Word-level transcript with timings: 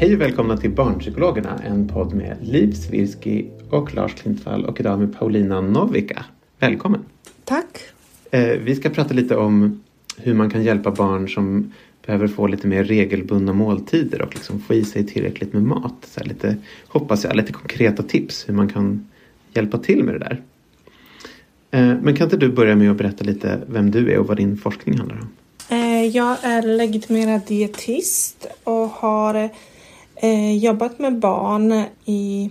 Hej 0.00 0.14
och 0.14 0.20
välkomna 0.20 0.56
till 0.56 0.70
Barnpsykologerna, 0.70 1.60
en 1.66 1.88
podd 1.88 2.14
med 2.14 2.36
Liv 2.42 2.72
Svirsky 2.72 3.44
och 3.70 3.94
Lars 3.94 4.14
Klintvall 4.14 4.64
och 4.64 4.80
idag 4.80 4.98
med 4.98 5.18
Paulina 5.18 5.60
Novika. 5.60 6.24
Välkommen! 6.58 7.00
Tack. 7.44 7.78
Eh, 8.30 8.48
vi 8.48 8.74
ska 8.74 8.90
prata 8.90 9.14
lite 9.14 9.36
om 9.36 9.82
hur 10.16 10.34
man 10.34 10.50
kan 10.50 10.62
hjälpa 10.62 10.90
barn 10.90 11.28
som 11.28 11.72
behöver 12.06 12.28
få 12.28 12.46
lite 12.46 12.66
mer 12.66 12.84
regelbundna 12.84 13.52
måltider 13.52 14.22
och 14.22 14.34
liksom 14.34 14.60
få 14.60 14.74
i 14.74 14.84
sig 14.84 15.06
tillräckligt 15.06 15.52
med 15.52 15.62
mat. 15.62 15.94
Så 16.02 16.24
lite, 16.24 16.56
hoppas 16.88 17.24
jag, 17.24 17.36
lite 17.36 17.52
konkreta 17.52 18.02
tips 18.02 18.48
hur 18.48 18.54
man 18.54 18.68
kan 18.68 19.08
hjälpa 19.54 19.78
till 19.78 20.04
med 20.04 20.14
det 20.14 20.18
där. 20.18 20.42
Eh, 21.70 21.96
men 22.02 22.16
kan 22.16 22.26
inte 22.26 22.36
du 22.36 22.48
börja 22.52 22.76
med 22.76 22.90
att 22.90 22.96
berätta 22.96 23.24
lite 23.24 23.60
vem 23.66 23.90
du 23.90 24.12
är 24.12 24.18
och 24.18 24.26
vad 24.26 24.36
din 24.36 24.56
forskning 24.56 24.98
handlar 24.98 25.16
om? 25.16 25.28
Eh, 25.68 26.06
Jag 26.06 26.36
är 26.42 26.62
legitimerad 26.62 27.40
dietist 27.46 28.46
och 28.64 28.88
har 28.88 29.50
eh, 30.20 30.56
jobbat 30.56 30.98
med 30.98 31.18
barn 31.18 31.84
i 32.04 32.50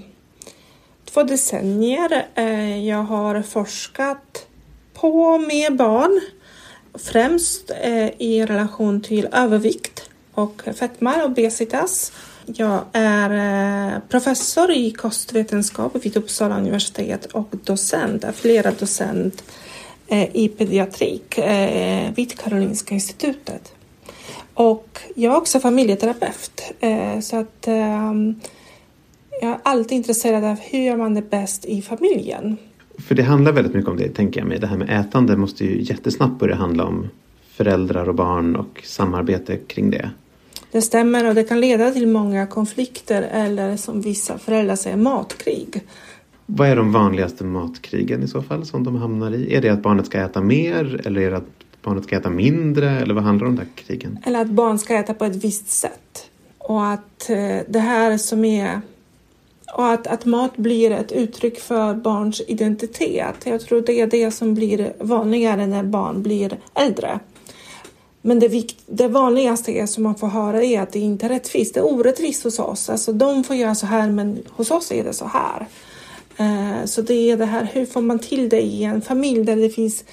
två 1.06 1.24
decennier. 1.24 2.28
Eh, 2.36 2.88
Jag 2.88 3.04
har 3.04 3.42
forskat 3.42 4.48
på 4.94 5.38
med 5.38 5.76
barn, 5.76 6.22
främst 6.94 7.72
eh, 7.82 8.08
i 8.22 8.46
relation 8.46 9.02
till 9.02 9.28
övervikt 9.32 10.10
och 10.34 10.62
fetma, 10.76 11.24
obesitas. 11.24 12.12
Jag 12.46 12.82
är 12.94 13.30
eh, 13.94 14.00
professor 14.10 14.72
i 14.72 14.92
kostvetenskap 14.92 16.06
vid 16.06 16.18
Uppsala 16.18 16.58
universitet 16.58 17.26
och 17.26 17.48
docent, 17.64 18.26
flera 18.36 18.72
docent 18.72 19.44
eh, 20.08 20.36
i 20.36 20.48
pediatrik 20.58 21.38
eh, 21.38 22.12
vid 22.16 22.40
Karolinska 22.40 22.94
institutet. 22.94 23.74
Och 24.60 25.00
jag 25.16 25.34
är 25.34 25.38
också 25.38 25.60
familjeterapeut 25.60 26.62
eh, 26.80 27.20
så 27.20 27.36
att 27.36 27.68
ehm, 27.68 28.36
jag 29.42 29.52
är 29.52 29.58
alltid 29.64 29.98
intresserad 29.98 30.44
av 30.44 30.60
hur 30.60 30.80
gör 30.80 30.98
man 30.98 31.14
det 31.14 31.30
bäst 31.30 31.66
i 31.66 31.82
familjen. 31.82 32.58
För 32.98 33.16
det 33.16 33.24
handlar 33.24 33.52
väldigt 33.52 33.74
mycket 33.74 33.90
om 33.90 33.98
det, 33.98 34.10
tänker 34.10 34.40
jag 34.40 34.48
mig. 34.48 34.60
Det 34.60 34.68
här 34.68 34.78
med 34.78 35.00
ätande 35.00 35.38
måste 35.38 35.66
ju 35.66 35.82
jättesnabbt 35.82 36.40
börja 36.40 36.56
handla 36.56 36.86
om 36.86 37.08
föräldrar 37.52 38.10
och 38.10 38.16
barn 38.16 38.56
och 38.56 38.82
samarbete 38.84 39.58
kring 39.58 39.92
det. 39.92 40.10
Det 40.72 40.82
stämmer 40.82 41.28
och 41.28 41.36
det 41.36 41.44
kan 41.44 41.62
leda 41.62 41.92
till 41.92 42.08
många 42.08 42.48
konflikter 42.48 43.22
eller 43.22 43.78
som 43.78 44.02
vissa 44.02 44.38
föräldrar 44.38 44.76
säger 44.76 44.98
matkrig. 44.98 45.82
Vad 46.46 46.70
är 46.70 46.76
de 46.76 46.92
vanligaste 46.92 47.44
matkrigen 47.44 48.24
i 48.24 48.28
så 48.28 48.42
fall 48.42 48.66
som 48.66 48.84
de 48.84 48.96
hamnar 48.96 49.32
i? 49.32 49.56
Är 49.56 49.62
det 49.62 49.70
att 49.70 49.82
barnet 49.82 50.06
ska 50.06 50.20
äta 50.20 50.42
mer 50.42 51.02
eller 51.06 51.22
är 51.22 51.32
det 51.32 51.38
att 51.38 51.59
barnet 51.82 52.04
ska 52.04 52.18
äta 52.18 52.30
mindre? 52.30 52.90
Eller 52.90 53.14
vad 53.14 53.24
handlar 53.24 53.46
de 53.46 53.56
där 53.56 53.68
krigen? 53.76 54.20
Eller 54.26 54.42
att 54.42 54.50
barn 54.50 54.80
ska 54.80 54.96
äta 54.96 55.14
på 55.14 55.26
ett 55.26 55.36
visst 55.36 55.70
sätt. 55.70 56.30
Och 56.58 56.88
att 56.88 57.30
eh, 57.30 57.58
det 57.68 57.80
här 57.80 58.18
som 58.18 58.46
är... 58.46 58.82
Och 59.78 59.88
att, 59.88 60.08
att 60.08 60.26
mat 60.26 60.58
blir 60.58 60.92
ett 60.92 61.12
uttryck 61.12 61.60
för 61.60 61.94
barns 61.94 62.42
identitet. 62.48 63.36
Jag 63.44 63.62
tror 63.62 63.82
det 63.82 64.02
är 64.02 64.08
det 64.08 64.32
som 64.32 64.54
blir 64.54 64.94
vanligare 65.00 65.68
när 65.68 65.84
barn 65.84 66.24
blir 66.24 66.58
äldre. 66.74 67.20
Men 68.22 68.40
det, 68.40 68.48
vikt, 68.48 68.78
det 68.86 69.08
vanligaste 69.08 69.72
är 69.72 69.86
som 69.86 70.04
man 70.04 70.16
får 70.16 70.28
höra 70.28 70.64
är 70.64 70.82
att 70.82 70.92
det 70.92 71.00
inte 71.00 71.26
är 71.26 71.30
rättvist. 71.30 71.74
Det 71.74 71.80
är 71.80 71.94
orättvist 71.94 72.44
hos 72.44 72.60
oss. 72.60 72.90
Alltså 72.90 73.14
de 73.14 73.44
får 73.44 73.56
göra 73.56 73.76
så 73.76 73.86
här 73.86 74.10
men 74.10 74.44
hos 74.50 74.72
oss 74.72 74.92
är 74.92 75.04
det 75.04 75.14
så 75.14 75.26
här. 75.26 75.68
Eh, 76.38 76.86
så 76.86 77.02
det 77.02 77.32
är 77.32 77.38
det 77.38 77.46
här, 77.46 77.70
hur 77.74 77.86
får 77.86 78.02
man 78.02 78.20
till 78.20 78.50
det 78.50 78.62
i 78.62 78.84
en 78.84 79.02
familj 79.02 79.44
där 79.44 79.56
det 79.56 79.70
finns 79.70 80.04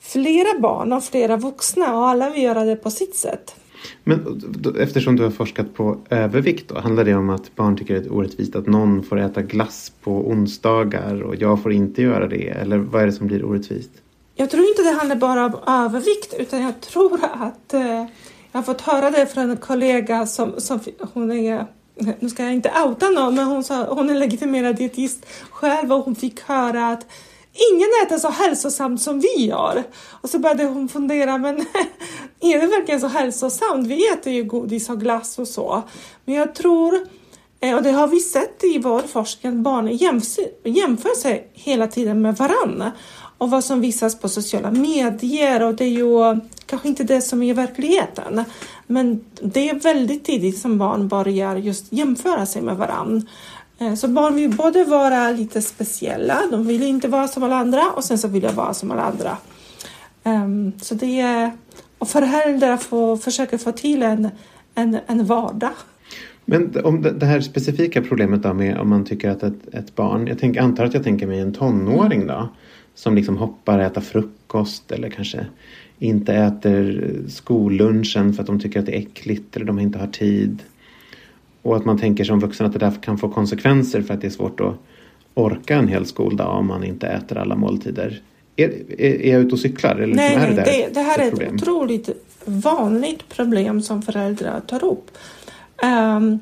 flera 0.00 0.58
barn 0.60 0.92
och 0.92 1.04
flera 1.04 1.36
vuxna 1.36 1.96
och 1.96 2.08
alla 2.08 2.30
vill 2.30 2.42
göra 2.42 2.64
det 2.64 2.76
på 2.76 2.90
sitt 2.90 3.16
sätt. 3.16 3.54
Men 4.04 4.42
eftersom 4.78 5.16
du 5.16 5.22
har 5.22 5.30
forskat 5.30 5.74
på 5.74 5.98
övervikt 6.10 6.68
då, 6.68 6.80
handlar 6.80 7.04
det 7.04 7.14
om 7.14 7.30
att 7.30 7.56
barn 7.56 7.76
tycker 7.76 7.94
det 7.94 8.06
är 8.06 8.12
orättvist 8.12 8.56
att 8.56 8.66
någon 8.66 9.02
får 9.02 9.20
äta 9.20 9.42
glass 9.42 9.92
på 10.02 10.12
onsdagar 10.12 11.22
och 11.22 11.36
jag 11.36 11.62
får 11.62 11.72
inte 11.72 12.02
göra 12.02 12.26
det? 12.26 12.48
Eller 12.48 12.78
vad 12.78 13.02
är 13.02 13.06
det 13.06 13.12
som 13.12 13.26
blir 13.26 13.44
orättvist? 13.44 13.90
Jag 14.34 14.50
tror 14.50 14.68
inte 14.68 14.82
det 14.82 14.90
handlar 14.90 15.16
bara 15.16 15.46
om 15.46 15.54
övervikt 15.66 16.34
utan 16.38 16.62
jag 16.62 16.80
tror 16.80 17.20
att 17.22 17.74
eh, 17.74 18.06
jag 18.52 18.58
har 18.58 18.62
fått 18.62 18.80
höra 18.80 19.10
det 19.10 19.26
från 19.26 19.50
en 19.50 19.56
kollega 19.56 20.26
som, 20.26 20.52
som 20.58 20.80
hon 21.12 21.32
är 21.32 21.66
nu 22.20 22.28
ska 22.28 22.42
jag 22.42 22.52
inte 22.52 22.72
outa 22.86 23.08
någon, 23.08 23.34
men 23.34 23.46
hon, 23.46 23.64
sa, 23.64 23.94
hon 23.94 24.10
är 24.10 24.14
legitimerad 24.14 24.76
dietist 24.76 25.26
själv 25.50 25.92
och 25.92 26.04
hon 26.04 26.14
fick 26.14 26.40
höra 26.40 26.88
att 26.88 27.06
ingen 27.72 27.88
äter 28.04 28.18
så 28.18 28.30
hälsosamt 28.30 29.02
som 29.02 29.20
vi 29.20 29.46
gör. 29.46 29.84
Och 30.10 30.30
så 30.30 30.38
började 30.38 30.64
hon 30.64 30.88
fundera, 30.88 31.38
men 31.38 31.56
är 32.40 32.60
det 32.60 32.66
verkligen 32.66 33.00
så 33.00 33.06
hälsosamt? 33.06 33.86
Vi 33.86 34.08
äter 34.08 34.32
ju 34.32 34.44
godis 34.44 34.90
och 34.90 35.00
glass 35.00 35.38
och 35.38 35.48
så. 35.48 35.82
Men 36.24 36.34
jag 36.34 36.54
tror 36.54 37.06
eh, 37.60 37.76
Och 37.76 37.82
det 37.82 37.90
har 37.90 38.06
vi 38.06 38.20
sett 38.20 38.64
i 38.64 38.78
vår 38.78 39.00
forskning 39.00 39.52
att 39.52 39.58
barn 39.58 39.96
jämför, 40.64 41.16
sig 41.20 41.50
hela 41.54 41.86
tiden 41.86 42.22
med 42.22 42.36
varandra. 42.36 42.92
Och 43.38 43.50
vad 43.50 43.64
som 43.64 43.80
visas 43.80 44.20
på 44.20 44.28
sociala 44.28 44.70
medier 44.70 45.62
och 45.62 45.74
det 45.74 45.84
är 45.84 45.88
ju 45.88 46.40
kanske 46.66 46.88
inte 46.88 47.04
det 47.04 47.20
som 47.20 47.42
är 47.42 47.54
verkligheten. 47.54 48.44
Men 48.86 49.24
det 49.42 49.68
är 49.68 49.74
väldigt 49.74 50.24
tidigt 50.24 50.58
som 50.58 50.78
barn 50.78 51.08
börjar 51.08 51.56
just 51.56 51.92
jämföra 51.92 52.46
sig 52.46 52.62
med 52.62 52.76
varandra. 52.76 53.26
Eh, 53.80 53.94
så 53.94 54.08
barn 54.08 54.34
vill 54.34 54.56
både 54.56 54.84
vara 54.84 55.30
lite 55.30 55.62
speciella, 55.62 56.38
de 56.50 56.66
vill 56.66 56.82
inte 56.82 57.08
vara 57.08 57.28
som 57.28 57.42
alla 57.42 57.56
andra 57.56 57.90
och 57.96 58.04
sen 58.04 58.18
så 58.18 58.28
vill 58.28 58.42
jag 58.42 58.52
vara 58.52 58.74
som 58.74 58.90
alla 58.90 59.02
andra. 59.02 59.36
Ehm, 60.24 60.72
så 60.80 60.94
det 60.94 61.20
är, 61.20 61.50
och 61.98 62.08
föräldrar 62.08 62.76
får 62.76 63.16
försöka 63.16 63.58
få 63.58 63.72
till 63.72 64.02
en, 64.02 64.28
en, 64.74 64.98
en 65.06 65.24
vardag. 65.24 65.72
Men 66.44 66.72
om 66.84 67.02
det 67.02 67.26
här 67.26 67.40
specifika 67.40 68.02
problemet 68.02 68.42
då 68.42 68.54
med 68.54 68.78
om 68.78 68.88
man 68.88 69.04
tycker 69.04 69.30
att 69.30 69.42
ett, 69.42 69.74
ett 69.74 69.96
barn, 69.96 70.26
jag 70.26 70.38
tänk, 70.38 70.56
antar 70.56 70.84
att 70.84 70.94
jag 70.94 71.04
tänker 71.04 71.26
mig 71.26 71.40
en 71.40 71.52
tonåring 71.52 72.26
då, 72.26 72.48
som 72.94 73.14
liksom 73.14 73.36
hoppar 73.36 73.78
äta 73.78 74.00
frukost 74.00 74.92
eller 74.92 75.10
kanske 75.10 75.46
inte 75.98 76.34
äter 76.34 77.10
skollunchen 77.28 78.32
för 78.32 78.42
att 78.42 78.46
de 78.46 78.60
tycker 78.60 78.80
att 78.80 78.86
det 78.86 78.96
är 78.96 79.00
äckligt 79.00 79.56
eller 79.56 79.66
de 79.66 79.78
inte 79.78 79.98
har 79.98 80.06
tid. 80.06 80.62
Och 81.62 81.76
att 81.76 81.84
man 81.84 81.98
tänker 81.98 82.24
som 82.24 82.40
vuxen 82.40 82.66
att 82.66 82.72
det 82.72 82.78
där 82.78 82.92
kan 83.02 83.18
få 83.18 83.28
konsekvenser 83.28 84.02
för 84.02 84.14
att 84.14 84.20
det 84.20 84.26
är 84.26 84.30
svårt 84.30 84.60
att 84.60 84.74
orka 85.34 85.76
en 85.76 85.88
hel 85.88 86.06
skoldag 86.06 86.58
om 86.58 86.66
man 86.66 86.84
inte 86.84 87.06
äter 87.06 87.38
alla 87.38 87.56
måltider. 87.56 88.22
Är, 88.56 88.68
är, 89.00 89.22
är 89.22 89.32
jag 89.32 89.40
ute 89.40 89.52
och 89.52 89.58
cyklar? 89.60 89.96
Eller 89.96 90.14
Nej, 90.14 90.34
är 90.34 90.38
nej, 90.38 90.54
där 90.54 90.64
det, 90.64 90.94
det 90.94 91.00
här 91.00 91.18
är 91.18 91.24
ett 91.24 91.30
problem? 91.30 91.54
otroligt 91.54 92.08
vanligt 92.44 93.28
problem 93.28 93.82
som 93.82 94.02
föräldrar 94.02 94.60
tar 94.60 94.84
upp. 94.84 95.10
Ehm, 95.82 96.38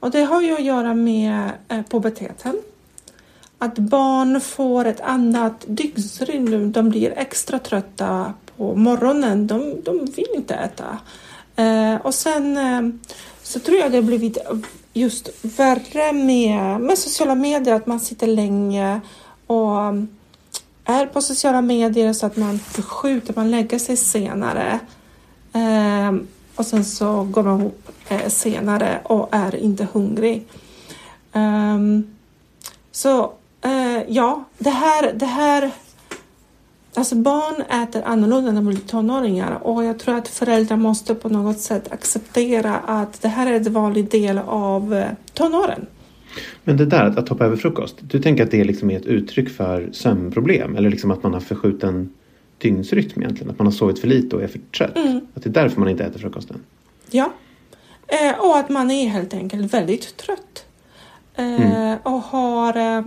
och 0.00 0.10
det 0.10 0.22
har 0.22 0.42
ju 0.42 0.52
att 0.52 0.64
göra 0.64 0.94
med 0.94 1.50
uh, 1.72 1.82
puberteten. 1.90 2.56
att 3.58 3.78
barn 3.78 4.40
får 4.40 4.84
ett 4.84 5.00
annat 5.00 5.64
dygnsrytm. 5.68 6.72
De 6.72 6.90
blir 6.90 7.12
extra 7.16 7.58
trötta 7.58 8.34
på 8.56 8.74
morgonen. 8.76 9.46
De, 9.46 9.82
de 9.84 9.98
vill 10.16 10.26
inte 10.34 10.54
äta. 10.54 10.98
Eh, 11.56 11.94
och 11.96 12.14
sen 12.14 12.56
eh, 12.56 12.80
så 13.42 13.58
tror 13.60 13.78
jag 13.78 13.90
det 13.90 13.96
har 13.96 14.02
blivit 14.02 14.38
just 14.92 15.28
värre 15.42 16.12
med, 16.12 16.80
med 16.80 16.98
sociala 16.98 17.34
medier, 17.34 17.74
att 17.74 17.86
man 17.86 18.00
sitter 18.00 18.26
länge 18.26 19.00
och 19.46 19.76
är 20.84 21.06
på 21.06 21.22
sociala 21.22 21.60
medier 21.60 22.12
så 22.12 22.26
att 22.26 22.36
man 22.36 22.58
förskjuter, 22.58 23.34
man 23.36 23.50
lägger 23.50 23.78
sig 23.78 23.96
senare. 23.96 24.80
Eh, 25.52 26.12
och 26.56 26.66
sen 26.66 26.84
så 26.84 27.22
går 27.22 27.42
man 27.42 27.60
ihop 27.60 27.88
eh, 28.08 28.28
senare 28.28 29.00
och 29.04 29.28
är 29.32 29.56
inte 29.56 29.86
hungrig. 29.92 30.46
Um, 31.32 32.16
så 32.92 33.32
eh, 33.60 34.02
ja, 34.08 34.44
det 34.58 34.70
här, 34.70 35.12
det 35.12 35.26
här 35.26 35.70
Alltså 36.94 37.14
barn 37.14 37.82
äter 37.82 38.02
annorlunda 38.02 38.52
när 38.52 38.62
de 38.62 38.68
blir 38.68 38.78
tonåringar 38.78 39.58
och 39.62 39.84
jag 39.84 39.98
tror 39.98 40.14
att 40.14 40.28
föräldrar 40.28 40.76
måste 40.76 41.14
på 41.14 41.28
något 41.28 41.58
sätt 41.58 41.92
acceptera 41.92 42.76
att 42.76 43.22
det 43.22 43.28
här 43.28 43.52
är 43.52 43.52
en 43.52 43.72
vanlig 43.72 44.10
del 44.10 44.38
av 44.38 44.94
eh, 44.94 45.06
tonåren. 45.34 45.86
Men 46.64 46.76
det 46.76 46.86
där 46.86 47.18
att 47.18 47.28
hoppa 47.28 47.44
över 47.44 47.56
frukost, 47.56 47.96
du 48.00 48.20
tänker 48.22 48.42
att 48.42 48.50
det 48.50 48.64
liksom 48.64 48.90
är 48.90 48.96
ett 48.96 49.06
uttryck 49.06 49.48
för 49.50 49.88
sömnproblem 49.92 50.76
eller 50.76 50.90
liksom 50.90 51.10
att 51.10 51.22
man 51.22 51.32
har 51.32 51.40
förskjuten 51.40 52.12
dygnsrytm 52.58 53.22
egentligen? 53.22 53.50
Att 53.50 53.58
man 53.58 53.66
har 53.66 53.72
sovit 53.72 53.98
för 53.98 54.08
lite 54.08 54.36
och 54.36 54.42
är 54.42 54.48
för 54.48 54.60
trött? 54.76 54.96
Mm. 54.96 55.20
Att 55.34 55.42
det 55.42 55.48
är 55.48 55.52
därför 55.52 55.80
man 55.80 55.88
inte 55.88 56.04
äter 56.04 56.20
frukosten? 56.20 56.56
Ja, 57.10 57.32
eh, 58.06 58.38
och 58.38 58.58
att 58.58 58.68
man 58.68 58.90
är 58.90 59.08
helt 59.08 59.34
enkelt 59.34 59.74
väldigt 59.74 60.16
trött. 60.16 60.64
Eh, 61.34 61.44
mm. 61.44 61.98
Och 62.02 62.20
har... 62.20 62.76
Eh, 62.76 63.02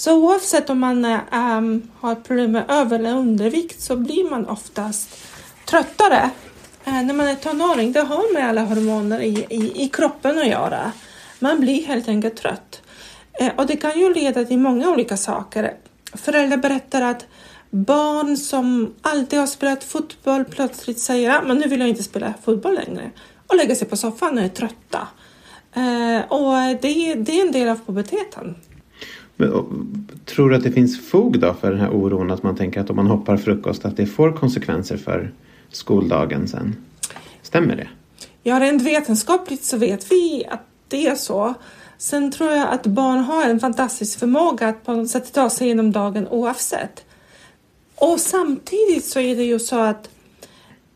så 0.00 0.16
oavsett 0.16 0.70
om 0.70 0.78
man 0.78 1.04
um, 1.04 1.90
har 2.00 2.14
problem 2.14 2.52
med 2.52 2.64
över 2.68 2.98
eller 2.98 3.14
undervikt 3.14 3.80
så 3.80 3.96
blir 3.96 4.30
man 4.30 4.48
oftast 4.48 5.08
tröttare 5.64 6.30
eh, 6.84 7.02
när 7.02 7.14
man 7.14 7.28
är 7.28 7.34
tonåring. 7.34 7.92
Det 7.92 8.00
har 8.00 8.34
med 8.34 8.48
alla 8.48 8.64
hormoner 8.64 9.20
i, 9.20 9.46
i, 9.50 9.84
i 9.84 9.88
kroppen 9.88 10.38
att 10.38 10.46
göra. 10.46 10.92
Man 11.38 11.60
blir 11.60 11.86
helt 11.86 12.08
enkelt 12.08 12.36
trött. 12.36 12.82
Eh, 13.40 13.52
och 13.56 13.66
det 13.66 13.76
kan 13.76 14.00
ju 14.00 14.14
leda 14.14 14.44
till 14.44 14.58
många 14.58 14.90
olika 14.90 15.16
saker. 15.16 15.74
Föräldrar 16.14 16.56
berättar 16.56 17.02
att 17.02 17.26
barn 17.70 18.36
som 18.36 18.94
alltid 19.02 19.38
har 19.38 19.46
spelat 19.46 19.84
fotboll 19.84 20.44
plötsligt 20.44 20.98
säger 20.98 21.30
ah, 21.30 21.38
att 21.38 21.56
nu 21.56 21.68
vill 21.68 21.80
jag 21.80 21.88
inte 21.88 22.02
spela 22.02 22.34
fotboll 22.44 22.74
längre 22.74 23.10
och 23.46 23.56
lägger 23.56 23.74
sig 23.74 23.88
på 23.88 23.96
soffan 23.96 24.38
och 24.38 24.44
är 24.44 24.48
trötta. 24.48 25.08
Eh, 25.74 26.32
och 26.32 26.80
det, 26.82 27.14
det 27.14 27.40
är 27.40 27.46
en 27.46 27.52
del 27.52 27.68
av 27.68 27.80
puberteten. 27.86 28.56
Men, 29.40 29.52
och, 29.52 29.66
tror 30.24 30.50
du 30.50 30.56
att 30.56 30.62
det 30.62 30.72
finns 30.72 31.00
fog 31.08 31.40
då 31.40 31.54
för 31.54 31.70
den 31.70 31.80
här 31.80 31.90
oron 31.90 32.30
att 32.30 32.42
man 32.42 32.56
tänker 32.56 32.80
att 32.80 32.90
om 32.90 32.96
man 32.96 33.06
hoppar 33.06 33.36
frukost 33.36 33.84
att 33.84 33.96
det 33.96 34.06
får 34.06 34.32
konsekvenser 34.32 34.96
för 34.96 35.32
skoldagen 35.68 36.48
sen? 36.48 36.76
Stämmer 37.42 37.76
det? 37.76 37.88
Ja, 38.42 38.60
rent 38.60 38.82
vetenskapligt 38.82 39.64
så 39.64 39.76
vet 39.76 40.12
vi 40.12 40.46
att 40.50 40.60
det 40.88 41.06
är 41.06 41.14
så. 41.14 41.54
Sen 41.98 42.32
tror 42.32 42.50
jag 42.50 42.68
att 42.68 42.86
barn 42.86 43.18
har 43.18 43.44
en 43.44 43.60
fantastisk 43.60 44.18
förmåga 44.18 44.68
att 44.68 44.84
på 44.84 44.92
något 44.92 45.10
sätt 45.10 45.32
ta 45.32 45.50
sig 45.50 45.66
igenom 45.66 45.92
dagen 45.92 46.28
oavsett. 46.28 47.04
Och 47.94 48.20
samtidigt 48.20 49.04
så 49.04 49.20
är 49.20 49.36
det 49.36 49.44
ju 49.44 49.58
så 49.58 49.78
att 49.78 50.10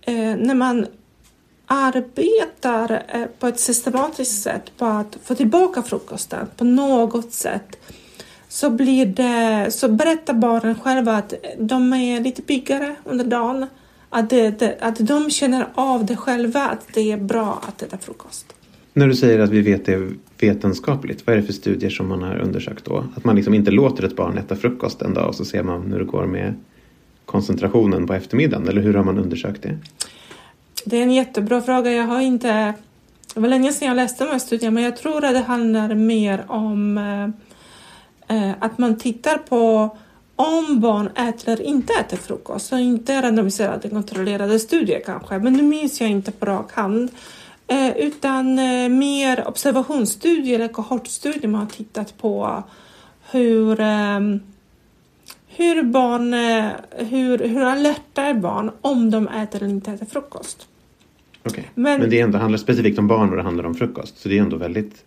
eh, 0.00 0.36
när 0.36 0.54
man 0.54 0.86
arbetar 1.66 3.02
eh, 3.08 3.26
på 3.38 3.46
ett 3.46 3.60
systematiskt 3.60 4.42
sätt 4.42 4.72
på 4.76 4.84
att 4.84 5.18
få 5.24 5.34
tillbaka 5.34 5.82
frukosten 5.82 6.46
på 6.56 6.64
något 6.64 7.32
sätt 7.32 7.76
så, 8.54 8.70
blir 8.70 9.06
det, 9.06 9.70
så 9.70 9.88
berättar 9.88 10.34
barnen 10.34 10.74
själva 10.74 11.12
att 11.12 11.34
de 11.58 11.92
är 11.92 12.20
lite 12.20 12.42
piggare 12.42 12.94
under 13.04 13.24
dagen. 13.24 13.66
Att, 14.10 14.30
det, 14.30 14.78
att 14.80 14.98
de 14.98 15.30
känner 15.30 15.66
av 15.74 16.06
det 16.06 16.16
själva, 16.16 16.60
att 16.60 16.86
det 16.94 17.12
är 17.12 17.16
bra 17.16 17.62
att 17.68 17.82
äta 17.82 17.98
frukost. 17.98 18.54
När 18.92 19.08
du 19.08 19.14
säger 19.14 19.38
att 19.38 19.50
vi 19.50 19.60
vet 19.60 19.86
det 19.86 20.08
vetenskapligt, 20.40 21.26
vad 21.26 21.36
är 21.36 21.40
det 21.40 21.46
för 21.46 21.52
studier 21.52 21.90
som 21.90 22.08
man 22.08 22.22
har 22.22 22.38
undersökt 22.38 22.84
då? 22.84 23.04
Att 23.16 23.24
man 23.24 23.36
liksom 23.36 23.54
inte 23.54 23.70
låter 23.70 24.04
ett 24.04 24.16
barn 24.16 24.38
äta 24.38 24.56
frukost 24.56 25.02
en 25.02 25.14
dag 25.14 25.28
och 25.28 25.34
så 25.34 25.44
ser 25.44 25.62
man 25.62 25.92
hur 25.92 25.98
det 25.98 26.04
går 26.04 26.26
med 26.26 26.54
koncentrationen 27.24 28.06
på 28.06 28.14
eftermiddagen? 28.14 28.68
Eller 28.68 28.82
hur 28.82 28.94
har 28.94 29.04
man 29.04 29.18
undersökt 29.18 29.62
det? 29.62 29.78
Det 30.84 30.98
är 30.98 31.02
en 31.02 31.14
jättebra 31.14 31.60
fråga. 31.60 31.92
Jag 31.92 32.04
har 32.04 32.20
inte... 32.20 32.74
Det 33.34 33.40
var 33.40 33.48
länge 33.48 33.72
sedan 33.72 33.88
jag 33.88 33.96
läste 33.96 34.24
de 34.24 34.30
här 34.30 34.38
studierna 34.38 34.74
men 34.74 34.82
jag 34.82 34.96
tror 34.96 35.24
att 35.24 35.34
det 35.34 35.40
handlar 35.40 35.94
mer 35.94 36.44
om 36.48 36.98
eh, 36.98 37.43
att 38.60 38.78
man 38.78 38.98
tittar 38.98 39.38
på 39.38 39.96
om 40.36 40.80
barn 40.80 41.06
äter 41.06 41.52
eller 41.52 41.64
inte 41.64 41.92
äter 41.92 42.16
frukost. 42.16 42.66
Så 42.66 42.78
inte 42.78 43.22
randomiserade 43.22 43.88
kontrollerade 43.88 44.58
studier 44.58 45.02
kanske, 45.06 45.38
men 45.38 45.52
nu 45.52 45.62
minns 45.62 46.00
jag 46.00 46.10
inte 46.10 46.32
på 46.32 46.46
rak 46.46 46.72
hand. 46.72 47.10
Eh, 47.66 47.96
utan 47.96 48.58
eh, 48.58 48.88
mer 48.88 49.48
observationsstudier 49.48 50.54
eller 50.54 50.68
kohortstudier 50.68 51.48
man 51.48 51.60
har 51.60 51.68
tittat 51.68 52.18
på 52.18 52.62
hur 53.30 53.80
eh, 53.80 54.20
hur 55.56 55.82
barn, 55.82 56.34
eh, 56.34 56.70
hur, 57.06 57.38
hur 57.38 57.60
alerta 57.60 58.22
är 58.22 58.34
barn 58.34 58.70
om 58.80 59.10
de 59.10 59.28
äter 59.28 59.62
eller 59.62 59.74
inte 59.74 59.90
äter 59.90 60.06
frukost. 60.06 60.68
Okay. 61.44 61.64
Men, 61.74 62.00
men 62.00 62.10
det 62.10 62.20
ändå 62.20 62.38
handlar 62.38 62.58
specifikt 62.58 62.98
om 62.98 63.08
barn 63.08 63.30
och 63.30 63.36
det 63.36 63.42
handlar 63.42 63.64
om 63.64 63.74
frukost. 63.74 64.18
Så 64.18 64.28
det 64.28 64.38
är 64.38 64.42
ändå 64.42 64.56
väldigt 64.56 65.04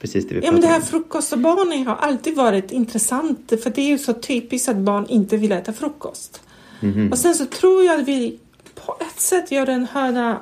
precis 0.00 0.28
det 0.28 0.34
vi 0.34 0.46
ja, 0.46 0.52
men 0.52 0.60
det 0.60 0.66
här 0.66 0.80
frukost 0.80 1.32
och 1.32 1.38
barnen 1.38 1.86
har 1.86 1.96
alltid 1.96 2.34
varit 2.34 2.72
intressant 2.72 3.52
för 3.62 3.70
det 3.70 3.80
är 3.80 3.88
ju 3.88 3.98
så 3.98 4.12
typiskt 4.12 4.68
att 4.68 4.76
barn 4.76 5.06
inte 5.08 5.36
vill 5.36 5.52
äta 5.52 5.72
frukost. 5.72 6.40
Mm 6.80 6.94
-hmm. 6.94 7.10
Och 7.10 7.18
sen 7.18 7.34
så 7.34 7.46
tror 7.46 7.84
jag 7.84 8.00
att 8.00 8.08
vi 8.08 8.38
på 8.74 8.96
ett 9.00 9.20
sätt 9.20 9.50
gör 9.50 9.68
en 9.68 9.86
höna 9.86 10.40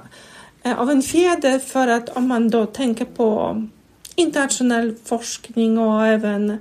eh, 0.63 0.81
av 0.81 0.91
en 0.91 1.03
fjäder 1.03 1.59
för 1.59 1.89
att 1.89 2.09
om 2.09 2.29
man 2.29 2.51
då 2.51 2.67
tänker 2.67 3.05
på 3.05 3.63
internationell 4.15 4.95
forskning 5.05 5.79
och 5.79 6.07
även 6.07 6.59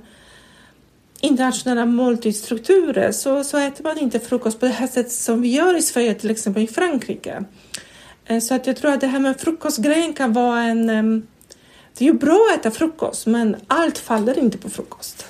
internationella 1.20 1.86
måltidsstrukturer 1.86 3.12
så, 3.12 3.44
så 3.44 3.58
äter 3.58 3.84
man 3.84 3.98
inte 3.98 4.20
frukost 4.20 4.60
på 4.60 4.66
det 4.66 4.72
här 4.72 4.86
sättet 4.86 5.12
som 5.12 5.42
vi 5.42 5.48
gör 5.48 5.76
i 5.76 5.82
Sverige, 5.82 6.14
till 6.14 6.30
exempel 6.30 6.62
i 6.62 6.66
Frankrike. 6.66 7.44
Eh, 8.26 8.40
så 8.40 8.54
att 8.54 8.66
jag 8.66 8.76
tror 8.76 8.92
att 8.92 9.00
det 9.00 9.06
här 9.06 9.18
med 9.18 9.40
frukostgrejen 9.40 10.12
kan 10.12 10.32
vara 10.32 10.62
en... 10.62 11.26
Det 11.98 12.04
är 12.04 12.12
ju 12.12 12.18
bra 12.18 12.48
att 12.50 12.60
äta 12.60 12.70
frukost, 12.70 13.26
men 13.26 13.56
allt 13.66 13.98
faller 13.98 14.38
inte 14.38 14.58
på 14.58 14.70
frukost. 14.70 15.26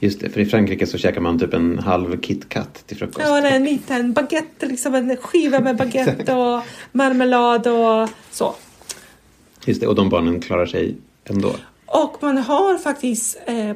Just 0.00 0.20
det, 0.20 0.30
för 0.30 0.40
i 0.40 0.46
Frankrike 0.46 0.86
så 0.86 0.98
käkar 0.98 1.20
man 1.20 1.38
typ 1.38 1.54
en 1.54 1.78
halv 1.78 2.20
KitKat 2.20 2.86
till 2.86 2.96
frukost. 2.96 3.26
Ja, 3.28 3.46
en 3.46 3.64
liten 3.64 4.12
baguette, 4.12 4.66
liksom 4.66 4.94
en 4.94 5.16
skiva 5.16 5.60
med 5.60 5.76
baguette 5.76 6.34
och 6.34 6.62
marmelad 6.92 7.66
och 7.66 8.08
så. 8.30 8.54
Just 9.64 9.80
det, 9.80 9.86
och 9.86 9.94
de 9.94 10.08
barnen 10.08 10.40
klarar 10.40 10.66
sig 10.66 10.96
ändå. 11.24 11.54
Och 11.86 12.16
man 12.20 12.38
har 12.38 12.78
faktiskt 12.78 13.38
eh, 13.46 13.70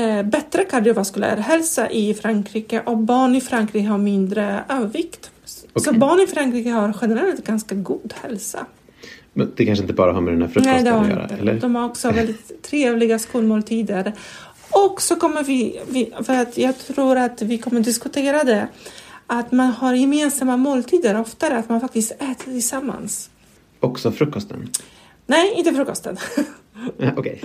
eh, 0.00 0.22
bättre 0.22 0.64
kardiovaskulär 0.64 1.36
hälsa 1.36 1.90
i 1.90 2.14
Frankrike 2.14 2.80
och 2.80 2.98
barn 2.98 3.34
i 3.34 3.40
Frankrike 3.40 3.88
har 3.88 3.98
mindre 3.98 4.64
övervikt. 4.68 5.30
Okay. 5.74 5.94
Så 5.94 5.98
barn 5.98 6.20
i 6.20 6.26
Frankrike 6.26 6.70
har 6.70 6.96
generellt 7.00 7.46
ganska 7.46 7.74
god 7.74 8.14
hälsa. 8.22 8.66
Men 9.38 9.52
det 9.56 9.64
kanske 9.66 9.82
inte 9.82 9.94
bara 9.94 10.12
har 10.12 10.20
med 10.20 10.32
den 10.32 10.42
här 10.42 10.48
frukosten 10.48 10.84
Nej, 10.84 10.92
att 10.92 11.08
göra? 11.08 11.22
Inte. 11.22 11.34
Eller? 11.34 11.60
De 11.60 11.74
har 11.74 11.84
också 11.84 12.10
väldigt 12.10 12.62
trevliga 12.62 13.18
skolmåltider. 13.18 14.12
Och 14.70 15.02
så 15.02 15.16
kommer 15.16 15.42
vi, 15.44 15.80
vi, 15.88 16.12
för 16.22 16.34
att 16.34 16.58
jag 16.58 16.78
tror 16.78 17.16
att 17.16 17.42
vi 17.42 17.58
kommer 17.58 17.80
diskutera 17.80 18.44
det, 18.44 18.68
att 19.26 19.52
man 19.52 19.70
har 19.70 19.94
gemensamma 19.94 20.56
måltider 20.56 21.20
oftare, 21.20 21.58
att 21.58 21.68
man 21.68 21.80
faktiskt 21.80 22.12
äter 22.12 22.52
tillsammans. 22.52 23.30
Också 23.80 24.12
frukosten? 24.12 24.68
Nej, 25.26 25.54
inte 25.56 25.72
frukosten. 25.72 26.16
Okej, 26.98 27.12
okay. 27.16 27.36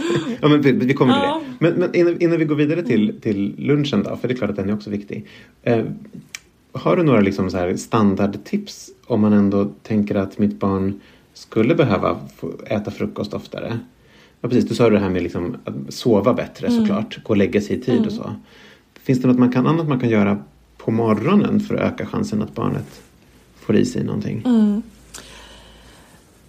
ja, 0.41 0.47
men 0.47 0.61
vi, 0.61 0.71
vi 0.71 0.93
kommer 0.93 1.13
till 1.13 1.23
ja. 1.23 1.41
det. 1.59 1.69
Men, 1.69 1.79
men 1.79 1.95
innan, 1.95 2.21
innan, 2.21 2.39
vi 2.39 2.45
går 2.45 2.55
vidare 2.55 2.83
till, 2.83 3.21
till 3.21 3.55
lunchen 3.57 4.03
då, 4.03 4.17
för 4.17 4.27
det 4.27 4.33
är 4.33 4.37
klart 4.37 4.49
att 4.49 4.55
den 4.55 4.69
är 4.69 4.73
också 4.73 4.89
viktig. 4.89 5.27
Eh, 5.63 5.85
har 6.71 6.95
du 6.95 7.03
några 7.03 7.21
liksom 7.21 7.49
så 7.49 7.57
här 7.57 7.75
standardtips 7.75 8.89
om 9.05 9.21
man 9.21 9.33
ändå 9.33 9.65
tänker 9.65 10.15
att 10.15 10.39
mitt 10.39 10.59
barn 10.59 11.01
skulle 11.33 11.75
behöva 11.75 12.19
äta 12.65 12.91
frukost 12.91 13.33
oftare? 13.33 13.79
Ja, 14.41 14.49
precis, 14.49 14.69
du 14.69 14.75
sa 14.75 14.89
det 14.89 14.99
här 14.99 15.09
med 15.09 15.23
liksom 15.23 15.57
att 15.65 15.93
sova 15.93 16.33
bättre 16.33 16.67
mm. 16.67 16.79
såklart, 16.79 17.23
gå 17.23 17.29
och 17.29 17.37
lägga 17.37 17.61
sig 17.61 17.77
i 17.77 17.81
tid 17.81 17.95
mm. 17.95 18.07
och 18.07 18.13
så. 18.13 18.35
Finns 19.03 19.21
det 19.21 19.27
något 19.27 19.39
man 19.39 19.51
kan, 19.51 19.67
annat 19.67 19.87
man 19.87 19.99
kan 19.99 20.09
göra 20.09 20.43
på 20.77 20.91
morgonen 20.91 21.59
för 21.59 21.75
att 21.75 21.93
öka 21.93 22.05
chansen 22.05 22.41
att 22.41 22.55
barnet 22.55 23.01
får 23.59 23.75
i 23.75 23.85
sig 23.85 24.03
någonting? 24.03 24.43
Mm. 24.45 24.81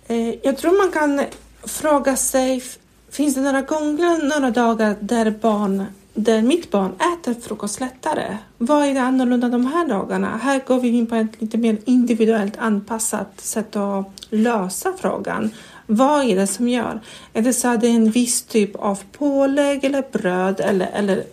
Eh, 0.07 0.35
jag 0.43 0.59
tror 0.59 0.85
man 0.85 0.93
kan 0.93 1.27
fråga 1.63 2.17
sig, 2.17 2.63
finns 3.11 3.35
det 3.35 3.41
några 3.41 3.63
gånger, 3.63 4.29
några 4.29 4.51
dagar 4.51 4.97
där, 5.01 5.31
barn, 5.31 5.85
där 6.15 6.43
mitt 6.43 6.71
barn 6.71 6.93
äter 6.93 7.35
frukost 7.35 7.81
lättare? 7.81 8.37
Vad 8.59 8.85
är 8.85 8.95
det 8.95 9.01
annorlunda 9.01 9.49
de 9.49 9.67
här 9.67 9.89
dagarna? 9.89 10.37
Här 10.37 10.63
går 10.67 10.81
vi 10.81 10.89
in 10.89 11.07
på 11.07 11.15
ett 11.15 11.41
lite 11.41 11.59
mer 11.59 11.79
individuellt 11.85 12.57
anpassat 12.59 13.41
sätt 13.41 13.77
att 13.77 14.07
lösa 14.31 14.93
frågan. 15.01 15.51
Vad 15.87 16.25
är 16.25 16.37
det 16.37 16.47
som 16.47 16.69
gör? 16.69 17.01
Är 17.33 17.43
det 17.43 17.53
så 17.53 17.69
att 17.69 17.81
det 17.81 17.87
är 17.87 17.95
en 17.95 18.11
viss 18.11 18.43
typ 18.43 18.77
av 18.77 18.99
pålägg 19.13 19.85
eller 19.85 20.05
bröd 20.13 20.61
eller, 20.61 20.87
eller 20.87 21.25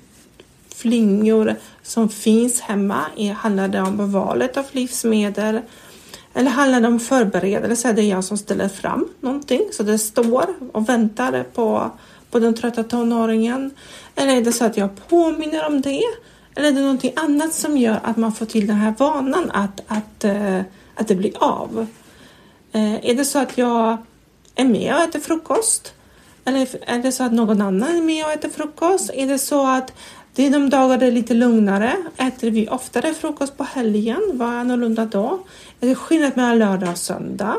flingor 0.76 1.56
som 1.84 2.10
finns 2.10 2.62
hemma? 2.62 3.02
Handlar 3.36 3.68
det 3.68 3.82
om 3.82 4.12
valet 4.12 4.58
av 4.58 4.66
livsmedel? 4.72 5.60
Eller 6.34 6.52
handlar 6.52 6.82
det 6.82 6.88
om 6.88 7.00
förberedelse? 7.00 7.90
Är 7.90 7.94
det 7.94 8.02
jag 8.02 8.24
som 8.24 8.38
ställer 8.38 8.70
fram 8.70 9.08
någonting 9.20 9.62
så 9.72 9.84
det 9.84 9.98
står 9.98 10.46
och 10.72 10.90
väntar 10.90 11.44
på, 11.44 11.92
på 12.32 12.40
den 12.40 12.54
trötta 12.54 12.84
tonåringen? 12.84 13.72
Eller 14.16 14.38
är 14.38 14.42
det 14.42 14.52
så 14.52 14.66
att 14.66 14.78
jag 14.78 15.08
påminner 15.10 15.68
om 15.68 15.82
det? 15.82 16.04
Eller 16.56 16.68
är 16.68 16.72
det 16.72 16.82
någonting 16.82 17.14
annat 17.16 17.54
som 17.54 17.78
gör 17.78 18.00
att 18.04 18.18
man 18.18 18.34
får 18.34 18.46
till 18.46 18.68
den 18.68 18.76
här 18.76 18.94
vanan 18.98 19.52
att, 19.54 19.82
att, 19.88 20.24
eh, 20.24 20.60
att 20.96 21.08
det 21.08 21.16
blir 21.16 21.44
av? 21.44 21.88
Eh, 22.72 23.06
är 23.06 23.16
det 23.16 23.26
så 23.26 23.40
att 23.40 23.58
jag 23.58 23.98
är 24.56 24.66
med 24.66 24.96
och 24.96 25.02
äter 25.02 25.20
frukost? 25.20 25.94
Eller 26.46 26.68
är 26.82 27.00
det 27.00 27.12
så 27.12 27.24
att 27.24 27.34
någon 27.34 27.62
annan 27.62 27.98
är 27.98 28.02
med 28.02 28.26
och 28.26 28.32
äter 28.32 28.50
frukost? 28.50 29.10
Är 29.14 29.28
det 29.28 29.40
så 29.40 29.68
att 29.68 29.94
det 30.36 30.48
är 30.48 30.52
de 30.52 30.70
dagar 30.70 30.98
det 30.98 31.06
är 31.06 31.12
lite 31.12 31.34
lugnare. 31.34 31.96
Äter 32.18 32.52
vi 32.52 32.68
oftare 32.68 33.14
frukost 33.14 33.58
på 33.58 33.64
helgen? 33.64 34.22
Vad 34.34 34.50
är 34.50 34.54
annorlunda 34.54 35.06
då? 35.06 35.40
Är 35.80 35.88
det 35.88 35.96
skillnad 35.96 36.38
mellan 36.38 36.60
lördag 36.60 36.92
och 36.92 36.98
söndag? 36.98 37.56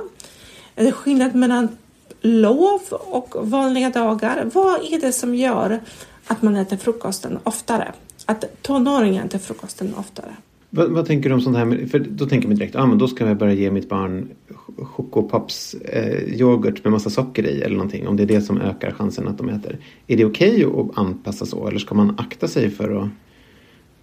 Är 0.77 0.85
det 0.85 0.93
skillnad 0.93 1.35
mellan 1.35 1.79
lov 2.23 2.81
och 2.91 3.35
vanliga 3.41 3.91
dagar? 3.91 4.51
Vad 4.55 4.81
är 4.93 5.01
det 5.01 5.13
som 5.13 5.35
gör 5.35 5.81
att 6.27 6.43
man 6.43 6.57
äter 6.57 6.77
frukosten 6.77 7.39
oftare? 7.45 7.93
Att 8.27 8.63
tonåringen 8.63 9.27
äter 9.27 9.39
frukosten 9.39 9.95
oftare? 9.95 10.37
Vad, 10.71 10.91
vad, 10.91 11.07
tänker 11.07 11.29
du 11.29 11.35
om 11.35 11.41
sånt 11.41 11.57
här? 11.57 11.87
För 11.87 11.99
då 11.99 12.27
tänker 12.27 12.49
man 12.49 12.57
direkt, 12.57 12.77
ah, 12.77 12.87
men 12.87 12.99
då 12.99 13.09
ska 13.09 13.27
jag 13.27 13.37
börja 13.37 13.55
ge 13.55 13.71
mitt 13.71 13.89
barn 13.89 14.29
Chocopops 14.77 15.75
eh, 15.75 16.41
yoghurt 16.41 16.85
med 16.85 16.93
massa 16.93 17.11
socker 17.11 17.47
i 17.47 17.63
eller 17.63 17.77
någonting. 17.77 18.09
Om 18.09 18.17
det 18.17 18.23
är 18.23 18.27
det 18.27 18.43
som 18.43 18.61
ökar 18.61 18.91
chansen 18.91 19.29
att 19.29 19.39
de 19.39 19.49
äter. 19.49 19.79
Är 20.07 20.17
det 20.17 20.25
okej 20.25 20.67
okay 20.67 20.91
att 20.91 20.99
anpassa 20.99 21.47
så 21.47 21.69
eller 21.69 21.79
ska 21.79 21.95
man 21.95 22.15
akta 22.19 22.49
sig 22.49 22.71
för 22.71 23.03
att 23.03 23.09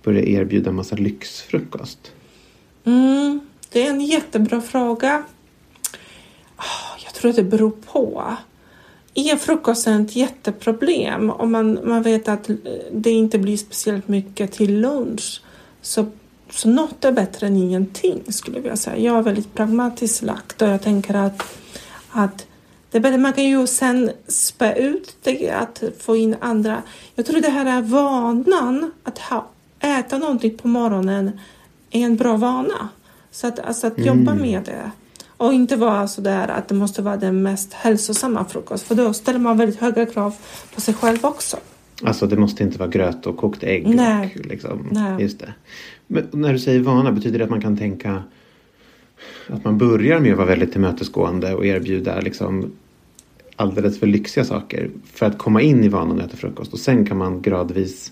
börja 0.04 0.24
erbjuda 0.24 0.72
massa 0.72 0.96
lyxfrukost? 0.96 2.12
Mm, 2.84 3.40
det 3.72 3.88
är 3.88 3.90
en 3.90 4.02
jättebra 4.02 4.62
fråga. 4.62 5.24
Tror 7.20 7.30
att 7.30 7.36
det 7.36 7.44
beror 7.44 7.72
på. 7.72 8.34
Är 9.14 9.36
frukosten 9.36 10.06
ett 10.06 10.16
jätteproblem 10.16 11.30
om 11.30 11.52
man, 11.52 11.80
man 11.84 12.02
vet 12.02 12.28
att 12.28 12.50
det 12.92 13.12
inte 13.12 13.40
blir 13.40 13.58
speciellt 13.58 14.08
mycket 14.08 14.52
till 14.52 14.80
lunch 14.80 15.42
så 15.82 16.06
så 16.52 16.70
något 16.70 17.06
är 17.06 17.12
bättre 17.12 17.48
än 17.48 17.58
ingenting 17.58 18.24
skulle 18.34 18.60
jag 18.60 18.78
säga. 18.78 18.98
Jag 18.98 19.18
är 19.18 19.22
väldigt 19.22 19.54
pragmatiskt 19.54 20.22
lagt 20.22 20.62
och 20.62 20.68
jag 20.68 20.82
tänker 20.82 21.14
att, 21.14 21.44
att 22.10 22.48
det 22.92 23.00
bättre. 23.00 23.18
Man 23.18 23.34
kan 23.34 23.44
ju 23.44 23.68
sen 23.68 24.12
spä 24.28 24.74
ut 24.74 25.16
det, 25.24 25.50
att 25.50 25.84
få 26.00 26.16
in 26.16 26.36
andra. 26.42 26.84
Jag 27.16 27.26
tror 27.26 27.42
det 27.42 27.50
här 27.50 27.66
är 27.78 27.82
vanan 27.82 28.92
att 29.04 29.20
ha, 29.20 29.48
äta 29.80 30.18
någonting 30.18 30.58
på 30.58 30.68
morgonen 30.68 31.40
är 31.92 32.06
en 32.06 32.16
bra 32.16 32.38
vana. 32.38 32.90
Så 33.32 33.48
att, 33.48 33.60
alltså 33.60 33.88
att 33.88 33.98
mm. 33.98 34.08
jobba 34.08 34.34
med 34.34 34.64
det. 34.64 34.92
Och 35.40 35.54
inte 35.54 35.76
vara 35.76 36.08
så 36.08 36.22
där 36.22 36.48
att 36.48 36.68
det 36.68 36.76
måste 36.76 37.02
vara 37.02 37.18
den 37.18 37.44
mest 37.44 37.74
hälsosamma 37.74 38.46
frukost. 38.46 38.88
För 38.88 38.96
då 38.96 39.14
ställer 39.14 39.40
man 39.40 39.58
väldigt 39.58 39.80
höga 39.80 40.06
krav 40.06 40.36
på 40.76 40.82
sig 40.82 40.94
själv 40.94 41.26
också. 41.26 41.58
Alltså 42.04 42.28
det 42.28 42.36
måste 42.36 42.64
inte 42.64 42.78
vara 42.78 42.90
gröt 42.90 43.26
och 43.26 43.38
kokt 43.38 43.64
ägg. 43.64 43.96
Nej. 43.96 44.36
Och 44.40 44.46
liksom, 44.46 44.88
Nej. 44.92 45.24
Just 45.24 45.40
det. 45.40 45.54
Men 46.08 46.28
när 46.32 46.54
du 46.54 46.60
säger 46.60 46.80
vana, 46.80 47.12
betyder 47.12 47.38
det 47.40 47.44
att 47.44 47.50
man 47.50 47.62
kan 47.62 47.78
tänka 47.78 48.24
att 49.48 49.64
man 49.64 49.78
börjar 49.78 50.20
med 50.20 50.32
att 50.32 50.38
vara 50.38 50.48
väldigt 50.48 50.72
tillmötesgående 50.72 51.56
och 51.56 51.66
erbjuda 51.66 52.20
liksom 52.20 52.72
alldeles 53.56 54.00
för 54.00 54.08
lyxiga 54.08 54.46
saker 54.46 54.90
för 55.14 55.26
att 55.26 55.38
komma 55.38 55.62
in 55.62 55.84
i 55.84 55.88
vanan 55.88 56.20
att 56.20 56.28
äta 56.28 56.38
frukost 56.38 56.74
och 56.74 56.80
sen 56.80 57.06
kan 57.06 57.18
man 57.18 57.42
gradvis 57.42 58.12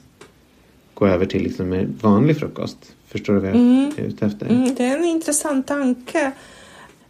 gå 0.93 1.07
över 1.07 1.25
till 1.25 1.43
liksom 1.43 1.95
vanlig 2.01 2.37
frukost. 2.37 2.95
Förstår 3.07 3.33
du 3.33 3.39
vad 3.39 3.49
jag 3.49 3.55
mm. 3.55 3.91
är 3.97 4.01
ute 4.01 4.25
efter? 4.25 4.45
Mm, 4.45 4.75
det 4.75 4.83
är 4.83 4.97
en 4.97 5.05
intressant 5.05 5.67
tanke. 5.67 6.31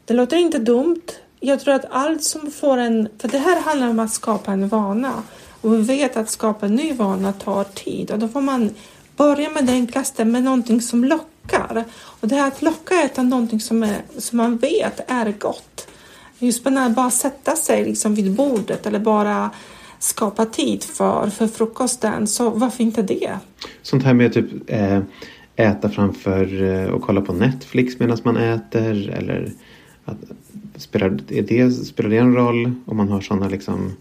Det 0.07 0.13
låter 0.13 0.37
inte 0.37 0.59
dumt. 0.59 1.01
Jag 1.39 1.59
tror 1.59 1.73
att 1.73 1.85
allt 1.89 2.23
som 2.23 2.51
får 2.51 2.77
en... 2.77 3.09
För 3.17 3.27
det 3.27 3.37
här 3.37 3.61
handlar 3.61 3.87
om 3.87 3.99
att 3.99 4.13
skapa 4.13 4.51
en 4.51 4.67
vana. 4.67 5.23
Och 5.61 5.73
vi 5.73 5.81
vet 5.81 6.17
att 6.17 6.29
skapa 6.29 6.65
en 6.65 6.75
ny 6.75 6.93
vana 6.93 7.33
tar 7.33 7.63
tid 7.63 8.11
och 8.11 8.19
då 8.19 8.27
får 8.27 8.41
man 8.41 8.69
börja 9.17 9.49
med 9.49 9.65
det 9.65 9.71
enklaste, 9.71 10.25
med 10.25 10.43
någonting 10.43 10.81
som 10.81 11.05
lockar. 11.05 11.83
Och 11.97 12.27
det 12.27 12.35
här 12.35 12.47
att 12.47 12.61
locka 12.61 12.95
är 12.95 13.05
äta 13.05 13.23
någonting 13.23 13.59
som, 13.59 13.83
är, 13.83 14.01
som 14.17 14.37
man 14.37 14.57
vet 14.57 15.11
är 15.11 15.31
gott. 15.39 15.87
Det 16.39 16.45
på 16.45 16.85
att 16.85 16.95
bara 16.95 17.11
sätta 17.11 17.55
sig 17.55 17.85
liksom 17.85 18.15
vid 18.15 18.31
bordet 18.31 18.85
eller 18.85 18.99
bara 18.99 19.49
skapa 19.99 20.45
tid 20.45 20.83
för, 20.83 21.29
för 21.29 21.47
frukosten. 21.47 22.27
Så 22.27 22.49
varför 22.49 22.83
inte 22.83 23.01
det? 23.01 23.37
Sånt 23.81 24.03
här 24.03 24.13
med 24.13 24.33
typ 24.33 24.49
eh, 24.67 24.99
äta 25.55 25.89
framför 25.89 26.63
eh, 26.63 26.89
och 26.89 27.01
kolla 27.01 27.21
på 27.21 27.33
Netflix 27.33 27.99
medan 27.99 28.17
man 28.23 28.37
äter 28.37 29.09
eller 29.09 29.51
att, 30.07 30.17
spelar, 30.75 31.19
är 31.27 31.41
det, 31.41 31.71
spelar 31.71 32.09
det 32.09 32.17
en 32.17 32.35
roll 32.35 32.73
om 32.85 32.97
man 32.97 33.09
har 33.09 33.21
sådana 33.21 33.47
liksom 33.47 33.91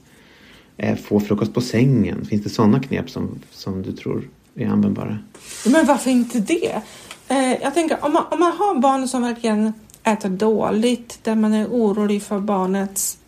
eh, 0.77 0.97
få 0.97 1.21
frukost 1.21 1.55
på 1.55 1.61
sängen? 1.61 2.25
Finns 2.25 2.43
det 2.43 2.51
sådana 2.51 2.81
knep 2.81 3.11
som, 3.11 3.39
som 3.51 3.83
du 3.83 3.93
tror 3.93 4.29
är 4.57 4.67
användbara. 4.67 5.19
Men 5.67 5.87
varför 5.87 6.11
inte 6.11 6.41
det? 6.41 6.83
Eh, 7.29 7.63
jag 7.63 7.75
tänker 7.75 8.05
om 8.05 8.13
man, 8.13 8.25
om 8.31 8.41
man 8.41 8.53
har 8.53 8.81
barn 8.81 9.09
som 9.09 9.23
verkligen 9.23 9.73
äter 10.03 10.29
dåligt, 10.29 11.19
där 11.23 11.35
man 11.35 11.55
är 11.55 11.67
orolig 11.67 12.23
för 12.23 12.39
barnets 12.39 13.19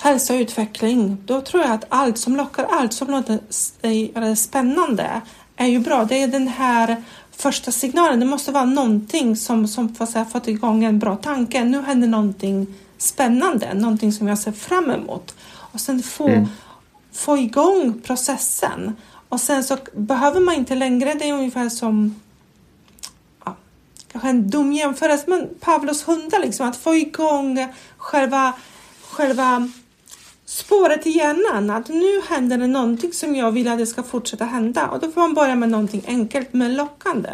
hälsa 0.00 0.34
och 0.34 0.40
utveckling, 0.40 1.16
då 1.24 1.40
tror 1.40 1.62
jag 1.62 1.72
att 1.72 1.84
allt 1.88 2.18
som 2.18 2.36
lockar, 2.36 2.66
allt 2.70 2.92
som 2.92 3.10
låter 3.10 3.40
eh, 3.82 4.34
spännande 4.34 5.20
är 5.56 5.66
ju 5.66 5.78
bra. 5.78 6.04
Det 6.04 6.22
är 6.22 6.28
den 6.28 6.48
här 6.48 7.02
första 7.40 7.72
signalen. 7.72 8.20
Det 8.20 8.26
måste 8.26 8.52
vara 8.52 8.64
någonting 8.64 9.36
som, 9.36 9.68
som 9.68 9.94
får 9.94 10.06
så 10.06 10.24
fått 10.24 10.48
igång 10.48 10.84
en 10.84 10.98
bra 10.98 11.16
tanke. 11.16 11.64
Nu 11.64 11.82
händer 11.82 12.08
någonting 12.08 12.66
spännande, 12.98 13.74
någonting 13.74 14.12
som 14.12 14.28
jag 14.28 14.38
ser 14.38 14.52
fram 14.52 14.90
emot. 14.90 15.34
Och 15.42 15.80
sen 15.80 16.02
få, 16.02 16.28
mm. 16.28 16.46
få 17.12 17.36
igång 17.38 18.00
processen. 18.02 18.96
Och 19.28 19.40
sen 19.40 19.64
så 19.64 19.76
behöver 19.92 20.40
man 20.40 20.54
inte 20.54 20.74
längre, 20.74 21.14
det 21.14 21.28
är 21.28 21.32
ungefär 21.32 21.68
som 21.68 22.20
ja, 23.44 23.56
kanske 24.12 24.28
en 24.28 24.50
dum 24.50 24.72
jämförelse, 24.72 25.24
men 25.26 25.48
Pavlos 25.60 26.08
hundar, 26.08 26.40
liksom, 26.40 26.68
att 26.68 26.76
få 26.76 26.94
igång 26.94 27.68
själva, 27.96 28.52
själva 29.02 29.70
spåret 30.50 31.06
i 31.06 31.10
hjärnan, 31.10 31.70
att 31.70 31.88
nu 31.88 32.20
händer 32.28 32.58
det 32.58 32.66
någonting 32.66 33.12
som 33.12 33.36
jag 33.36 33.52
vill 33.52 33.68
att 33.68 33.78
det 33.78 33.86
ska 33.86 34.02
fortsätta 34.02 34.44
hända 34.44 34.86
och 34.86 35.00
då 35.00 35.10
får 35.10 35.20
man 35.20 35.34
börja 35.34 35.54
med 35.54 35.68
någonting 35.68 36.02
enkelt 36.06 36.52
men 36.52 36.76
lockande. 36.76 37.30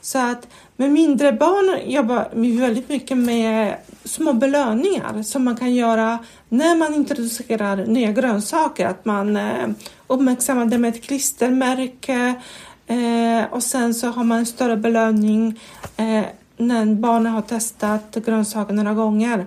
Så 0.00 0.18
att 0.18 0.48
med 0.76 0.90
mindre 0.90 1.32
barn 1.32 1.90
jobbar 1.90 2.28
vi 2.32 2.56
väldigt 2.56 2.88
mycket 2.88 3.16
med 3.16 3.76
små 4.04 4.32
belöningar 4.32 5.22
som 5.22 5.44
man 5.44 5.56
kan 5.56 5.74
göra 5.74 6.18
när 6.48 6.76
man 6.76 6.94
introducerar 6.94 7.76
nya 7.86 8.12
grönsaker. 8.12 8.86
Att 8.86 9.04
man 9.04 9.36
eh, 9.36 9.68
uppmärksammar 10.06 10.66
det 10.66 10.78
med 10.78 10.94
ett 10.94 11.02
klistermärke 11.02 12.34
eh, 12.86 13.52
och 13.52 13.62
sen 13.62 13.94
så 13.94 14.06
har 14.06 14.24
man 14.24 14.38
en 14.38 14.46
större 14.46 14.76
belöning 14.76 15.60
eh, 15.96 16.24
när 16.56 16.94
barnen 16.94 17.32
har 17.32 17.42
testat 17.42 18.16
grönsaker 18.24 18.74
några 18.74 18.94
gånger. 18.94 19.46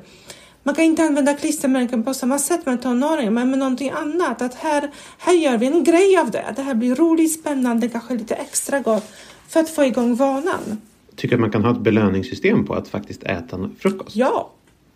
Man 0.67 0.75
kan 0.75 0.85
inte 0.85 1.03
använda 1.03 1.33
klistermärken 1.33 2.03
på 2.03 2.13
samma 2.13 2.39
sätt 2.39 2.65
med 2.65 2.81
tonåringar, 2.81 3.31
men 3.31 3.49
med 3.49 3.59
någonting 3.59 3.89
annat. 3.89 4.41
Att 4.41 4.53
här, 4.53 4.91
här 5.17 5.33
gör 5.33 5.57
vi 5.57 5.67
en 5.67 5.83
grej 5.83 6.17
av 6.17 6.31
det. 6.31 6.45
Det 6.55 6.61
här 6.61 6.75
blir 6.75 6.95
roligt, 6.95 7.39
spännande, 7.39 7.89
kanske 7.89 8.13
lite 8.13 8.35
extra 8.35 8.79
gott 8.79 9.11
för 9.47 9.59
att 9.59 9.69
få 9.69 9.83
igång 9.83 10.15
vanan. 10.15 10.81
Tycker 11.15 11.35
att 11.35 11.41
man 11.41 11.51
kan 11.51 11.63
ha 11.63 11.71
ett 11.71 11.79
belöningssystem 11.79 12.65
på 12.65 12.73
att 12.73 12.87
faktiskt 12.87 13.23
äta 13.23 13.69
frukost? 13.79 14.15
Ja. 14.15 14.51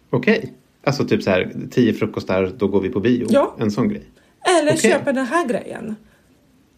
Okej. 0.09 0.37
Okay. 0.37 0.49
Alltså 0.83 1.05
typ 1.05 1.23
så 1.23 1.29
här, 1.29 1.53
tio 1.71 1.93
frukostar, 1.93 2.51
då 2.57 2.67
går 2.67 2.81
vi 2.81 2.89
på 2.89 2.99
bio. 2.99 3.27
Ja. 3.29 3.55
En 3.59 3.71
sån 3.71 3.89
grej. 3.89 4.03
Eller 4.59 4.73
okay. 4.73 4.91
köpa 4.91 5.13
den 5.13 5.25
här 5.25 5.47
grejen. 5.47 5.95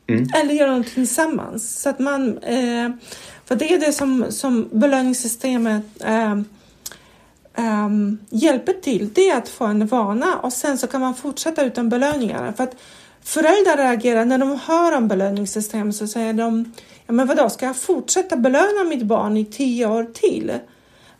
Mm. 0.07 0.27
Eller 0.35 0.53
göra 0.53 0.69
någonting 0.69 0.93
tillsammans. 0.93 1.81
Så 1.81 1.89
att 1.89 1.99
man, 1.99 2.37
eh, 2.37 2.91
för 3.45 3.55
det 3.55 3.73
är 3.73 3.79
det 3.79 3.93
som, 3.93 4.25
som 4.29 4.69
belöningssystemet 4.71 5.83
eh, 6.05 6.35
um, 7.57 8.19
hjälper 8.29 8.73
till. 8.73 9.13
Det 9.13 9.29
är 9.29 9.37
att 9.37 9.49
få 9.49 9.65
en 9.65 9.87
vana 9.87 10.39
och 10.39 10.53
sen 10.53 10.77
så 10.77 10.87
kan 10.87 11.01
man 11.01 11.15
fortsätta 11.15 11.63
utan 11.63 11.89
belöningar. 11.89 12.53
För 12.57 12.63
att 12.63 12.75
föräldrar 13.21 13.77
reagerar 13.77 14.25
när 14.25 14.37
de 14.37 14.59
hör 14.59 14.97
om 14.97 15.07
belöningssystem 15.07 15.93
så 15.93 16.07
säger 16.07 16.33
de 16.33 16.73
Ja, 17.05 17.13
men 17.13 17.27
vadå, 17.27 17.49
ska 17.49 17.65
jag 17.65 17.75
fortsätta 17.75 18.35
belöna 18.35 18.83
mitt 18.89 19.03
barn 19.03 19.37
i 19.37 19.45
tio 19.45 19.85
år 19.85 20.03
till? 20.03 20.59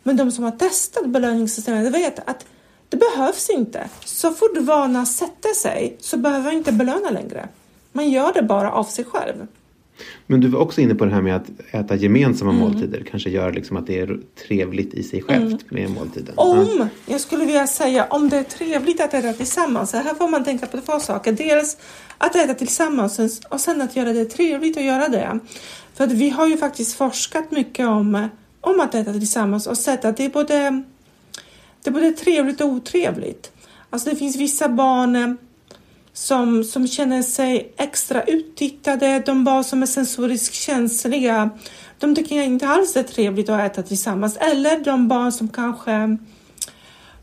Men 0.02 0.16
de 0.16 0.32
som 0.32 0.44
har 0.44 0.50
testat 0.50 1.06
belöningssystemet 1.06 1.94
vet 1.94 2.28
att 2.28 2.46
det 2.88 2.96
behövs 2.96 3.50
inte. 3.50 3.88
Så 4.04 4.30
fort 4.30 4.58
vanan 4.58 5.06
sätter 5.06 5.54
sig 5.54 5.96
så 6.00 6.16
behöver 6.16 6.44
man 6.44 6.52
inte 6.52 6.72
belöna 6.72 7.10
längre. 7.10 7.48
Man 7.92 8.10
gör 8.10 8.32
det 8.32 8.42
bara 8.42 8.72
av 8.72 8.84
sig 8.84 9.04
själv. 9.04 9.46
Men 10.26 10.40
du 10.40 10.48
var 10.48 10.60
också 10.60 10.80
inne 10.80 10.94
på 10.94 11.04
det 11.04 11.10
här 11.10 11.22
med 11.22 11.36
att 11.36 11.50
äta 11.70 11.96
gemensamma 11.96 12.52
måltider. 12.52 13.04
Kanske 13.10 13.30
gör 13.30 13.52
liksom 13.52 13.76
att 13.76 13.86
det 13.86 14.00
är 14.00 14.20
trevligt 14.48 14.94
i 14.94 15.02
sig 15.02 15.22
självt 15.22 15.70
med 15.70 15.90
måltiden. 15.90 16.34
Om, 16.36 16.88
jag 17.06 17.20
skulle 17.20 17.44
vilja 17.44 17.66
säga, 17.66 18.06
om 18.10 18.28
det 18.28 18.36
är 18.36 18.42
trevligt 18.42 19.00
att 19.00 19.14
äta 19.14 19.32
tillsammans. 19.32 19.90
Så 19.90 19.96
här 19.96 20.14
får 20.14 20.28
man 20.28 20.44
tänka 20.44 20.66
på 20.66 20.80
två 20.80 21.00
saker. 21.00 21.32
Dels 21.32 21.76
att 22.18 22.36
äta 22.36 22.54
tillsammans 22.54 23.40
och 23.48 23.60
sen 23.60 23.82
att 23.82 23.96
göra 23.96 24.12
det 24.12 24.24
trevligt 24.24 24.76
att 24.76 24.84
göra 24.84 25.08
det. 25.08 25.38
För 25.94 26.04
att 26.04 26.12
vi 26.12 26.30
har 26.30 26.48
ju 26.48 26.56
faktiskt 26.56 26.96
forskat 26.96 27.50
mycket 27.50 27.86
om, 27.86 28.28
om 28.60 28.80
att 28.80 28.94
äta 28.94 29.12
tillsammans 29.12 29.66
och 29.66 29.78
sett 29.78 30.04
att 30.04 30.16
det 30.16 30.24
är 30.24 30.30
både, 30.30 30.82
det 31.82 31.90
är 31.90 31.92
både 31.92 32.12
trevligt 32.12 32.60
och 32.60 32.68
otrevligt. 32.68 33.52
Alltså 33.90 34.10
det 34.10 34.16
finns 34.16 34.36
vissa 34.36 34.68
barn 34.68 35.38
som, 36.14 36.64
som 36.64 36.88
känner 36.88 37.22
sig 37.22 37.72
extra 37.76 38.22
uttittade, 38.22 39.22
de 39.26 39.44
barn 39.44 39.64
som 39.64 39.82
är 39.82 39.86
sensoriskt 39.86 40.54
känsliga, 40.54 41.50
de 41.98 42.14
tycker 42.14 42.42
inte 42.42 42.68
alls 42.68 42.92
det 42.92 43.00
är 43.00 43.04
trevligt 43.04 43.48
att 43.48 43.60
äta 43.60 43.82
tillsammans. 43.82 44.36
Eller 44.36 44.84
de 44.84 45.08
barn 45.08 45.32
som 45.32 45.48
kanske 45.48 46.18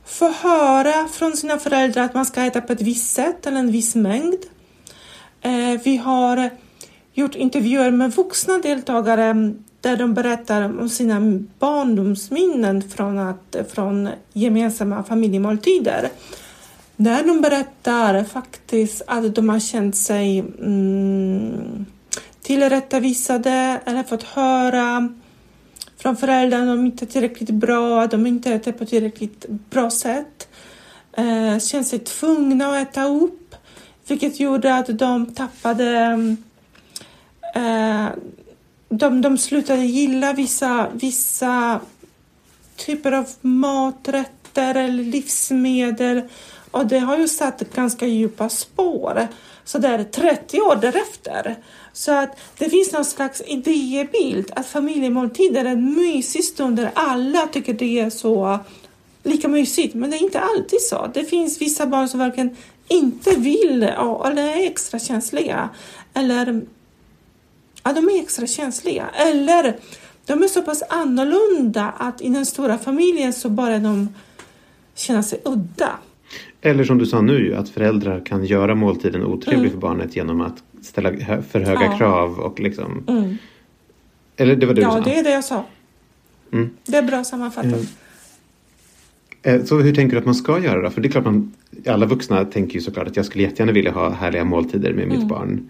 får 0.05 0.29
höra 0.29 1.07
från 1.07 1.37
sina 1.37 1.57
föräldrar 1.57 2.03
att 2.03 2.13
man 2.13 2.25
ska 2.25 2.41
äta 2.41 2.61
på 2.61 2.73
ett 2.73 2.81
visst 2.81 3.15
sätt 3.15 3.47
eller 3.47 3.59
en 3.59 3.71
viss 3.71 3.95
mängd. 3.95 4.39
Eh, 5.41 5.81
vi 5.83 5.97
har 5.97 6.49
gjort 7.13 7.35
intervjuer 7.35 7.91
med 7.91 8.11
vuxna 8.11 8.57
deltagare 8.57 9.53
där 9.81 9.97
de 9.97 10.13
berättar 10.13 10.79
om 10.79 10.89
sina 10.89 11.21
barndomsminnen 11.59 12.89
från, 12.89 13.19
att, 13.19 13.55
från 13.73 14.09
gemensamma 14.33 15.03
familjemåltider. 15.03 16.09
Där 17.03 17.23
de 17.23 17.41
berättar 17.41 18.23
faktiskt 18.23 19.01
att 19.07 19.35
de 19.35 19.49
har 19.49 19.59
känt 19.59 19.95
sig 19.95 20.39
mm, 20.39 21.85
tillrättavisade 22.41 23.81
eller 23.85 24.03
fått 24.03 24.23
höra 24.23 25.09
från 25.97 26.17
föräldrarna 26.17 26.71
att 26.71 26.77
de 26.77 26.85
inte 26.85 27.05
är 27.05 27.07
tillräckligt 27.07 27.49
bra, 27.49 28.01
att 28.01 28.11
de 28.11 28.27
inte 28.27 28.53
äter 28.53 28.71
på 28.71 28.85
tillräckligt 28.85 29.45
bra 29.49 29.89
sätt. 29.89 30.49
Eh, 31.13 31.59
känt 31.59 31.87
sig 31.87 31.99
tvungna 31.99 32.67
att 32.67 32.89
äta 32.89 33.03
upp, 33.03 33.55
vilket 34.07 34.39
gjorde 34.39 34.75
att 34.75 34.99
de 34.99 35.33
tappade 35.33 35.97
eh, 37.55 38.07
de, 38.89 39.21
de 39.21 39.37
slutade 39.37 39.85
gilla 39.85 40.33
vissa, 40.33 40.89
vissa 40.93 41.79
typer 42.75 43.11
av 43.11 43.29
maträtter 43.41 44.75
eller 44.75 45.03
livsmedel 45.03 46.21
och 46.71 46.85
det 46.85 46.99
har 46.99 47.17
ju 47.17 47.27
satt 47.27 47.73
ganska 47.73 48.07
djupa 48.07 48.49
spår. 48.49 49.27
Så 49.63 49.77
det 49.77 49.87
är 49.87 50.03
30 50.03 50.61
år 50.61 50.75
därefter. 50.75 51.55
Så 51.93 52.11
att 52.11 52.39
det 52.57 52.69
finns 52.69 52.91
någon 52.91 53.05
slags 53.05 53.41
idébild 53.41 54.51
att 54.55 54.67
familjemåltider 54.67 55.65
är 55.65 55.69
en 55.69 55.93
mysig 55.93 56.43
stund 56.43 56.75
där 56.75 56.91
alla 56.93 57.47
tycker 57.47 57.73
det 57.73 57.99
är 57.99 58.09
så 58.09 58.59
lika 59.23 59.47
mysigt. 59.47 59.95
Men 59.95 60.09
det 60.09 60.17
är 60.17 60.23
inte 60.23 60.39
alltid 60.39 60.81
så. 60.81 61.09
Det 61.13 61.23
finns 61.23 61.61
vissa 61.61 61.85
barn 61.85 62.09
som 62.09 62.19
verkligen 62.19 62.55
inte 62.87 63.35
vill 63.35 63.83
eller 63.83 64.43
är 64.43 64.67
extra 64.67 64.99
känsliga. 64.99 65.69
Eller 66.13 66.61
ja, 67.83 67.93
de 67.93 68.09
är 68.09 68.21
extra 68.21 68.47
känsliga. 68.47 69.09
Eller 69.13 69.79
de 70.25 70.43
är 70.43 70.47
så 70.47 70.61
pass 70.61 70.83
annorlunda 70.89 71.93
att 71.97 72.21
i 72.21 72.29
den 72.29 72.45
stora 72.45 72.77
familjen 72.77 73.33
så 73.33 73.49
bara 73.49 73.79
de 73.79 74.09
känna 74.95 75.23
sig 75.23 75.41
udda. 75.45 75.99
Eller 76.61 76.83
som 76.83 76.97
du 76.97 77.05
sa 77.05 77.21
nu, 77.21 77.55
att 77.55 77.69
föräldrar 77.69 78.25
kan 78.25 78.45
göra 78.45 78.75
måltiden 78.75 79.23
otrevlig 79.23 79.59
mm. 79.59 79.71
för 79.71 79.79
barnet 79.79 80.15
genom 80.15 80.41
att 80.41 80.63
ställa 80.81 81.11
för 81.49 81.59
höga 81.59 81.83
ja. 81.83 81.97
krav 81.97 82.39
och 82.39 82.59
liksom... 82.59 83.03
Mm. 83.07 83.37
Eller 84.37 84.55
det 84.55 84.65
var 84.65 84.73
det 84.73 84.81
ja, 84.81 84.87
du 84.87 85.03
sa? 85.03 85.09
Ja, 85.09 85.13
det 85.13 85.19
är 85.19 85.23
det 85.23 85.31
jag 85.31 85.43
sa. 85.43 85.65
Mm. 86.51 86.69
Det 86.85 86.97
är 86.97 87.03
bra 87.03 87.23
sammanfattat. 87.23 87.87
Mm. 89.43 89.65
Så 89.65 89.79
hur 89.79 89.95
tänker 89.95 90.11
du 90.11 90.19
att 90.19 90.25
man 90.25 90.35
ska 90.35 90.59
göra 90.59 90.81
då? 90.81 90.89
För 90.89 91.01
det 91.01 91.07
är 91.07 91.11
klart 91.11 91.25
man, 91.25 91.53
alla 91.87 92.05
vuxna 92.05 92.45
tänker 92.45 92.75
ju 92.75 92.81
såklart 92.81 93.07
att 93.07 93.15
jag 93.15 93.25
skulle 93.25 93.43
jättegärna 93.43 93.71
vilja 93.71 93.91
ha 93.91 94.09
härliga 94.09 94.43
måltider 94.43 94.93
med 94.93 95.07
mitt 95.07 95.17
mm. 95.17 95.27
barn. 95.27 95.69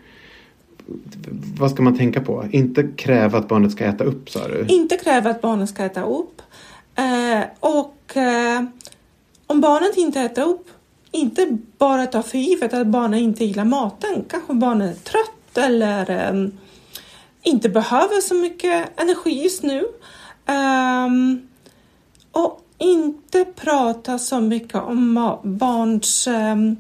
Vad 1.58 1.72
ska 1.72 1.84
man 1.84 1.98
tänka 1.98 2.22
på? 2.22 2.46
Inte 2.52 2.88
kräva 2.96 3.38
att 3.38 3.48
barnet 3.48 3.72
ska 3.72 3.86
äta 3.86 4.04
upp 4.04 4.30
sa 4.30 4.48
du? 4.48 4.66
Inte 4.68 4.98
kräva 4.98 5.30
att 5.30 5.42
barnet 5.42 5.70
ska 5.70 5.84
äta 5.84 6.04
upp. 6.04 6.42
Eh, 6.96 7.44
och 7.60 8.18
eh, 8.18 8.64
om 9.48 9.62
barnet 9.62 9.98
inte 9.98 10.22
äter 10.22 10.44
upp 10.44 10.68
inte 11.12 11.58
bara 11.78 12.06
ta 12.06 12.24
för 12.24 12.38
givet 12.38 12.74
att 12.74 12.88
barnen 12.88 13.20
inte 13.20 13.46
gillar 13.46 13.66
maten. 13.66 14.26
Kanske 14.30 14.54
barnen 14.54 14.90
är 14.90 14.94
trött 14.94 15.58
eller 15.58 16.30
um, 16.30 16.58
inte 17.42 17.70
behöver 17.70 18.22
så 18.22 18.36
mycket 18.36 19.02
energi 19.02 19.44
just 19.44 19.64
nu. 19.64 19.86
Um, 20.48 21.48
och 22.32 22.62
inte 22.78 23.46
prata 23.46 24.20
så 24.20 24.40
mycket 24.40 24.76
om 24.76 25.38
barns 25.44 26.28
um, 26.28 26.78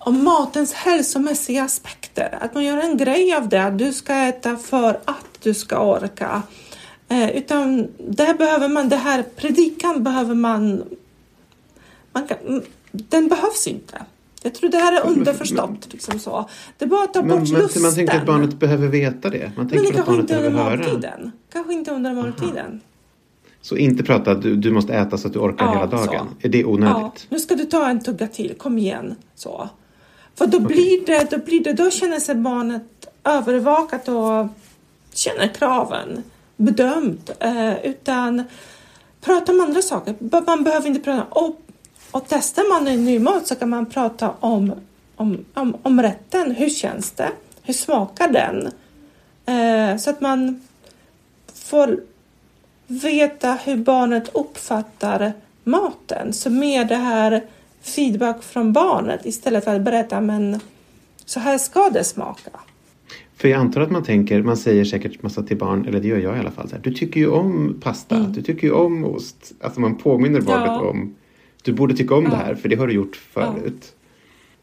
om 0.00 0.24
matens 0.24 0.72
hälsomässiga 0.72 1.64
aspekter. 1.64 2.38
Att 2.40 2.54
man 2.54 2.64
gör 2.64 2.78
en 2.78 2.96
grej 2.96 3.34
av 3.34 3.48
det, 3.48 3.64
att 3.64 3.78
du 3.78 3.92
ska 3.92 4.14
äta 4.14 4.56
för 4.56 5.00
att 5.04 5.38
du 5.42 5.54
ska 5.54 5.78
orka. 5.78 6.42
Eh, 7.08 7.30
utan 7.30 7.88
det 7.98 8.34
behöver 8.38 8.68
man, 8.68 8.88
det 8.88 8.96
här 8.96 9.22
predikan 9.22 10.04
behöver 10.04 10.34
man 10.34 10.84
man 12.12 12.26
kan, 12.26 12.38
mm, 12.46 12.62
den 12.92 13.28
behövs 13.28 13.66
inte. 13.66 14.04
Jag 14.42 14.54
tror 14.54 14.70
det 14.70 14.78
här 14.78 15.00
är 15.00 15.06
underförstått. 15.06 15.92
Liksom 15.92 16.18
så. 16.18 16.48
Det 16.78 16.84
är 16.84 16.88
bara 16.88 17.04
att 17.04 17.14
ta 17.14 17.22
men, 17.22 17.38
bort 17.38 17.50
men, 17.50 17.62
lusten. 17.62 17.82
Man 17.82 17.94
tänker 17.94 18.16
att 18.16 18.26
barnet 18.26 18.58
behöver 18.58 18.88
veta 18.88 19.30
det. 19.30 19.52
Man 19.56 19.68
tänker 19.68 19.84
men 19.84 19.92
det 19.92 20.00
att 20.00 20.06
barnet 20.06 20.30
inte 20.30 20.46
under 20.46 20.64
måltiden. 20.64 21.32
Kanske 21.52 21.72
inte 21.72 21.90
under 21.90 22.14
måltiden. 22.14 22.80
Så 23.62 23.76
inte 23.76 24.02
prata 24.02 24.30
att 24.30 24.42
du, 24.42 24.56
du 24.56 24.70
måste 24.70 24.94
äta 24.94 25.18
så 25.18 25.26
att 25.26 25.32
du 25.32 25.38
orkar 25.38 25.64
ja, 25.64 25.72
hela 25.72 25.86
dagen. 25.86 26.26
Så. 26.40 26.46
Är 26.46 26.50
det 26.50 26.64
onödigt? 26.64 26.96
Ja. 26.96 27.12
Nu 27.28 27.38
ska 27.38 27.54
du 27.54 27.64
ta 27.64 27.88
en 27.88 28.00
tugga 28.00 28.26
till. 28.26 28.54
Kom 28.58 28.78
igen. 28.78 29.14
Så. 29.34 29.68
För 30.34 30.46
då, 30.46 30.58
okay. 30.58 30.74
blir 30.74 31.06
det, 31.06 31.30
då, 31.30 31.38
blir 31.38 31.64
det, 31.64 31.72
då 31.72 31.90
känner 31.90 32.20
sig 32.20 32.34
barnet 32.34 32.82
övervakat 33.24 34.08
och 34.08 34.46
känner 35.14 35.54
kraven 35.54 36.22
bedömt. 36.56 37.30
Eh, 37.40 37.86
utan 37.86 38.42
prata 39.20 39.52
om 39.52 39.60
andra 39.60 39.82
saker. 39.82 40.14
Man 40.46 40.64
behöver 40.64 40.86
inte 40.86 41.00
prata 41.00 41.24
om 41.30 41.56
och 42.10 42.24
testar 42.28 42.68
man 42.68 42.88
en 42.88 43.04
ny 43.04 43.18
mat 43.18 43.46
så 43.46 43.54
kan 43.54 43.68
man 43.68 43.86
prata 43.86 44.30
om, 44.40 44.72
om, 45.16 45.44
om, 45.54 45.76
om 45.82 46.02
rätten. 46.02 46.50
Hur 46.50 46.68
känns 46.68 47.10
det? 47.10 47.28
Hur 47.62 47.74
smakar 47.74 48.28
den? 48.28 48.66
Eh, 49.46 49.96
så 49.96 50.10
att 50.10 50.20
man 50.20 50.60
får 51.54 52.00
veta 52.86 53.58
hur 53.64 53.76
barnet 53.76 54.28
uppfattar 54.34 55.32
maten. 55.64 56.32
Så 56.32 56.50
med 56.50 56.88
det 56.88 56.96
här 56.96 57.44
feedback 57.82 58.42
från 58.42 58.72
barnet 58.72 59.26
istället 59.26 59.64
för 59.64 59.74
att 59.74 59.82
berätta 59.82 60.20
men 60.20 60.60
så 61.24 61.40
här 61.40 61.58
ska 61.58 61.90
det 61.90 62.04
smaka. 62.04 62.50
För 63.36 63.48
jag 63.48 63.60
antar 63.60 63.80
att 63.80 63.90
man 63.90 64.04
tänker, 64.04 64.42
man 64.42 64.56
säger 64.56 64.84
säkert 64.84 65.22
massa 65.22 65.42
till 65.42 65.56
barn, 65.56 65.86
eller 65.88 66.00
det 66.00 66.08
gör 66.08 66.18
jag 66.18 66.36
i 66.36 66.40
alla 66.40 66.50
fall, 66.50 66.68
här, 66.72 66.80
du 66.82 66.94
tycker 66.94 67.20
ju 67.20 67.28
om 67.28 67.80
pasta, 67.82 68.16
mm. 68.16 68.32
du 68.32 68.42
tycker 68.42 68.66
ju 68.66 68.72
om 68.72 69.04
ost. 69.04 69.52
Alltså 69.60 69.80
man 69.80 69.96
påminner 69.96 70.40
barnet 70.40 70.66
ja. 70.66 70.80
om 70.80 71.14
du 71.62 71.72
borde 71.72 71.96
tycka 71.96 72.14
om 72.14 72.24
ja. 72.24 72.30
det 72.30 72.36
här 72.36 72.54
för 72.54 72.68
det 72.68 72.76
har 72.76 72.86
du 72.86 72.92
gjort 72.92 73.16
förut. 73.16 73.94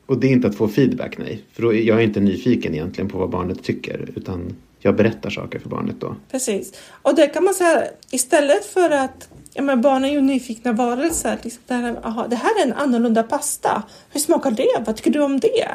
Och 0.06 0.20
det 0.20 0.28
är 0.28 0.32
inte 0.32 0.48
att 0.48 0.56
få 0.56 0.68
feedback, 0.68 1.18
nej. 1.18 1.44
För 1.54 1.62
då 1.62 1.74
är 1.74 1.82
jag 1.82 2.04
inte 2.04 2.20
nyfiken 2.20 2.74
egentligen 2.74 3.10
på 3.10 3.18
vad 3.18 3.30
barnet 3.30 3.64
tycker 3.64 4.10
utan 4.16 4.56
jag 4.80 4.96
berättar 4.96 5.30
saker 5.30 5.60
för 5.60 5.70
barnet 5.70 5.96
då. 6.00 6.16
Precis. 6.32 6.74
Och 7.02 7.16
det 7.16 7.28
kan 7.28 7.44
man 7.44 7.54
säga 7.54 7.84
istället 8.12 8.66
för 8.66 8.90
att 8.90 9.30
Ja, 9.54 9.64
men 9.64 9.82
barn 9.82 10.06
är 10.06 10.10
ju 10.10 10.22
nyfikna 10.22 10.72
varelser. 10.72 11.40
Liksom 11.44 11.64
det, 11.68 11.74
här, 11.74 12.00
aha, 12.04 12.28
det 12.28 12.36
här 12.36 12.60
är 12.60 12.64
en 12.64 12.74
annorlunda 12.74 13.24
pasta. 13.24 13.84
Hur 14.10 14.20
smakar 14.20 14.52
det? 14.52 14.84
Vad 14.86 14.96
tycker 14.96 15.12
du 15.12 15.20
om 15.20 15.40
det? 15.40 15.68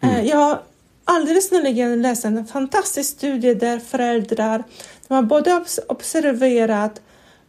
Mm. 0.00 0.16
Eh, 0.16 0.26
jag 0.26 0.36
har 0.36 0.58
alldeles 1.04 1.52
nyligen 1.52 2.02
läst 2.02 2.24
en 2.24 2.46
fantastisk 2.46 3.10
studie 3.10 3.54
där 3.54 3.78
föräldrar 3.78 4.64
de 5.08 5.14
har 5.14 5.22
både 5.22 5.64
observerat 5.88 7.00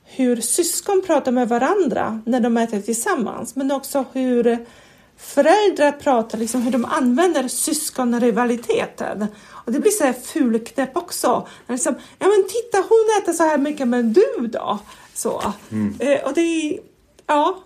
hur 0.05 0.41
syskon 0.41 1.01
pratar 1.05 1.31
med 1.31 1.49
varandra 1.49 2.21
när 2.25 2.39
de 2.39 2.57
äter 2.57 2.81
tillsammans, 2.81 3.55
men 3.55 3.71
också 3.71 4.05
hur 4.13 4.65
föräldrar 5.17 5.91
pratar, 5.91 6.37
liksom 6.37 6.61
hur 6.61 6.71
de 6.71 6.85
använder 6.85 7.47
syskonrivaliteten. 7.47 9.27
Och 9.47 9.71
det 9.71 9.79
blir 9.79 9.91
så 9.91 10.03
här 10.03 10.13
fulknäpp 10.13 10.97
också. 10.97 11.47
Liksom, 11.67 11.95
ja 12.19 12.27
men 12.27 12.43
titta 12.47 12.77
hon 12.77 13.21
äter 13.21 13.33
så 13.33 13.43
här 13.43 13.57
mycket, 13.57 13.87
men 13.87 14.13
du 14.13 14.47
då? 14.47 14.79
Så. 15.13 15.53
Mm. 15.71 15.95
Eh, 15.99 16.23
och 16.23 16.33
det 16.33 16.41
är, 16.41 16.79
ja. 17.27 17.63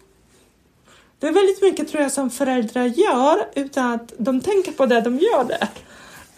Det 1.19 1.27
är 1.27 1.31
väldigt 1.31 1.61
mycket 1.61 1.87
tror 1.87 2.03
jag 2.03 2.11
som 2.11 2.29
föräldrar 2.29 2.85
gör 2.85 3.47
utan 3.55 3.91
att 3.91 4.13
de 4.17 4.41
tänker 4.41 4.71
på 4.71 4.85
det 4.85 5.01
de 5.01 5.17
gör 5.17 5.43
det. 5.43 5.67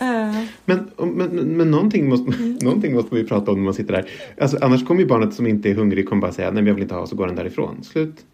Uh. 0.02 0.44
Men, 0.66 0.90
men, 0.98 1.30
men 1.58 1.72
någonting, 1.72 2.10
måste, 2.10 2.32
mm. 2.38 2.58
någonting 2.62 2.94
måste 2.94 3.16
vi 3.16 3.24
prata 3.24 3.52
om 3.52 3.58
när 3.58 3.66
man 3.66 3.74
sitter 3.74 3.94
där. 3.94 4.10
Alltså, 4.42 4.58
annars 4.62 4.86
kommer 4.86 5.02
ju 5.02 5.08
barnet 5.08 5.34
som 5.34 5.48
inte 5.48 5.70
är 5.70 5.76
hungrig 5.76 6.10
kommer 6.10 6.22
bara 6.22 6.32
säga 6.32 6.48
nej 6.48 6.56
men 6.56 6.68
jag 6.68 6.74
vill 6.74 6.84
inte 6.84 6.96
ha 6.96 7.08
så 7.08 7.16
går 7.16 7.28
den 7.28 7.36
därifrån. 7.36 7.84
Slut. 7.84 8.26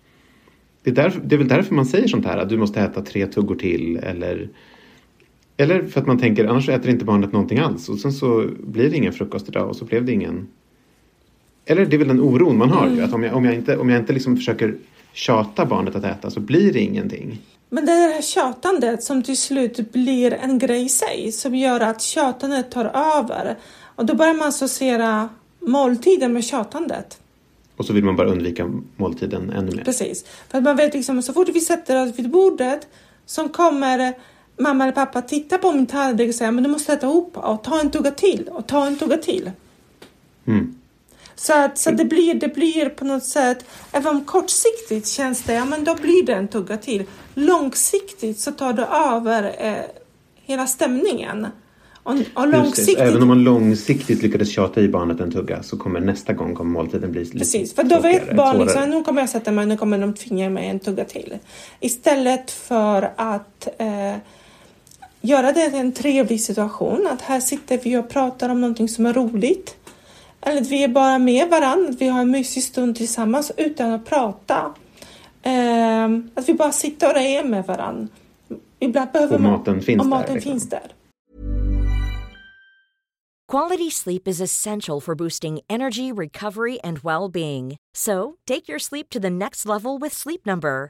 Det 0.84 0.90
är, 0.90 0.96
därför, 0.96 1.22
det 1.24 1.36
är 1.36 1.38
väl 1.38 1.48
därför 1.48 1.76
man 1.76 1.86
säger 1.86 2.08
sånt 2.08 2.26
här 2.26 2.38
att 2.38 2.50
du 2.50 2.58
måste 2.58 2.82
äta 2.82 3.02
tre 3.02 3.28
tuggor 3.28 3.56
till 3.56 3.98
eller 3.98 4.50
Eller 5.58 5.86
för 5.86 6.02
att 6.02 6.08
man 6.08 6.20
tänker 6.20 6.46
annars 6.46 6.70
äter 6.70 6.90
inte 6.90 7.06
barnet 7.06 7.32
någonting 7.32 7.60
alls 7.60 7.90
och 7.90 8.00
sen 8.00 8.14
så 8.14 8.50
blir 8.60 8.90
det 8.90 8.98
ingen 8.98 9.14
frukost 9.14 9.50
idag 9.50 9.70
och 9.70 9.76
så 9.76 9.86
blev 9.86 10.06
det 10.06 10.12
ingen... 10.12 10.48
Eller 11.66 11.86
det 11.86 11.96
är 11.96 11.98
väl 11.98 12.08
den 12.08 12.22
oron 12.22 12.58
man 12.58 12.70
har. 12.70 12.88
Mm. 12.88 13.04
Att 13.04 13.14
om 13.14 13.24
jag, 13.24 13.36
om 13.36 13.46
jag 13.46 13.56
inte, 13.56 13.78
om 13.78 13.90
jag 13.90 14.00
inte 14.00 14.14
liksom 14.14 14.36
försöker 14.36 14.76
tjata 15.14 15.66
barnet 15.66 15.96
att 15.96 16.04
äta 16.04 16.30
så 16.30 16.40
blir 16.40 16.74
det 16.74 16.80
ingenting. 16.80 17.38
Men 17.70 17.86
det 17.86 17.92
är 17.92 18.08
det 18.08 18.14
här 18.14 18.22
tjatandet 18.22 19.04
som 19.04 19.24
till 19.24 19.38
slut 19.38 19.92
blir 19.92 20.34
en 20.34 20.60
grej 20.60 20.86
i 20.86 20.90
sig 20.90 21.32
som 21.32 21.56
gör 21.56 21.80
att 21.80 22.02
tjatandet 22.02 22.72
tar 22.72 22.86
över. 22.86 23.58
Och 23.96 24.06
då 24.06 24.16
börjar 24.16 24.34
man 24.34 24.48
associera 24.48 25.30
måltiden 25.60 26.34
med 26.34 26.44
tjatandet. 26.44 27.20
Och 27.78 27.86
så 27.86 27.94
vill 27.94 28.04
man 28.04 28.16
bara 28.16 28.28
undvika 28.28 28.72
måltiden 28.96 29.50
ännu 29.50 29.76
mer. 29.76 29.84
Precis. 29.84 30.26
För 30.50 30.58
att 30.58 30.64
man 30.64 30.76
vet 30.76 30.94
liksom 30.94 31.22
så 31.22 31.34
fort 31.34 31.50
vi 31.50 31.62
sätter 31.62 32.04
oss 32.04 32.20
vid 32.20 32.30
bordet 32.30 32.88
så 33.26 33.50
kommer 33.50 34.14
mamma 34.58 34.84
eller 34.84 34.94
pappa 34.94 35.22
titta 35.22 35.58
på 35.58 35.72
min 35.72 35.86
tallrik 35.86 36.30
och 36.30 36.36
säga 36.36 36.52
men 36.52 36.64
du 36.64 36.70
måste 36.70 36.94
äta 36.94 37.08
upp 37.08 37.38
och 37.38 37.64
ta 37.64 37.80
en 37.80 37.92
tugga 37.92 38.12
till 38.12 38.50
och 38.52 38.68
ta 38.68 38.88
en 38.88 38.98
tugga 38.98 39.18
till. 39.18 39.52
Mm. 40.46 40.77
Så, 41.40 41.54
att, 41.54 41.78
så 41.78 41.92
det, 41.92 42.06
blir, 42.06 42.34
det 42.34 42.48
blir 42.48 42.90
på 42.90 43.06
något 43.06 43.24
sätt, 43.24 43.66
även 43.92 44.08
om 44.08 44.26
kortsiktigt 44.26 45.08
känns 45.08 45.44
det, 45.44 45.54
ja 45.54 45.66
men 45.66 45.84
då 45.84 45.96
blir 45.96 46.26
det 46.26 46.34
en 46.34 46.48
tugga 46.48 46.78
till. 46.78 47.04
Långsiktigt 47.34 48.40
så 48.40 48.52
tar 48.52 48.74
det 48.74 48.86
över 48.86 49.56
eh, 49.60 49.84
hela 50.46 50.68
stämningen. 50.68 51.48
Och, 52.04 52.16
och 52.34 52.48
långsiktigt, 52.48 52.98
Även 52.98 53.22
om 53.22 53.28
man 53.28 53.44
långsiktigt 53.44 54.22
lyckades 54.22 54.50
tjata 54.52 54.82
i 54.82 54.88
barnet 54.88 55.20
en 55.20 55.32
tugga 55.32 55.64
så 55.64 55.78
kommer 55.78 56.00
nästa 56.00 56.34
gång 56.34 56.56
kommer 56.56 56.72
måltiden 56.72 57.12
bli 57.12 57.24
lite 57.24 57.38
Precis, 57.38 57.74
för 57.74 57.84
då 57.84 57.96
vet 57.96 58.02
tråkigare, 58.02 58.36
barn 58.36 58.56
svårare. 58.56 58.66
liksom, 58.66 58.90
nu 58.90 59.04
kommer 59.04 59.22
jag 59.22 59.30
sätta 59.30 59.52
mig, 59.52 59.66
nu 59.66 59.78
kommer 59.78 59.98
de 59.98 60.14
tvinga 60.14 60.50
mig 60.50 60.68
en 60.68 60.80
tugga 60.80 61.06
till. 61.06 61.38
Istället 61.80 62.52
för 62.52 63.12
att 63.16 63.68
eh, 63.78 64.16
göra 65.22 65.52
det 65.52 65.70
till 65.70 65.80
en 65.80 65.92
trevlig 65.92 66.42
situation, 66.42 67.08
att 67.12 67.22
här 67.22 67.40
sitter 67.40 67.80
vi 67.84 67.98
och 67.98 68.10
pratar 68.10 68.50
om 68.50 68.62
någonting 68.62 68.90
som 68.90 69.06
är 69.06 69.14
roligt. 69.14 69.76
Eller 70.42 70.62
att 70.62 70.68
vi 70.68 70.84
är 70.84 70.88
bara 70.88 71.20
med 71.20 71.50
varandra, 71.50 71.90
att 71.90 72.02
vi 72.02 72.08
har 72.08 72.22
en 72.22 72.32
mysig 72.32 72.64
stund 72.64 72.96
tillsammans 72.96 73.52
utan 73.58 73.92
att 73.92 74.06
prata. 74.06 74.74
Eh, 75.42 76.06
att 76.36 76.50
vi 76.50 76.54
bara 76.54 76.72
sitter 76.72 77.14
och 77.14 77.22
är 77.22 77.44
med 77.44 77.66
varandra. 77.66 78.08
Ibland 78.80 79.12
behöver 79.12 79.36
Och 79.36 79.42
man... 79.42 79.52
maten 79.52 79.82
finns 79.82 80.00
och 80.00 80.06
där, 80.06 80.10
maten 80.10 80.34
liksom. 80.36 80.52
finns 80.52 80.70
där. 80.70 80.92
Quality 83.52 83.90
sleep 83.92 84.28
is 84.28 84.42
essential 84.42 85.00
for 85.00 85.16
boosting 85.16 85.62
energy, 85.70 86.12
recovery, 86.12 86.80
and 86.84 87.00
well 87.00 87.32
being. 87.32 87.78
So, 87.94 88.36
take 88.46 88.68
your 88.68 88.80
sleep 88.80 89.10
to 89.10 89.20
the 89.20 89.30
next 89.30 89.66
level 89.66 89.98
with 89.98 90.14
Sleep 90.16 90.46
Number. 90.46 90.90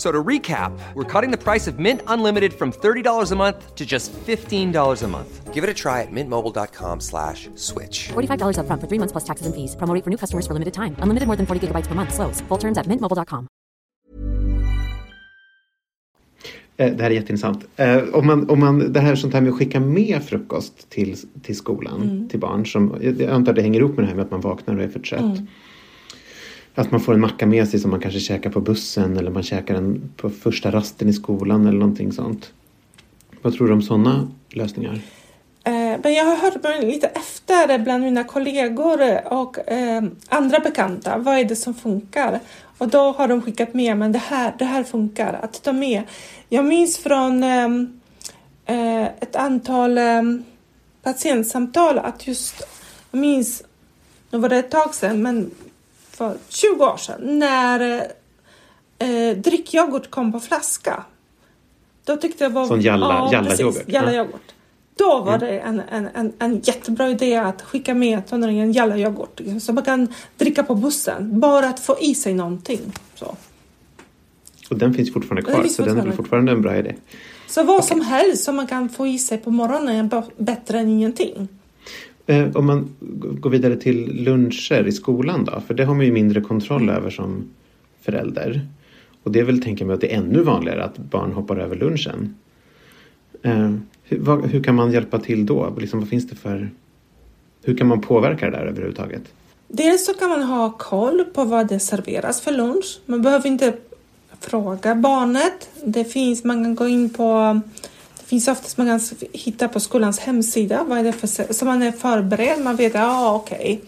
So 0.00 0.10
to 0.10 0.24
recap, 0.28 0.72
we're 0.94 1.04
cutting 1.04 1.30
the 1.30 1.36
price 1.36 1.66
of 1.70 1.78
Mint 1.78 2.00
Unlimited 2.06 2.54
from 2.54 2.72
$30 2.72 3.32
a 3.32 3.36
month 3.36 3.74
to 3.76 3.84
just 3.84 4.10
$15 4.26 5.02
a 5.04 5.08
month. 5.08 5.52
Give 5.52 5.62
it 5.62 5.68
a 5.68 5.74
try 5.74 6.00
at 6.00 6.08
mintmobile.com 6.10 7.00
slash 7.00 7.50
switch. 7.54 8.08
$45 8.08 8.56
upfront 8.64 8.80
for 8.80 8.88
three 8.88 8.98
months 8.98 9.12
plus 9.12 9.24
taxes 9.24 9.46
and 9.46 9.54
fees. 9.54 9.76
Promo 9.76 9.92
for 10.02 10.08
new 10.10 10.16
customers 10.16 10.46
for 10.46 10.54
limited 10.54 10.72
time. 10.72 10.96
Unlimited 11.04 11.26
more 11.28 11.36
than 11.36 11.44
40 11.46 11.60
gigabytes 11.66 11.86
per 11.86 11.94
month. 11.94 12.14
Slows. 12.14 12.40
Full 12.48 12.58
terms 12.58 12.78
at 12.78 12.86
mintmobile.com. 12.88 13.46
Eh, 16.76 16.92
Det 16.96 17.02
här 17.02 17.10
är 17.10 17.14
jätteintressant. 17.14 17.64
Eh, 17.76 18.02
Om 18.14 18.26
man, 18.26 18.50
om 18.50 18.60
man, 18.60 18.92
det 18.92 19.00
här 19.00 19.14
sånt 19.16 19.34
här 19.34 19.40
med 19.40 19.52
att 19.52 19.58
skicka 19.58 19.80
med 19.80 20.22
frukost 20.22 20.90
till, 20.90 21.16
till 21.42 21.56
skolan, 21.56 22.02
Mm. 22.02 22.28
till 22.28 22.40
barn. 22.40 22.66
Som, 22.66 22.94
jag 23.02 23.22
antar 23.22 23.52
att 23.52 23.56
det 23.56 23.62
hänger 23.62 23.80
ihop 23.80 23.96
med 23.96 24.04
det 24.04 24.08
här 24.08 24.16
med 24.16 24.24
att 24.24 24.30
man 24.30 24.40
vaknar 24.40 24.76
och 24.76 24.82
är 24.82 24.88
för 24.88 25.00
trött. 25.00 25.20
Mm. 25.20 25.46
Att 26.74 26.90
man 26.90 27.00
får 27.00 27.14
en 27.14 27.20
macka 27.20 27.46
med 27.46 27.68
sig 27.68 27.80
som 27.80 27.90
man 27.90 28.00
kanske 28.00 28.20
käkar 28.20 28.50
på 28.50 28.60
bussen 28.60 29.16
eller 29.16 29.30
man 29.30 29.42
käkar 29.42 29.74
den 29.74 30.12
på 30.16 30.30
första 30.30 30.70
rasten 30.70 31.08
i 31.08 31.12
skolan 31.12 31.66
eller 31.66 31.78
någonting 31.78 32.12
sånt. 32.12 32.52
Vad 33.42 33.54
tror 33.54 33.66
du 33.66 33.72
om 33.72 33.82
sådana 33.82 34.28
lösningar? 34.50 35.00
Eh, 35.64 36.00
men 36.02 36.14
jag 36.14 36.24
har 36.24 36.36
hört 36.36 36.82
lite 36.82 37.06
efter 37.06 37.78
bland 37.78 38.04
mina 38.04 38.24
kollegor 38.24 39.32
och 39.32 39.68
eh, 39.68 40.02
andra 40.28 40.60
bekanta. 40.60 41.18
Vad 41.18 41.38
är 41.38 41.44
det 41.44 41.56
som 41.56 41.74
funkar? 41.74 42.40
Och 42.78 42.88
då 42.88 43.12
har 43.12 43.28
de 43.28 43.42
skickat 43.42 43.74
med, 43.74 43.96
men 43.96 44.12
det 44.12 44.18
här, 44.18 44.54
det 44.58 44.64
här 44.64 44.84
funkar 44.84 45.32
att 45.42 45.62
ta 45.62 45.72
med. 45.72 46.02
Jag 46.48 46.64
minns 46.64 46.98
från 46.98 47.44
ehm, 47.44 48.00
eh, 48.66 49.02
ett 49.04 49.36
antal 49.36 49.98
ehm, 49.98 50.44
patientsamtal 51.02 51.98
att 51.98 52.26
just, 52.26 52.62
jag 53.10 53.20
minns, 53.20 53.62
nu 54.30 54.38
var 54.38 54.48
det 54.48 54.56
ett 54.56 54.70
tag 54.70 54.94
sedan, 54.94 55.22
men 55.22 55.50
för 56.20 56.36
20 56.48 56.84
år 56.84 56.96
sedan 56.96 57.38
när 57.38 58.06
eh, 58.98 59.36
drickyoghurt 59.36 60.10
kom 60.10 60.32
på 60.32 60.40
flaska. 60.40 61.04
Då 62.04 62.16
tyckte 62.16 62.44
jag 62.44 62.50
var... 62.50 62.66
Sån 62.66 62.80
jalla- 62.80 63.44
precis, 63.44 63.82
jalla 63.86 64.12
ja. 64.12 64.22
yoghurt. 64.22 64.54
Då 64.98 65.20
var 65.20 65.38
det 65.38 65.58
en, 65.58 65.80
en, 65.80 66.08
en, 66.14 66.32
en 66.38 66.60
jättebra 66.60 67.08
idé 67.08 67.36
att 67.36 67.62
skicka 67.62 67.94
med 67.94 68.26
tonåringen 68.26 68.72
jalla-yoghurt. 68.72 69.40
Så 69.62 69.72
man 69.72 69.84
kan 69.84 70.08
dricka 70.36 70.62
på 70.62 70.74
bussen. 70.74 71.40
Bara 71.40 71.68
att 71.68 71.80
få 71.80 71.96
i 72.00 72.14
sig 72.14 72.34
någonting. 72.34 72.80
Så, 73.14 73.36
Och 74.70 74.78
den 74.78 74.94
finns 74.94 75.12
fortfarande 75.12 75.42
Den 75.42 75.54
kvar 75.54 75.62
finns 75.62 75.76
så 75.76 75.82
den 75.82 76.08
är 76.08 76.12
fortfarande. 76.12 76.52
en 76.52 76.62
bra 76.62 76.76
idé. 76.76 76.94
så 77.46 77.62
vad 77.62 77.84
som 77.84 78.00
helst 78.00 78.44
som 78.44 78.56
man 78.56 78.66
kan 78.66 78.88
få 78.88 79.06
i 79.06 79.18
sig 79.18 79.38
på 79.38 79.50
morgonen 79.50 80.12
är 80.12 80.42
bättre 80.42 80.78
än 80.78 80.88
ingenting. 80.88 81.48
Eh, 82.30 82.56
Om 82.56 82.66
man 82.66 82.88
går 83.40 83.50
vidare 83.50 83.76
till 83.76 84.24
luncher 84.24 84.86
i 84.86 84.92
skolan 84.92 85.44
då? 85.44 85.60
För 85.66 85.74
det 85.74 85.84
har 85.84 85.94
man 85.94 86.06
ju 86.06 86.12
mindre 86.12 86.40
kontroll 86.40 86.90
över 86.90 87.10
som 87.10 87.44
förälder. 88.00 88.66
Och 89.22 89.32
det 89.32 89.40
är 89.40 89.44
väl, 89.44 89.62
tänker 89.62 89.82
jag 89.82 89.86
mig, 89.86 89.94
att 89.94 90.00
det 90.00 90.14
är 90.14 90.18
ännu 90.18 90.42
vanligare 90.42 90.84
att 90.84 90.98
barn 90.98 91.32
hoppar 91.32 91.56
över 91.56 91.76
lunchen. 91.76 92.34
Eh, 93.42 93.74
hur, 94.04 94.18
vad, 94.18 94.46
hur 94.46 94.62
kan 94.62 94.74
man 94.74 94.92
hjälpa 94.92 95.18
till 95.18 95.46
då? 95.46 95.74
Liksom, 95.78 96.00
vad 96.00 96.08
finns 96.08 96.28
det 96.28 96.36
för... 96.36 96.70
Hur 97.62 97.76
kan 97.76 97.86
man 97.86 98.00
påverka 98.00 98.50
det 98.50 98.56
där 98.56 98.66
överhuvudtaget? 98.66 99.22
Dels 99.68 100.06
så 100.06 100.14
kan 100.14 100.28
man 100.28 100.42
ha 100.42 100.70
koll 100.70 101.24
på 101.24 101.44
vad 101.44 101.68
det 101.68 101.80
serveras 101.80 102.40
för 102.40 102.52
lunch. 102.52 103.00
Man 103.06 103.22
behöver 103.22 103.46
inte 103.46 103.76
fråga 104.40 104.94
barnet. 104.94 105.70
Det 105.84 106.04
finns, 106.04 106.44
man 106.44 106.64
kan 106.64 106.74
gå 106.74 106.88
in 106.88 107.10
på 107.10 107.60
finns 108.30 108.48
oftast 108.48 108.76
man 108.76 108.86
kan 108.86 109.00
hitta 109.32 109.68
på 109.68 109.80
skolans 109.80 110.18
hemsida 110.18 110.84
vad 110.84 110.98
är 110.98 111.04
det 111.04 111.12
för 111.12 111.52
så 111.52 111.64
man 111.64 111.82
är 111.82 111.92
förberedd. 111.92 112.60
Man 112.60 112.76
vet, 112.76 112.94
ja 112.94 113.34
okej. 113.34 113.80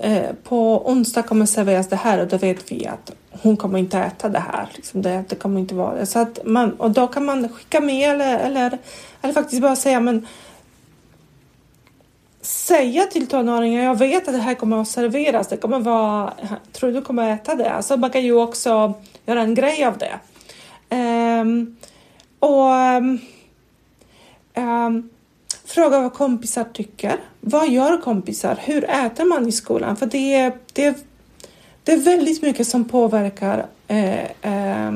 Eh, 0.00 0.32
på 0.44 0.90
onsdag 0.90 1.22
kommer 1.22 1.46
serveras 1.46 1.88
det 1.88 1.96
här 1.96 2.20
och 2.20 2.28
då 2.28 2.36
vet 2.36 2.72
vi 2.72 2.86
att 2.86 3.12
hon 3.30 3.56
kommer 3.56 3.78
inte 3.78 3.98
äta 3.98 4.28
det 4.28 4.38
här. 4.38 4.68
Liksom 4.74 5.02
det, 5.02 5.24
det 5.28 5.36
kommer 5.36 5.60
inte 5.60 5.74
vara 5.74 5.94
det. 5.94 6.06
Så 6.06 6.18
att 6.18 6.38
man, 6.44 6.72
och 6.72 6.90
då 6.90 7.06
kan 7.06 7.24
man 7.24 7.48
skicka 7.48 7.80
med 7.80 8.10
eller, 8.10 8.38
eller, 8.38 8.78
eller 9.22 9.34
faktiskt 9.34 9.62
bara 9.62 9.76
säga 9.76 10.00
men 10.00 10.26
säga 12.40 13.06
till 13.06 13.26
tonåringar, 13.26 13.84
jag 13.84 13.98
vet 13.98 14.28
att 14.28 14.34
det 14.34 14.40
här 14.40 14.54
kommer 14.54 14.80
att 14.80 14.88
serveras, 14.88 15.48
det 15.48 15.56
kommer 15.56 15.78
vara, 15.78 16.32
tror 16.72 16.92
du 16.92 17.02
kommer 17.02 17.32
att 17.32 17.40
äta 17.40 17.54
det? 17.54 17.70
Alltså 17.70 17.96
man 17.96 18.10
kan 18.10 18.22
ju 18.22 18.32
också 18.32 18.94
göra 19.26 19.42
en 19.42 19.54
grej 19.54 19.84
av 19.84 19.98
det. 19.98 20.18
Um, 20.96 21.76
och 22.38 22.72
um, 22.72 23.20
Um, 24.58 25.10
fråga 25.64 26.00
vad 26.00 26.12
kompisar 26.14 26.64
tycker. 26.72 27.16
Vad 27.40 27.68
gör 27.68 28.00
kompisar? 28.00 28.58
Hur 28.60 28.90
äter 28.90 29.24
man 29.24 29.48
i 29.48 29.52
skolan? 29.52 29.96
För 29.96 30.06
det 30.06 30.34
är, 30.34 30.52
det 30.72 30.84
är, 30.84 30.94
det 31.84 31.92
är 31.92 31.96
väldigt 31.96 32.42
mycket 32.42 32.68
som 32.68 32.84
påverkar 32.84 33.66
eh, 33.88 34.24
eh, 34.42 34.92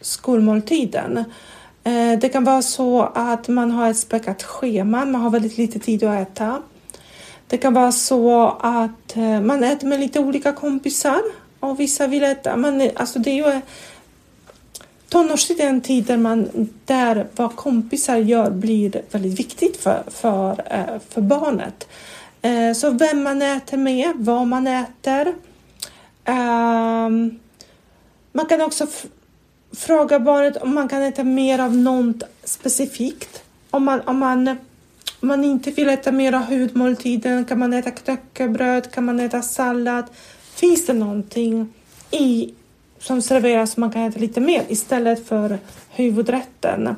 skolmåltiden. 0.00 1.24
Eh, 1.84 2.18
Det 2.20 2.28
kan 2.28 2.44
vara 2.44 2.62
så 2.62 3.02
att 3.14 3.48
man 3.48 3.70
har 3.70 3.90
ett 3.90 3.96
späckat 3.98 4.42
schema, 4.42 5.04
man 5.04 5.20
har 5.20 5.30
väldigt 5.30 5.58
lite 5.58 5.78
tid 5.78 6.04
att 6.04 6.28
äta. 6.28 6.62
Det 7.46 7.58
kan 7.58 7.74
vara 7.74 7.92
så 7.92 8.56
att 8.60 9.16
eh, 9.16 9.40
man 9.40 9.64
äter 9.64 9.88
med 9.88 10.00
lite 10.00 10.20
olika 10.20 10.52
kompisar 10.52 11.20
och 11.60 11.80
vissa 11.80 12.06
vill 12.06 12.22
äta, 12.24 12.56
Man, 12.56 12.80
eh, 12.80 12.90
alltså 12.96 13.18
det 13.18 13.30
är 13.30 13.54
ju 13.54 13.60
tonårstiden 15.08 15.80
tid 15.80 16.04
där, 16.04 16.16
man, 16.16 16.68
där 16.84 17.26
vad 17.36 17.56
kompisar 17.56 18.16
gör 18.16 18.50
blir 18.50 19.02
väldigt 19.10 19.40
viktigt 19.40 19.76
för, 19.76 20.02
för, 20.10 20.64
eh, 20.70 21.00
för 21.08 21.20
barnet. 21.20 21.88
Eh, 22.42 22.72
så 22.72 22.90
vem 22.90 23.22
man 23.22 23.42
äter 23.42 23.76
med, 23.76 24.12
vad 24.16 24.46
man 24.46 24.66
äter. 24.66 25.34
Ehm, 26.24 27.38
man 28.32 28.46
kan 28.46 28.60
också 28.60 28.86
fråga 29.76 30.20
barnet 30.20 30.56
om 30.56 30.74
man 30.74 30.88
kan 30.88 31.02
äta 31.02 31.24
mer 31.24 31.58
av 31.58 31.76
något 31.76 32.22
specifikt. 32.44 33.42
Om 33.70 33.84
man, 33.84 34.00
om 34.00 34.18
man, 34.18 34.48
om 35.20 35.28
man 35.28 35.44
inte 35.44 35.70
vill 35.70 35.88
äta 35.88 36.12
mer 36.12 36.32
av 36.32 36.42
huvudmåltiden 36.42 37.44
kan 37.44 37.58
man 37.58 37.72
äta 37.72 37.90
knäckebröd, 37.90 38.90
kan 38.92 39.04
man 39.04 39.20
äta 39.20 39.42
sallad. 39.42 40.04
Finns 40.54 40.86
det 40.86 40.92
någonting 40.92 41.72
i, 42.10 42.54
som 42.98 43.22
serveras 43.22 43.72
som 43.72 43.80
man 43.80 43.90
kan 43.90 44.02
äta 44.02 44.18
lite 44.18 44.40
mer 44.40 44.64
istället 44.68 45.28
för 45.28 45.58
huvudrätten? 45.90 46.96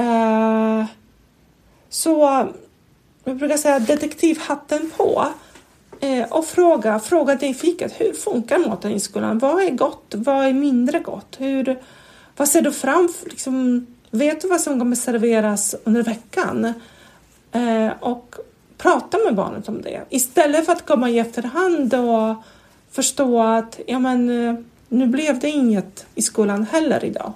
Uh, 0.00 0.84
så 1.88 2.46
jag 3.24 3.36
brukar 3.36 3.56
säga 3.56 3.78
detektivhatten 3.78 4.90
på 4.96 5.26
uh, 6.04 6.24
och 6.32 6.44
fråga, 6.44 6.98
fråga 6.98 7.34
dig 7.34 7.54
fiket 7.54 8.00
Hur 8.00 8.12
funkar 8.12 8.58
maten 8.58 8.92
i 8.92 9.00
skolan? 9.00 9.38
Vad 9.38 9.62
är 9.62 9.70
gott? 9.70 10.14
Vad 10.14 10.46
är 10.46 10.52
mindre 10.52 11.00
gott? 11.00 11.36
Hur, 11.38 11.78
vad 12.36 12.48
ser 12.48 12.62
du 12.62 12.72
framför 12.72 13.28
liksom, 13.28 13.86
Vet 14.10 14.40
du 14.40 14.48
vad 14.48 14.60
som 14.60 14.78
kommer 14.78 14.96
serveras 14.96 15.74
under 15.84 16.02
veckan? 16.02 16.72
Uh, 17.56 17.90
och 18.00 18.34
prata 18.78 19.18
med 19.24 19.34
barnet 19.34 19.68
om 19.68 19.82
det 19.82 20.04
istället 20.10 20.66
för 20.66 20.72
att 20.72 20.86
komma 20.86 21.10
i 21.10 21.18
efterhand 21.18 21.94
och 21.94 22.36
förstå 22.90 23.42
att 23.42 23.80
ja, 23.86 23.98
men, 23.98 24.30
nu 24.88 25.06
blev 25.06 25.38
det 25.40 25.48
inget 25.48 26.06
i 26.14 26.22
skolan 26.22 26.62
heller 26.62 27.04
idag. 27.04 27.32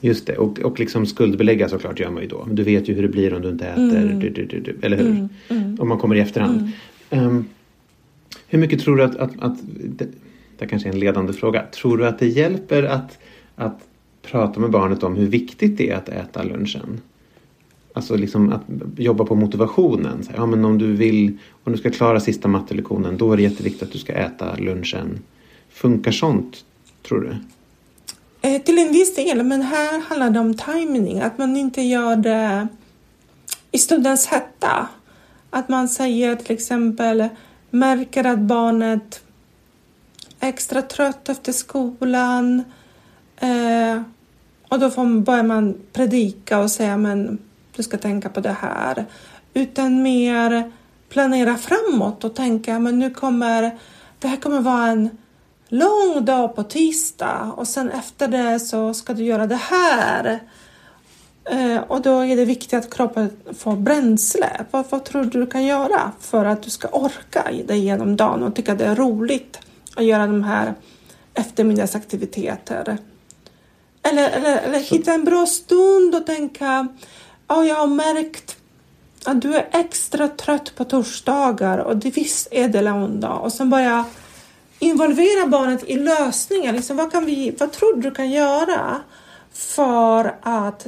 Just 0.00 0.26
det, 0.26 0.36
och, 0.36 0.58
och 0.58 0.80
liksom 0.80 1.06
skuldbelägga 1.06 1.68
såklart 1.68 2.00
gör 2.00 2.10
man 2.10 2.22
ju 2.22 2.28
då. 2.28 2.48
Du 2.50 2.62
vet 2.62 2.88
ju 2.88 2.94
hur 2.94 3.02
det 3.02 3.08
blir 3.08 3.34
om 3.34 3.42
du 3.42 3.48
inte 3.48 3.66
äter, 3.66 3.96
mm. 3.96 4.20
du, 4.20 4.28
du, 4.30 4.60
du, 4.60 4.78
eller 4.82 4.96
hur? 4.96 5.06
Mm. 5.06 5.28
Mm. 5.48 5.76
Om 5.80 5.88
man 5.88 5.98
kommer 5.98 6.16
i 6.16 6.20
efterhand. 6.20 6.70
Um, 7.10 7.48
hur 8.48 8.58
mycket 8.58 8.80
tror 8.80 8.96
du 8.96 9.02
att, 9.02 9.16
att, 9.16 9.30
att 9.38 9.58
det, 9.84 10.08
det 10.58 10.66
kanske 10.66 10.88
är 10.88 10.92
en 10.92 10.98
ledande 10.98 11.32
fråga. 11.32 11.64
Tror 11.66 11.98
du 11.98 12.06
att 12.06 12.18
det 12.18 12.28
hjälper 12.28 12.82
att, 12.82 13.18
att 13.56 13.78
prata 14.22 14.60
med 14.60 14.70
barnet 14.70 15.02
om 15.02 15.16
hur 15.16 15.26
viktigt 15.26 15.78
det 15.78 15.90
är 15.90 15.96
att 15.96 16.08
äta 16.08 16.42
lunchen? 16.42 17.00
Alltså 17.92 18.16
liksom 18.16 18.52
att 18.52 18.62
jobba 18.96 19.24
på 19.24 19.34
motivationen. 19.34 20.22
Så, 20.22 20.32
ja, 20.36 20.46
men 20.46 20.64
om 20.64 20.78
du 20.78 20.92
vill, 20.92 21.38
om 21.64 21.72
du 21.72 21.78
ska 21.78 21.90
klara 21.90 22.20
sista 22.20 22.48
mattelektionen 22.48 23.16
då 23.16 23.32
är 23.32 23.36
det 23.36 23.42
jätteviktigt 23.42 23.82
att 23.82 23.92
du 23.92 23.98
ska 23.98 24.12
äta 24.12 24.56
lunchen. 24.56 25.18
Funkar 25.70 26.12
sånt, 26.12 26.64
tror 27.02 27.20
du? 27.20 27.36
Eh, 28.42 28.62
till 28.62 28.78
en 28.78 28.92
viss 28.92 29.14
del, 29.14 29.42
men 29.42 29.62
här 29.62 30.00
handlar 30.00 30.30
det 30.30 30.40
om 30.40 30.54
timing. 30.54 31.20
Att 31.20 31.38
man 31.38 31.56
inte 31.56 31.82
gör 31.82 32.16
det 32.16 32.68
i 33.70 33.78
stundens 33.78 34.26
hetta. 34.26 34.88
Att 35.50 35.68
man 35.68 35.88
säger 35.88 36.36
till 36.36 36.54
exempel 36.54 37.28
märker 37.70 38.24
att 38.24 38.38
barnet 38.38 39.22
är 40.40 40.48
extra 40.48 40.82
trött 40.82 41.28
efter 41.28 41.52
skolan 41.52 42.62
eh, 43.36 44.02
och 44.68 44.78
då 44.78 44.90
får, 44.90 45.20
börjar 45.20 45.42
man 45.42 45.74
predika 45.92 46.58
och 46.58 46.70
säga 46.70 46.96
men 46.96 47.38
du 47.76 47.82
ska 47.82 47.98
tänka 47.98 48.28
på 48.28 48.40
det 48.40 48.56
här. 48.60 49.06
Utan 49.54 50.02
mer 50.02 50.72
planera 51.08 51.56
framåt 51.56 52.24
och 52.24 52.34
tänka 52.34 52.78
men 52.78 52.98
nu 52.98 53.10
kommer 53.10 53.78
det 54.18 54.28
här 54.28 54.36
kommer 54.36 54.60
vara 54.60 54.86
en 54.86 55.10
lång 55.70 56.24
dag 56.24 56.56
på 56.56 56.62
tisdag 56.62 57.52
och 57.56 57.68
sen 57.68 57.90
efter 57.90 58.28
det 58.28 58.60
så 58.60 58.94
ska 58.94 59.12
du 59.12 59.24
göra 59.24 59.46
det 59.46 59.60
här. 59.70 60.40
Eh, 61.44 61.78
och 61.78 62.02
då 62.02 62.20
är 62.20 62.36
det 62.36 62.44
viktigt 62.44 62.74
att 62.74 62.94
kroppen 62.94 63.30
får 63.58 63.76
bränsle. 63.76 64.64
Vad, 64.70 64.84
vad 64.90 65.04
tror 65.04 65.24
du 65.24 65.40
du 65.40 65.46
kan 65.46 65.64
göra 65.64 66.12
för 66.20 66.44
att 66.44 66.62
du 66.62 66.70
ska 66.70 66.88
orka 66.88 67.44
dig 67.66 67.78
igenom 67.78 68.16
dagen 68.16 68.42
och 68.42 68.54
tycka 68.54 68.74
det 68.74 68.84
är 68.84 68.94
roligt 68.94 69.58
att 69.96 70.04
göra 70.04 70.26
de 70.26 70.44
här 70.44 70.74
eftermiddagsaktiviteter? 71.34 72.98
Eller, 74.02 74.30
eller, 74.30 74.56
eller 74.58 74.78
hitta 74.78 75.12
en 75.12 75.24
bra 75.24 75.46
stund 75.46 76.14
och 76.14 76.26
tänka, 76.26 76.88
oh, 77.48 77.66
jag 77.66 77.76
har 77.76 77.86
märkt 77.86 78.56
att 79.24 79.42
du 79.42 79.54
är 79.54 79.68
extra 79.72 80.28
trött 80.28 80.72
på 80.76 80.84
torsdagar 80.84 81.78
och 81.78 81.96
det 81.96 82.10
visst 82.10 82.48
är 82.50 82.68
det 82.68 82.82
lång 82.82 83.20
dag. 83.20 83.44
Och 83.44 83.52
sen 83.52 83.70
börja 83.70 84.04
involvera 84.80 85.46
barnet 85.46 85.84
i 85.84 85.96
lösningar. 85.96 86.72
Liksom, 86.72 86.96
vad, 86.96 87.12
kan 87.12 87.24
vi, 87.24 87.56
vad 87.58 87.72
tror 87.72 87.94
du 87.96 88.00
du 88.00 88.10
kan 88.10 88.30
göra 88.30 89.00
för 89.52 90.34
att 90.42 90.86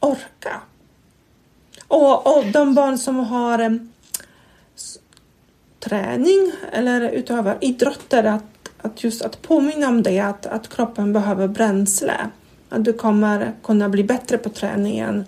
orka? 0.00 0.60
Och, 1.88 2.36
och 2.36 2.46
de 2.46 2.74
barn 2.74 2.98
som 2.98 3.16
har 3.16 3.58
eh, 3.58 3.70
träning 5.80 6.52
eller 6.72 7.10
utövar 7.10 7.58
idrotter, 7.60 8.24
att, 8.24 8.68
att 8.82 9.04
just 9.04 9.22
att 9.22 9.42
påminna 9.42 9.88
om 9.88 10.02
det, 10.02 10.20
att, 10.20 10.46
att 10.46 10.68
kroppen 10.68 11.12
behöver 11.12 11.48
bränsle. 11.48 12.30
Att 12.68 12.84
du 12.84 12.92
kommer 12.92 13.52
kunna 13.62 13.88
bli 13.88 14.04
bättre 14.04 14.38
på 14.38 14.48
träningen 14.48 15.24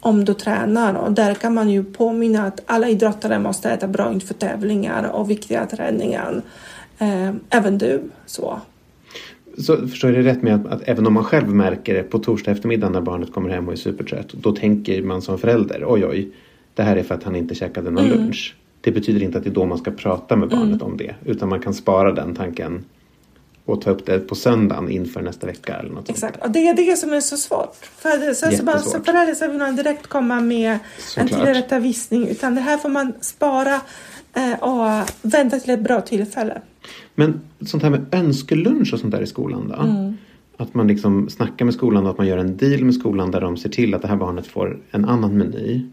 om 0.00 0.24
du 0.24 0.34
tränar 0.34 0.94
och 0.94 1.12
där 1.12 1.34
kan 1.34 1.54
man 1.54 1.70
ju 1.70 1.84
påminna 1.84 2.46
att 2.46 2.60
alla 2.66 2.88
idrottare 2.88 3.38
måste 3.38 3.70
äta 3.70 3.88
bra 3.88 4.12
inför 4.12 4.34
tävlingar 4.34 5.04
och 5.04 5.30
viktiga 5.30 5.66
träningar. 5.66 6.42
Eh, 7.00 7.34
även 7.50 7.78
du. 7.78 8.02
Så. 8.26 8.60
Så 9.58 9.88
förstår 9.88 10.10
jag 10.10 10.24
det 10.24 10.30
rätt 10.30 10.42
med 10.42 10.54
att, 10.54 10.66
att, 10.66 10.82
även 10.84 11.06
om 11.06 11.14
man 11.14 11.24
själv 11.24 11.48
märker 11.48 11.94
det 11.94 12.02
på 12.02 12.18
torsdag 12.18 12.50
eftermiddag 12.50 12.88
när 12.88 13.00
barnet 13.00 13.32
kommer 13.32 13.50
hem 13.50 13.66
och 13.66 13.72
är 13.72 13.76
supertrött. 13.76 14.32
Då 14.32 14.52
tänker 14.52 15.02
man 15.02 15.22
som 15.22 15.38
förälder, 15.38 15.84
oj 15.86 16.06
oj, 16.06 16.28
det 16.74 16.82
här 16.82 16.96
är 16.96 17.02
för 17.02 17.14
att 17.14 17.24
han 17.24 17.36
inte 17.36 17.54
käkade 17.54 17.90
någon 17.90 18.04
mm. 18.04 18.18
lunch. 18.18 18.56
Det 18.80 18.92
betyder 18.92 19.22
inte 19.22 19.38
att 19.38 19.44
det 19.44 19.50
är 19.50 19.54
då 19.54 19.64
man 19.64 19.78
ska 19.78 19.90
prata 19.90 20.36
med 20.36 20.48
barnet 20.48 20.82
mm. 20.82 20.82
om 20.82 20.96
det. 20.96 21.14
Utan 21.24 21.48
man 21.48 21.60
kan 21.60 21.74
spara 21.74 22.12
den 22.12 22.34
tanken 22.34 22.84
och 23.64 23.80
ta 23.80 23.90
upp 23.90 24.06
det 24.06 24.18
på 24.18 24.34
söndagen 24.34 24.90
inför 24.90 25.22
nästa 25.22 25.46
vecka. 25.46 25.76
Eller 25.76 25.90
något 25.90 26.10
Exakt, 26.10 26.34
sånt. 26.34 26.44
och 26.44 26.50
det 26.50 26.68
är 26.68 26.74
det 26.74 26.96
som 26.96 27.12
är 27.12 27.20
så 27.20 27.36
svårt. 27.36 27.76
För 27.96 28.34
så, 28.34 28.56
så, 28.56 28.64
bara, 28.64 28.78
så 28.78 29.00
förälder 29.00 29.34
så 29.34 29.48
vill 29.48 29.58
man 29.58 29.76
direkt 29.76 30.06
komma 30.06 30.40
med 30.40 30.78
Såklart. 30.98 31.30
en 31.30 31.38
tillrättavisning. 31.38 32.28
Utan 32.28 32.54
det 32.54 32.60
här 32.60 32.78
får 32.78 32.88
man 32.88 33.12
spara 33.20 33.80
eh, 34.34 34.62
och 34.62 35.08
vänta 35.22 35.58
till 35.58 35.70
ett 35.70 35.80
bra 35.80 36.00
tillfälle. 36.00 36.60
Men 37.14 37.40
sånt 37.60 37.82
här 37.82 37.90
med 37.90 38.06
önskelunch 38.12 38.92
och 38.92 39.00
sånt 39.00 39.12
där 39.12 39.22
i 39.22 39.26
skolan 39.26 39.68
då? 39.68 39.82
Mm. 39.82 40.16
Att 40.56 40.74
man 40.74 40.88
liksom 40.88 41.30
snackar 41.30 41.64
med 41.64 41.74
skolan 41.74 42.04
och 42.04 42.10
att 42.10 42.18
man 42.18 42.26
gör 42.26 42.38
en 42.38 42.56
deal 42.56 42.84
med 42.84 42.94
skolan 42.94 43.30
där 43.30 43.40
de 43.40 43.56
ser 43.56 43.68
till 43.68 43.94
att 43.94 44.02
det 44.02 44.08
här 44.08 44.16
barnet 44.16 44.46
får 44.46 44.78
en 44.90 45.04
annan 45.04 45.38
meny. 45.38 45.86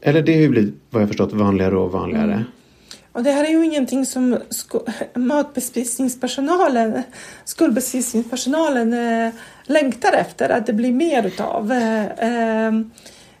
Eller 0.00 0.22
det 0.22 0.34
har 0.34 0.40
ju 0.40 0.48
blivit, 0.48 0.74
vad 0.90 1.02
jag 1.02 1.08
förstått, 1.08 1.32
vanligare 1.32 1.76
och 1.76 1.92
vanligare. 1.92 2.32
Mm. 2.32 2.44
Och 3.12 3.22
det 3.22 3.30
här 3.30 3.44
är 3.44 3.48
ju 3.48 3.64
ingenting 3.64 4.06
som 4.06 4.38
matbespisningspersonalen, 5.14 7.02
skolbespisningspersonalen 7.44 8.92
eh, 8.92 9.34
längtar 9.66 10.12
efter 10.12 10.48
att 10.48 10.66
det 10.66 10.72
blir 10.72 10.92
mer 10.92 11.26
utav. 11.26 11.72
Eh, 11.72 12.04
eh, 12.04 12.72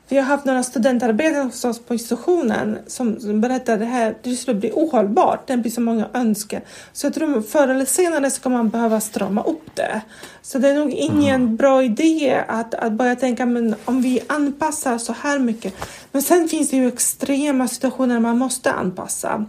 vi 0.08 0.16
har 0.16 0.24
haft 0.24 0.44
några 0.44 0.62
studentarbetare 0.62 1.42
hos 1.42 1.64
oss 1.64 1.78
på 1.78 1.92
institutionen 1.92 2.78
som 2.86 3.40
berättade 3.40 3.72
att 3.72 3.80
det 3.80 3.86
här 3.86 4.14
det 4.22 4.36
skulle 4.36 4.60
bli 4.60 4.70
ohållbart. 4.74 5.46
Det 5.46 5.56
blir 5.56 5.72
så 5.72 5.80
många 5.80 6.08
önskar. 6.14 6.62
Så 6.92 7.06
jag 7.06 7.14
tror 7.14 7.42
förr 7.42 7.68
eller 7.68 7.84
senare 7.84 8.30
ska 8.30 8.48
man 8.48 8.68
behöva 8.68 9.00
strama 9.00 9.42
upp 9.42 9.74
det. 9.74 10.00
Så 10.42 10.58
det 10.58 10.68
är 10.68 10.74
nog 10.74 10.90
ingen 10.90 11.42
mm. 11.42 11.56
bra 11.56 11.82
idé 11.82 12.44
att, 12.48 12.74
att 12.74 12.92
börja 12.92 13.16
tänka 13.16 13.46
men 13.46 13.74
om 13.84 14.02
vi 14.02 14.20
anpassar 14.26 14.98
så 14.98 15.12
här 15.12 15.38
mycket. 15.38 15.74
Men 16.12 16.22
sen 16.22 16.48
finns 16.48 16.70
det 16.70 16.76
ju 16.76 16.88
extrema 16.88 17.68
situationer 17.68 18.20
man 18.20 18.38
måste 18.38 18.72
anpassa. 18.72 19.46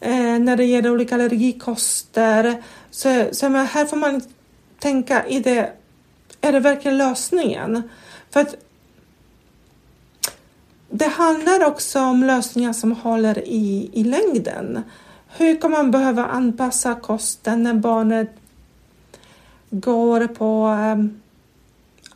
Eh, 0.00 0.38
när 0.38 0.56
det 0.56 0.64
gäller 0.64 0.90
olika 0.90 1.14
allergikoster. 1.14 2.62
Så, 2.90 3.24
så 3.32 3.48
här 3.48 3.86
får 3.86 3.96
man 3.96 4.20
tänka, 4.78 5.22
är 5.22 5.40
det, 5.40 5.72
är 6.40 6.52
det 6.52 6.60
verkligen 6.60 6.98
lösningen? 6.98 7.82
För 8.30 8.40
att 8.40 8.56
det 10.94 11.08
handlar 11.08 11.64
också 11.64 12.00
om 12.00 12.22
lösningar 12.24 12.72
som 12.72 12.92
håller 12.92 13.48
i, 13.48 13.90
i 13.92 14.04
längden. 14.04 14.82
Hur 15.36 15.60
kan 15.60 15.70
man 15.70 15.90
behöva 15.90 16.26
anpassa 16.26 16.94
kosten 16.94 17.62
när 17.62 17.74
barnet 17.74 18.30
går 19.70 20.26
på 20.26 20.64
ehm, 20.64 21.20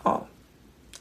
ja, 0.05 0.23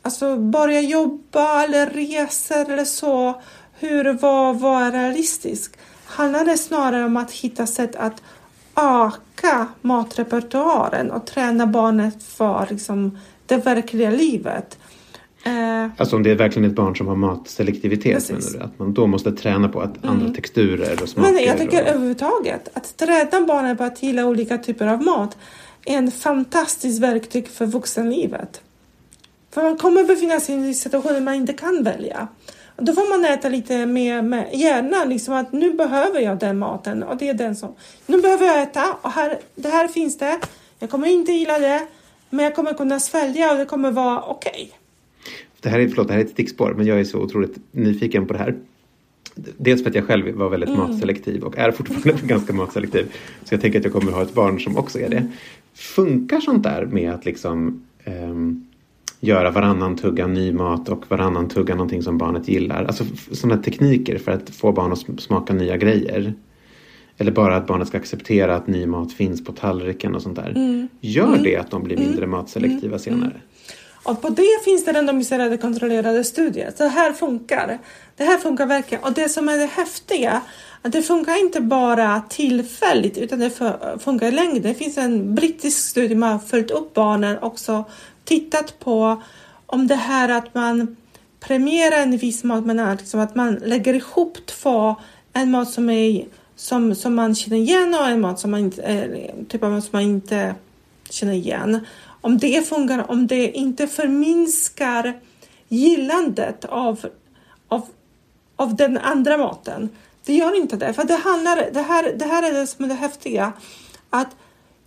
alltså 0.02 0.38
börjar 0.38 0.82
jobba 0.82 1.64
eller 1.64 1.90
reser 1.90 2.72
eller 2.72 2.86
så. 2.86 3.42
Hur, 3.80 4.14
vad, 4.14 4.60
vad 4.60 4.84
är 4.84 4.92
realistiskt? 4.92 5.78
Handlar 6.06 6.46
det 6.46 6.58
snarare 6.58 7.06
om 7.06 7.18
att 7.18 7.32
hitta 7.32 7.68
sätt 7.68 7.96
att 7.96 8.22
öka 8.76 9.68
matrepertoaren 9.82 11.12
och 11.12 11.28
träna 11.28 11.68
barnet 11.68 12.24
för 12.24 12.68
liksom, 12.70 13.20
det 13.46 13.58
verkliga 13.58 14.10
livet? 14.10 14.78
Eh, 15.46 15.90
alltså 15.98 16.16
om 16.16 16.24
det 16.24 16.32
är 16.32 16.36
verkligen 16.36 16.70
ett 16.70 16.76
barn 16.76 16.96
som 16.96 17.08
har 17.08 17.16
matselektivitet 17.16 18.30
menar 18.30 18.52
du? 18.54 18.60
Att 18.60 18.80
man 18.80 18.94
då 18.94 19.08
måste 19.08 19.32
träna 19.32 19.70
på 19.70 19.82
att 19.82 19.98
mm. 19.98 20.10
andra 20.10 20.34
texturer 20.34 21.02
och 21.04 21.10
smaker? 21.10 21.32
Men 21.32 21.44
jag 21.44 21.58
tycker 21.58 21.82
och... 21.82 21.88
överhuvudtaget 21.88 22.70
att 22.74 22.98
träna 22.98 23.46
barnen 23.48 23.78
på 23.78 23.84
att 23.84 24.04
gilla 24.04 24.26
olika 24.26 24.58
typer 24.58 24.88
av 24.88 25.02
mat 25.02 25.38
en 25.86 26.12
fantastisk 26.12 27.02
verktyg 27.02 27.48
för 27.48 27.66
vuxenlivet. 27.66 28.62
För 29.52 29.64
man 29.64 29.78
kommer 29.78 30.04
befinna 30.04 30.40
sig 30.40 30.70
i 30.70 30.74
situationer 30.74 31.22
man 31.22 31.34
inte 31.34 31.54
kan 31.54 31.84
välja. 31.84 32.28
Då 32.78 32.94
får 32.94 33.10
man 33.10 33.34
äta 33.34 33.50
lite 33.50 33.86
mer 33.86 34.22
med 34.22 34.50
hjärnan, 34.54 35.10
liksom 35.10 35.34
att 35.34 35.52
nu 35.52 35.74
behöver 35.74 36.20
jag 36.20 36.40
den 36.40 36.58
maten 36.58 37.04
och 37.04 37.18
det 37.18 37.30
är 37.30 37.34
den 37.34 37.56
som... 37.56 37.76
Nu 38.06 38.22
behöver 38.22 38.46
jag 38.46 38.62
äta 38.62 38.98
och 39.02 39.12
här, 39.12 39.40
det 39.56 39.70
här 39.70 39.88
finns 39.88 40.18
det. 40.18 40.40
Jag 40.80 40.90
kommer 40.90 41.08
inte 41.08 41.32
gilla 41.32 41.60
det, 41.60 41.88
men 42.30 42.46
jag 42.46 42.56
kommer 42.56 42.74
kunna 42.74 43.00
svälja 43.00 43.52
och 43.52 43.58
det 43.58 43.66
kommer 43.66 43.92
vara 43.92 44.22
okej. 44.22 44.52
Okay. 44.54 44.85
Det 45.66 45.72
här 45.72 45.80
är, 45.80 45.88
förlåt, 45.88 46.08
det 46.08 46.14
här 46.14 46.20
är 46.20 46.26
ett 46.26 46.32
stickspår, 46.32 46.74
men 46.78 46.86
jag 46.86 47.00
är 47.00 47.04
så 47.04 47.20
otroligt 47.20 47.56
nyfiken 47.72 48.26
på 48.26 48.34
det 48.34 48.40
här. 48.40 48.56
Dels 49.58 49.84
för 49.84 49.90
att 49.90 49.96
jag 49.96 50.06
själv 50.06 50.36
var 50.36 50.50
väldigt 50.50 50.70
mm. 50.70 50.82
matselektiv 50.82 51.44
och 51.44 51.58
är 51.58 51.72
fortfarande 51.72 52.14
ganska 52.28 52.54
matselektiv. 52.54 53.06
Så 53.44 53.54
jag 53.54 53.62
tänker 53.62 53.80
att 53.80 53.86
jag 53.86 53.94
kommer 53.94 54.12
ha 54.12 54.22
ett 54.22 54.34
barn 54.34 54.60
som 54.60 54.78
också 54.78 55.00
är 55.00 55.10
det. 55.10 55.18
Mm. 55.18 55.32
Funkar 55.74 56.40
sånt 56.40 56.64
där 56.64 56.86
med 56.86 57.14
att 57.14 57.26
liksom 57.26 57.84
um, 58.06 58.68
göra 59.20 59.52
varannan 59.52 59.96
tugga 59.96 60.28
ny 60.28 60.52
mat 60.52 60.90
och 60.90 61.04
varannan 61.12 61.50
tugga 61.50 61.76
någonting 61.76 62.04
som 62.04 62.18
barnet 62.18 62.48
gillar? 62.48 62.84
Alltså 62.86 63.06
sådana 63.32 63.62
tekniker 63.62 64.18
för 64.18 64.32
att 64.32 64.50
få 64.50 64.72
barn 64.72 64.92
att 64.92 65.22
smaka 65.22 65.54
nya 65.54 65.78
grejer. 65.78 66.34
Eller 67.18 67.32
bara 67.32 67.56
att 67.56 67.68
barnet 67.68 67.88
ska 67.88 67.98
acceptera 67.98 68.56
att 68.56 68.68
ny 68.68 68.86
mat 68.86 69.14
finns 69.14 69.46
på 69.46 69.52
tallriken 69.52 70.16
och 70.16 70.22
sånt 70.22 70.36
där. 70.36 70.50
Mm. 70.50 70.88
Gör 71.02 71.28
mm. 71.28 71.44
det 71.44 71.56
att 71.56 71.72
de 71.72 71.84
blir 71.84 71.98
mindre 71.98 72.24
mm. 72.24 72.30
matselektiva 72.30 73.00
senare? 73.00 73.42
Och 74.06 74.22
på 74.22 74.30
det 74.30 74.64
finns 74.64 74.86
det 74.86 74.94
randomiserade 74.94 75.58
kontrollerade 75.58 76.24
studier. 76.24 76.74
Så 76.78 76.84
det 76.84 76.90
här 76.90 77.14
funkar. 77.14 77.80
Det 78.18 78.24
här 78.24 78.38
funkar 78.38 78.66
verkligen. 78.66 79.04
Och 79.04 79.14
det 79.14 79.30
som 79.30 79.50
är 79.50 79.58
det 79.58 79.66
häftiga, 79.66 80.42
att 80.82 80.92
det 80.92 81.02
funkar 81.02 81.40
inte 81.40 81.62
bara 81.62 82.22
tillfälligt 82.30 83.18
utan 83.18 83.40
det 83.40 83.52
funkar 84.00 84.32
längre. 84.32 84.60
Det 84.60 84.74
finns 84.74 84.98
en 84.98 85.36
brittisk 85.36 85.90
studie 85.90 86.16
man 86.16 86.32
har 86.32 86.40
följt 86.40 86.72
upp 86.72 86.94
barnen 86.94 87.40
också 87.40 87.86
tittat 88.24 88.80
på 88.80 89.22
om 89.66 89.88
det 89.88 89.96
här 89.96 90.30
att 90.30 90.54
man 90.54 90.96
premierar 91.40 92.02
en 92.02 92.18
viss 92.18 92.44
mat, 92.44 92.66
men 92.66 92.98
liksom 92.98 93.20
att 93.20 93.36
man 93.36 93.56
lägger 93.56 93.94
ihop 93.94 94.46
två, 94.46 94.96
en 95.34 95.52
mat 95.52 95.70
som, 95.72 95.90
är, 95.90 96.26
som, 96.56 96.96
som 96.96 97.16
man 97.16 97.36
känner 97.36 97.58
igen 97.58 97.96
och 98.00 98.08
en 98.08 98.22
mat 98.22 98.40
som 98.40 98.52
man 98.52 98.60
inte, 98.60 98.82
eh, 98.82 99.46
typ 99.50 99.64
av 99.64 99.72
mat 99.72 99.84
som 99.84 99.90
man 99.92 100.02
inte 100.02 100.56
känner 101.10 101.34
igen 101.34 101.86
om 102.26 102.38
det 102.38 102.68
funkar, 102.68 103.12
om 103.12 103.28
det 103.28 103.52
inte 103.52 103.88
förminskar 103.88 105.20
gillandet 105.68 106.66
av, 106.66 107.06
av, 107.68 107.88
av 108.56 108.76
den 108.76 108.98
andra 108.98 109.38
maten. 109.38 109.90
Det 110.26 110.34
gör 110.34 110.58
inte 110.58 110.76
det, 110.76 110.94
för 110.94 111.04
det, 111.04 111.16
handlar, 111.16 111.70
det, 111.74 111.82
här, 111.82 112.14
det 112.16 112.26
här 112.26 112.44
är 112.44 112.54
det 112.54 112.68
som 112.68 112.86
är 112.86 112.90
det 112.90 112.96
häftiga. 112.96 113.54
Att 114.10 114.36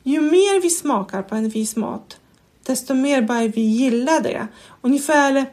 ju 0.02 0.20
mer 0.20 0.60
vi 0.60 0.70
smakar 0.70 1.22
på 1.22 1.34
en 1.34 1.48
viss 1.48 1.76
mat, 1.76 2.18
desto 2.62 2.94
mer 2.94 3.22
börjar 3.22 3.48
vi 3.48 3.60
gilla 3.60 4.20
det. 4.20 4.46
Ungefär, 4.80 5.46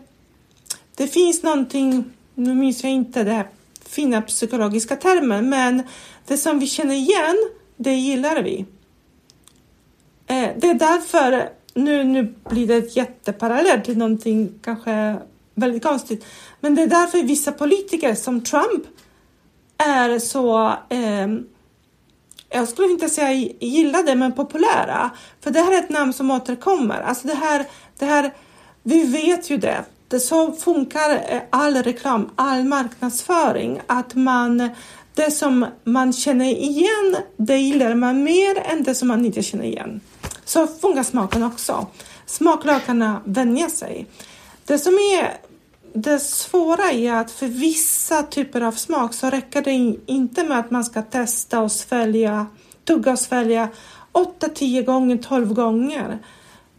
det 0.95 1.07
finns 1.07 1.43
någonting, 1.43 2.03
nu 2.35 2.55
minns 2.55 2.83
jag 2.83 2.91
inte 2.91 3.23
det 3.23 3.47
fina 3.85 4.21
psykologiska 4.21 4.95
termen, 4.95 5.49
men 5.49 5.83
det 6.27 6.37
som 6.37 6.59
vi 6.59 6.67
känner 6.67 6.95
igen, 6.95 7.35
det 7.77 7.93
gillar 7.93 8.43
vi. 8.43 8.65
Eh, 10.27 10.49
det 10.57 10.67
är 10.67 10.73
därför 10.73 11.49
nu, 11.75 12.03
nu 12.03 12.35
blir 12.49 12.67
det 12.67 12.95
jätteparallellt 12.95 13.85
till 13.85 13.97
någonting 13.97 14.59
kanske 14.61 15.17
väldigt 15.55 15.83
konstigt. 15.83 16.25
Men 16.59 16.75
det 16.75 16.81
är 16.81 16.87
därför 16.87 17.23
vissa 17.23 17.51
politiker 17.51 18.15
som 18.15 18.41
Trump 18.41 18.83
är 19.77 20.19
så, 20.19 20.67
eh, 20.89 21.27
jag 22.49 22.67
skulle 22.67 22.91
inte 22.91 23.09
säga 23.09 23.31
gillade, 23.59 24.15
men 24.15 24.31
populära. 24.31 25.11
För 25.41 25.51
det 25.51 25.59
här 25.59 25.73
är 25.73 25.79
ett 25.79 25.89
namn 25.89 26.13
som 26.13 26.31
återkommer. 26.31 27.01
Alltså 27.01 27.27
det 27.27 27.35
här, 27.35 27.65
det 27.99 28.05
här 28.05 28.33
vi 28.83 29.03
vet 29.03 29.49
ju 29.49 29.57
det. 29.57 29.85
det 30.07 30.19
så 30.19 30.51
funkar 30.51 31.11
eh, 31.11 31.41
all 31.49 31.75
reklam, 31.75 32.29
all 32.35 32.63
marknadsföring. 32.63 33.79
Att 33.87 34.15
man, 34.15 34.69
det 35.13 35.31
som 35.31 35.65
man 35.83 36.13
känner 36.13 36.45
igen, 36.45 37.15
det 37.37 37.57
gillar 37.57 37.95
man 37.95 38.23
mer 38.23 38.57
än 38.65 38.83
det 38.83 38.95
som 38.95 39.07
man 39.07 39.25
inte 39.25 39.43
känner 39.43 39.65
igen. 39.65 40.01
Så 40.45 40.67
funkar 40.67 41.03
smaken 41.03 41.43
också. 41.43 41.87
Smaklökarna 42.25 43.21
vänjer 43.25 43.69
sig. 43.69 44.07
Det 44.65 44.79
som 44.79 44.93
är 44.93 45.37
det 45.93 46.19
svåra 46.19 46.91
är 46.91 47.13
att 47.13 47.31
för 47.31 47.47
vissa 47.47 48.23
typer 48.23 48.61
av 48.61 48.71
smak 48.71 49.13
så 49.13 49.29
räcker 49.29 49.61
det 49.61 49.95
inte 50.05 50.43
med 50.43 50.59
att 50.59 50.71
man 50.71 50.83
ska 50.83 51.01
testa 51.01 51.61
och 51.61 51.71
svälja, 51.71 52.47
tugga 52.83 53.11
och 53.11 53.19
svälja 53.19 53.69
8, 54.11 54.49
10 54.49 54.81
gånger, 54.81 55.17
12 55.17 55.53
gånger. 55.53 56.19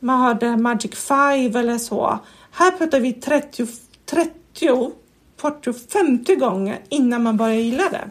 Man 0.00 0.20
har 0.20 0.34
det 0.34 0.56
Magic 0.56 0.94
Five 0.94 1.60
eller 1.60 1.78
så. 1.78 2.18
Här 2.50 2.70
pratar 2.70 3.00
vi 3.00 3.12
30, 3.12 3.66
30, 4.10 4.30
40, 5.40 5.72
50 5.72 6.36
gånger 6.36 6.78
innan 6.88 7.22
man 7.22 7.36
börjar 7.36 7.56
gilla 7.56 7.88
det. 7.90 8.10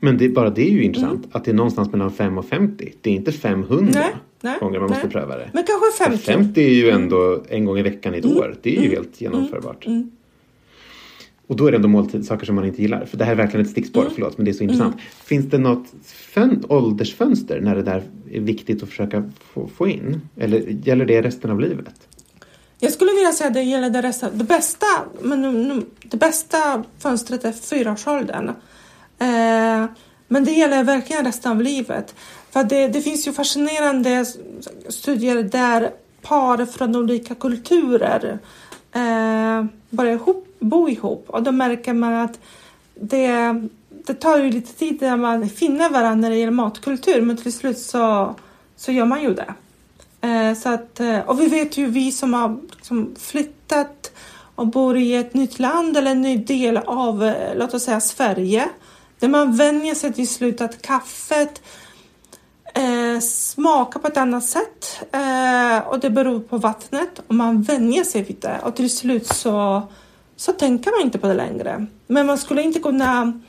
Men 0.00 0.18
det, 0.18 0.28
bara 0.28 0.50
det 0.50 0.62
är 0.62 0.70
ju 0.70 0.84
intressant 0.84 1.24
mm. 1.24 1.30
att 1.32 1.44
det 1.44 1.50
är 1.50 1.54
någonstans 1.54 1.92
mellan 1.92 2.12
5 2.12 2.38
och 2.38 2.46
50. 2.46 2.94
Det 3.00 3.10
är 3.10 3.14
inte 3.14 3.32
500 3.32 3.92
nej, 3.94 4.14
nej, 4.40 4.58
gånger 4.60 4.80
man 4.80 4.90
nej. 4.90 4.98
måste 4.98 5.08
pröva 5.08 5.36
det. 5.36 5.50
Men 5.52 5.64
kanske 5.64 6.04
50. 6.04 6.18
För 6.18 6.32
50 6.32 6.60
är 6.60 6.74
ju 6.74 6.90
ändå 6.90 7.42
en 7.48 7.64
gång 7.64 7.78
i 7.78 7.82
veckan 7.82 8.14
i 8.14 8.18
ett 8.18 8.24
mm. 8.24 8.36
år. 8.36 8.56
Det 8.62 8.70
är 8.70 8.80
ju 8.80 8.86
mm. 8.86 8.90
helt 8.90 9.20
genomförbart. 9.20 9.86
Mm. 9.86 10.10
Och 11.46 11.56
då 11.56 11.66
är 11.66 11.70
det 11.70 11.76
ändå 11.76 11.88
måltid, 11.88 12.26
saker 12.26 12.46
som 12.46 12.54
man 12.54 12.64
inte 12.64 12.82
gillar. 12.82 13.04
För 13.04 13.16
det 13.16 13.24
här 13.24 13.32
är 13.32 13.36
verkligen 13.36 13.66
ett 13.66 13.70
stickspår, 13.70 14.00
mm. 14.00 14.12
förlåt, 14.14 14.38
men 14.38 14.44
det 14.44 14.50
är 14.50 14.52
så 14.52 14.62
intressant. 14.62 14.94
Mm. 14.94 15.06
Finns 15.24 15.46
det 15.46 15.58
något 15.58 15.86
fön, 16.04 16.64
åldersfönster 16.68 17.60
när 17.60 17.76
det 17.76 17.82
där 17.82 18.02
är 18.30 18.40
viktigt 18.40 18.82
att 18.82 18.88
försöka 18.88 19.30
få, 19.52 19.68
få 19.76 19.88
in? 19.88 20.20
Eller 20.36 20.60
gäller 20.60 21.04
det 21.04 21.22
resten 21.22 21.50
av 21.50 21.60
livet? 21.60 21.94
Jag 22.78 22.92
skulle 22.92 23.12
vilja 23.12 23.32
säga 23.32 23.48
att 23.48 23.54
det 23.54 23.62
gäller 23.62 23.90
det 23.90 24.02
resten. 24.02 24.30
Det 24.34 24.44
bästa, 24.44 24.86
men 25.20 25.84
det 26.02 26.16
bästa 26.16 26.84
fönstret 26.98 27.44
är 27.44 27.52
fyraårsåldern. 27.52 28.48
Eh, 29.18 29.86
men 30.28 30.44
det 30.44 30.52
gäller 30.52 30.84
verkligen 30.84 31.24
resten 31.24 31.52
av 31.52 31.62
livet. 31.62 32.14
För 32.52 32.64
det, 32.64 32.88
det 32.88 33.00
finns 33.00 33.28
ju 33.28 33.32
fascinerande 33.32 34.26
studier 34.88 35.42
där 35.42 35.90
par 36.22 36.66
från 36.66 36.96
olika 36.96 37.34
kulturer 37.34 38.38
eh, 38.92 39.64
börjar 39.90 40.14
ihop, 40.14 40.56
bo 40.58 40.88
ihop 40.88 41.24
och 41.28 41.42
då 41.42 41.52
märker 41.52 41.92
man 41.92 42.14
att 42.14 42.38
det, 42.94 43.54
det 43.88 44.14
tar 44.14 44.38
ju 44.38 44.50
lite 44.50 44.72
tid 44.72 44.98
när 45.00 45.16
man 45.16 45.48
finner 45.48 45.90
varandra 45.90 46.14
när 46.14 46.30
det 46.30 46.36
gäller 46.36 46.52
matkultur 46.52 47.20
men 47.20 47.36
till 47.36 47.52
slut 47.52 47.78
så, 47.78 48.34
så 48.76 48.92
gör 48.92 49.04
man 49.04 49.22
ju 49.22 49.34
det. 49.34 49.54
Eh, 50.20 50.54
så 50.54 50.68
att, 50.68 51.00
eh, 51.00 51.18
och 51.18 51.40
vi 51.40 51.46
vet 51.46 51.76
ju 51.76 51.86
vi 51.86 52.12
som 52.12 52.34
har 52.34 52.58
liksom 52.70 53.14
flyttat 53.18 54.12
och 54.54 54.66
bor 54.66 54.96
i 54.96 55.14
ett 55.14 55.34
nytt 55.34 55.58
land 55.58 55.96
eller 55.96 56.10
en 56.10 56.22
ny 56.22 56.36
del 56.36 56.76
av, 56.76 57.24
eh, 57.24 57.56
låt 57.56 57.74
oss 57.74 57.84
säga 57.84 58.00
Sverige, 58.00 58.68
där 59.18 59.28
man 59.28 59.56
vänjer 59.56 59.94
sig 59.94 60.12
till 60.12 60.28
slut 60.28 60.60
att 60.60 60.82
kaffet 60.82 61.62
eh, 62.74 63.20
smakar 63.20 64.00
på 64.00 64.06
ett 64.06 64.16
annat 64.16 64.44
sätt 64.44 65.00
eh, 65.12 65.88
och 65.88 66.00
det 66.00 66.10
beror 66.10 66.40
på 66.40 66.58
vattnet 66.58 67.20
och 67.26 67.34
man 67.34 67.62
vänjer 67.62 68.04
sig 68.04 68.22
vid 68.22 68.36
det 68.40 68.60
och 68.62 68.76
till 68.76 68.96
slut 68.96 69.26
så, 69.26 69.82
så 70.36 70.52
tänker 70.52 70.90
man 70.90 71.00
inte 71.00 71.18
på 71.18 71.26
det 71.26 71.34
längre. 71.34 71.86
Men 72.06 72.26
man 72.26 72.38
skulle 72.38 72.62
inte 72.62 72.80
kunna 72.80 73.40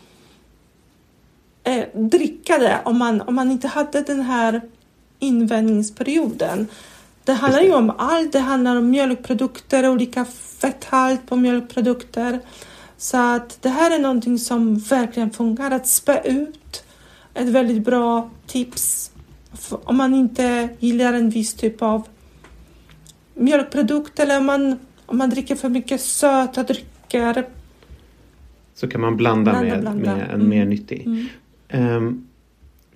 eh, 1.64 1.86
dricka 1.94 2.58
det 2.58 2.80
om 2.86 2.98
man, 2.98 3.22
om 3.22 3.36
man 3.36 3.52
inte 3.52 3.68
hade 3.68 4.02
den 4.02 4.22
här 4.22 4.62
invändningsperioden. 5.20 6.68
Det 7.24 7.34
handlar 7.34 7.62
ju 7.62 7.74
om 7.74 7.94
allt. 7.98 8.32
Det 8.32 8.40
handlar 8.40 8.76
om 8.76 8.90
mjölkprodukter, 8.90 9.90
olika 9.90 10.26
fetthalt 10.26 11.26
på 11.26 11.36
mjölkprodukter. 11.36 12.40
Så 12.98 13.18
att 13.18 13.58
det 13.62 13.70
här 13.70 13.92
är 13.92 14.00
någonting 14.00 14.40
som 14.40 14.80
verkligen 14.80 15.32
funkar. 15.32 15.72
Att 15.72 15.88
spä 15.88 16.22
ut 16.26 16.84
ett 17.34 17.50
väldigt 17.50 17.86
bra 17.86 18.30
tips 18.48 19.12
om 19.70 19.98
man 19.98 20.14
inte 20.14 20.70
gillar 20.80 21.14
en 21.14 21.30
viss 21.30 21.54
typ 21.54 21.82
av 21.82 22.08
mjölkprodukt 23.34 24.20
eller 24.20 24.38
om 24.38 24.46
man, 24.46 24.80
om 25.06 25.18
man 25.18 25.30
dricker 25.30 25.56
för 25.56 25.70
mycket 25.70 26.02
söta 26.02 26.64
drycker. 26.64 27.48
Så 28.74 28.88
kan 28.88 29.02
man 29.02 29.18
blanda, 29.18 29.52
blanda 29.52 29.74
med, 29.74 29.82
blanda. 29.82 30.16
med 30.16 30.24
en 30.24 30.36
mm. 30.36 30.50
mer 30.50 30.66
nyttig. 30.66 31.08
Mm. 31.72 31.96
Um, 31.96 32.28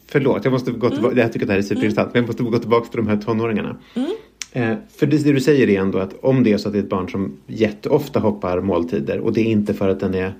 förlåt, 0.07 0.43
jag 0.43 0.51
måste 0.51 0.71
gå 0.71 0.89
tillbaka. 0.89 1.11
Mm. 1.11 1.21
Jag 1.21 1.33
tycker 1.33 1.45
att 1.45 1.47
det 1.47 1.53
här 1.53 1.59
är 1.59 1.63
superintressant. 1.63 2.13
Men 2.13 2.21
jag 2.21 2.27
måste 2.27 2.43
gå 2.43 2.59
tillbaka 2.59 2.89
till 2.89 2.97
de 2.97 3.07
här 3.07 3.17
tonåringarna. 3.17 3.77
Mm. 3.93 4.11
Eh, 4.51 4.77
för 4.97 5.05
det, 5.05 5.17
det, 5.17 5.31
du 5.31 5.39
säger 5.39 5.69
är 5.69 5.79
ändå 5.79 5.99
att 5.99 6.13
om 6.21 6.43
det 6.43 6.53
är 6.53 6.57
så 6.57 6.67
att 6.67 6.73
det 6.73 6.79
är 6.79 6.83
ett 6.83 6.89
barn 6.89 7.09
som 7.09 7.37
jätteofta 7.47 8.19
hoppar 8.19 8.61
måltider 8.61 9.19
och 9.19 9.33
det 9.33 9.41
är 9.41 9.45
inte 9.45 9.73
för 9.73 9.89
att 9.89 9.99
den 9.99 10.15
är 10.15 10.33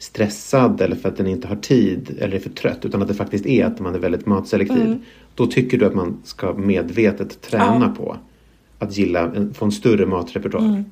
stressad 0.00 0.80
eller 0.80 0.96
för 0.96 1.08
att 1.08 1.16
den 1.16 1.26
inte 1.26 1.48
har 1.48 1.56
tid 1.56 2.16
eller 2.20 2.36
är 2.36 2.40
för 2.40 2.50
trött 2.50 2.84
utan 2.84 3.02
att 3.02 3.08
det 3.08 3.14
faktiskt 3.14 3.46
är 3.46 3.64
att 3.64 3.80
man 3.80 3.94
är 3.94 3.98
väldigt 3.98 4.26
matselektiv. 4.26 4.82
Mm. 4.82 5.00
Då 5.34 5.46
tycker 5.46 5.78
du 5.78 5.86
att 5.86 5.94
man 5.94 6.22
ska 6.24 6.52
medvetet 6.52 7.42
träna 7.42 7.94
ja. 7.98 8.04
på 8.04 8.16
att 8.78 8.96
gilla, 8.96 9.32
få 9.54 9.64
en 9.64 9.72
större 9.72 10.06
matrepertoar. 10.06 10.60
Mm. 10.60 10.84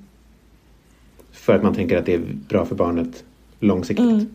För 1.32 1.54
att 1.54 1.62
man 1.62 1.74
tänker 1.74 1.96
att 1.96 2.06
det 2.06 2.14
är 2.14 2.22
bra 2.48 2.66
för 2.66 2.74
barnet 2.74 3.24
långsiktigt. 3.61 4.04
Mm. 4.04 4.26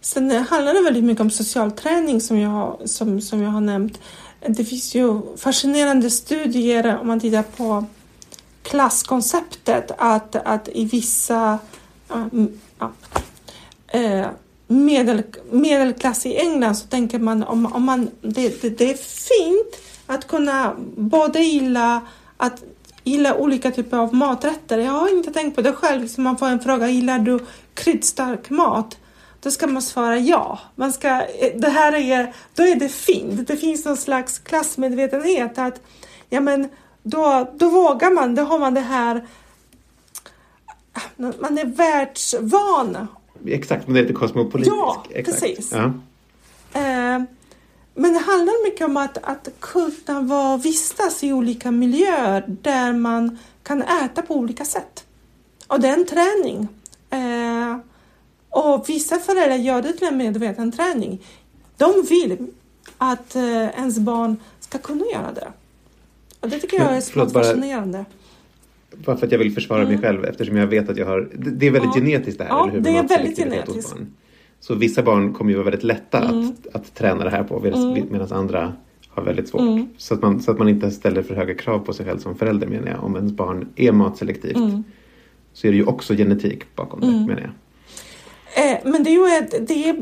Sen 0.00 0.30
handlar 0.30 0.74
det 0.74 0.82
väldigt 0.82 1.04
mycket 1.04 1.20
om 1.20 1.30
social 1.30 1.72
träning 1.72 2.20
som 2.20 2.38
jag, 2.38 2.78
som, 2.84 3.20
som 3.20 3.42
jag 3.42 3.50
har 3.50 3.60
nämnt. 3.60 4.00
det 4.46 4.64
finns 4.64 4.94
ju 4.94 5.20
fascinerande 5.36 6.10
studier 6.10 6.98
om 7.00 7.06
man 7.06 7.20
tittar 7.20 7.42
på 7.42 7.84
klasskonceptet 8.62 9.90
att, 9.98 10.36
att 10.36 10.68
i 10.72 10.84
vissa 10.84 11.58
ja, 12.78 12.92
Eh, 13.88 14.26
medel, 14.66 15.22
medelklass 15.50 16.26
i 16.26 16.36
England 16.36 16.74
så 16.74 16.86
tänker 16.86 17.18
man 17.18 17.42
om, 17.42 17.72
om 17.72 17.84
man 17.84 18.10
det, 18.20 18.62
det, 18.62 18.70
det 18.70 18.90
är 18.90 18.96
fint 18.96 19.82
att 20.06 20.28
kunna 20.28 20.76
både 20.96 21.40
gilla 21.40 22.00
att 22.36 22.62
gilla 23.04 23.34
olika 23.34 23.70
typer 23.70 23.96
av 23.96 24.14
maträtter. 24.14 24.78
Jag 24.78 24.92
har 24.92 25.16
inte 25.16 25.32
tänkt 25.32 25.56
på 25.56 25.62
det 25.62 25.72
själv. 25.72 26.08
Så 26.08 26.20
man 26.20 26.38
får 26.38 26.46
en 26.46 26.60
fråga, 26.60 26.88
gillar 26.88 27.18
du 27.18 27.38
kryddstark 27.74 28.50
mat? 28.50 28.98
Då 29.40 29.50
ska 29.50 29.66
man 29.66 29.82
svara 29.82 30.18
ja. 30.18 30.58
Man 30.74 30.92
ska, 30.92 31.08
eh, 31.08 31.56
det 31.56 31.68
här 31.68 31.92
är, 31.94 32.34
då 32.54 32.62
är 32.62 32.74
det 32.74 32.88
fint. 32.88 33.48
Det 33.48 33.56
finns 33.56 33.84
någon 33.84 33.96
slags 33.96 34.38
klassmedvetenhet 34.38 35.58
att 35.58 35.80
ja, 36.28 36.40
men 36.40 36.68
då, 37.02 37.50
då 37.54 37.68
vågar 37.68 38.10
man, 38.10 38.34
då 38.34 38.42
har 38.42 38.58
man 38.58 38.74
det 38.74 38.80
här 38.80 39.26
man 41.16 41.58
är 41.58 41.64
världsvan. 41.64 43.08
Exakt, 43.46 43.88
man 43.88 43.96
är 43.96 44.02
lite 44.02 44.14
kosmopolitisk. 44.14 44.76
Ja, 44.76 45.04
Exakt. 45.10 45.40
precis. 45.40 45.72
Ja. 45.72 45.84
Eh, 46.80 47.22
men 47.94 48.12
det 48.12 48.18
handlar 48.18 48.64
mycket 48.64 48.86
om 48.86 48.96
att, 48.96 49.18
att 49.22 49.48
kunna 49.60 50.20
vara, 50.20 50.56
vistas 50.56 51.24
i 51.24 51.32
olika 51.32 51.70
miljöer 51.70 52.44
där 52.62 52.92
man 52.92 53.38
kan 53.62 53.82
äta 53.82 54.22
på 54.22 54.34
olika 54.34 54.64
sätt. 54.64 55.04
Och 55.66 55.80
det 55.80 55.88
är 55.88 55.92
en 55.92 56.06
träning. 56.06 56.68
Eh, 57.10 57.78
och 58.50 58.88
vissa 58.88 59.18
föräldrar 59.18 59.56
gör 59.56 59.82
det 59.82 59.92
till 59.92 60.06
en 60.08 60.16
medveten 60.16 60.72
träning. 60.72 61.22
De 61.76 62.02
vill 62.08 62.46
att 62.98 63.36
eh, 63.36 63.66
ens 63.66 63.98
barn 63.98 64.36
ska 64.60 64.78
kunna 64.78 65.04
göra 65.12 65.32
det. 65.32 65.52
Och 66.40 66.48
det 66.48 66.58
tycker 66.58 66.78
jag 66.80 66.96
är 66.96 67.00
förlåt, 67.00 67.32
bara- 67.32 67.44
fascinerande. 67.44 68.04
Bara 69.04 69.16
för 69.16 69.26
att 69.26 69.32
jag 69.32 69.38
vill 69.38 69.52
försvara 69.52 69.84
mig 69.84 69.98
själv 69.98 70.24
eftersom 70.24 70.56
jag 70.56 70.66
vet 70.66 70.88
att 70.88 70.96
jag 70.96 71.06
har... 71.06 71.28
Det 71.36 71.66
är 71.66 71.70
väldigt 71.70 71.96
Mm. 71.96 72.08
Ja. 72.08 72.12
genetiskt 72.12 72.38
det 72.38 72.44
här, 72.44 72.50
Ja, 72.50 72.62
eller 72.62 72.72
hur? 72.72 72.80
det 72.80 72.90
är 72.90 73.08
väldigt 73.08 73.38
genetiskt. 73.38 73.94
Så 74.60 74.74
vissa 74.74 75.02
barn 75.02 75.32
kommer 75.34 75.50
ju 75.50 75.56
vara 75.56 75.64
väldigt 75.64 75.82
lätta 75.84 76.22
Mm. 76.28 76.48
att, 76.48 76.74
att 76.74 76.94
träna 76.94 77.24
det 77.24 77.30
här 77.30 77.44
på 77.44 77.60
medan 78.10 78.32
andra 78.32 78.72
har 79.08 79.22
väldigt 79.22 79.48
svårt. 79.48 79.80
Så, 79.96 80.14
att 80.14 80.22
man, 80.22 80.40
så 80.40 80.50
att 80.50 80.58
man 80.58 80.68
inte 80.68 80.90
ställer 80.90 81.22
för 81.22 81.34
höga 81.34 81.54
krav 81.54 81.78
på 81.78 81.92
sig 81.92 82.06
själv 82.06 82.18
som 82.18 82.34
förälder 82.34 82.66
menar 82.66 82.88
jag. 82.88 83.04
Om 83.04 83.16
ens 83.16 83.32
barn 83.32 83.68
är 83.76 83.92
matselektivt 83.92 84.56
Mm. 84.56 84.84
så 85.52 85.66
är 85.66 85.70
det 85.70 85.76
ju 85.76 85.84
också 85.84 86.14
genetik 86.14 86.62
bakom 86.76 87.00
det 87.00 87.06
menar 87.06 87.40
jag. 87.40 87.50
Eh, 88.72 88.78
men 88.92 89.02
det 89.04 89.10
är 89.10 89.12
ju 89.30 89.36
ett, 89.44 89.68
det 89.68 89.88
är, 89.88 89.96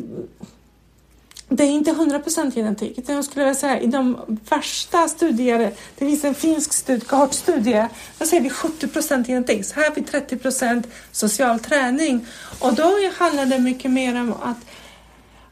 det 1.49 1.65
är 1.65 1.71
inte 1.71 1.91
100% 1.91 2.55
genetik. 2.55 2.99
Utan 2.99 3.15
jag 3.15 3.25
skulle 3.25 3.45
vilja 3.45 3.55
säga 3.55 3.81
i 3.81 3.87
de 3.87 4.17
värsta 4.51 5.09
studier, 5.09 5.59
det 5.99 6.07
finns 6.07 6.25
en 6.25 6.35
finsk 6.35 6.73
studie, 6.73 7.05
kohortstudie, 7.05 7.89
då 8.19 8.27
säger 8.27 8.43
vi 8.43 8.49
70% 8.49 9.27
genetik. 9.27 9.65
Så 9.65 9.75
här 9.75 9.89
har 9.89 9.95
vi 9.95 10.03
30% 10.03 10.85
social 11.13 11.59
träning. 11.59 12.27
Och 12.61 12.75
då 12.75 12.93
handlar 13.19 13.47
det 13.47 13.59
mycket 13.59 13.91
mer 13.91 14.21
om 14.21 14.35
att, 14.43 14.57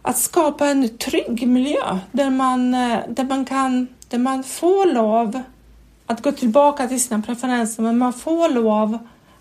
att 0.03 0.19
skapa 0.19 0.67
en 0.67 0.99
trygg 0.99 1.49
miljö 1.49 1.99
där 2.13 2.31
man, 2.31 2.75
eh, 2.75 2.99
där 3.09 3.25
man 3.25 3.45
kan, 3.45 3.89
där 4.09 4.19
man 4.19 4.45
får 4.45 4.87
lov 4.87 5.43
att 6.07 6.23
gå 6.23 6.33
tillbaka 6.33 6.89
till 6.89 7.03
sina 7.03 7.23
preferenser, 7.23 7.83
men 7.83 7.99
man 7.99 8.13
får 8.13 8.49
lov 8.49 8.99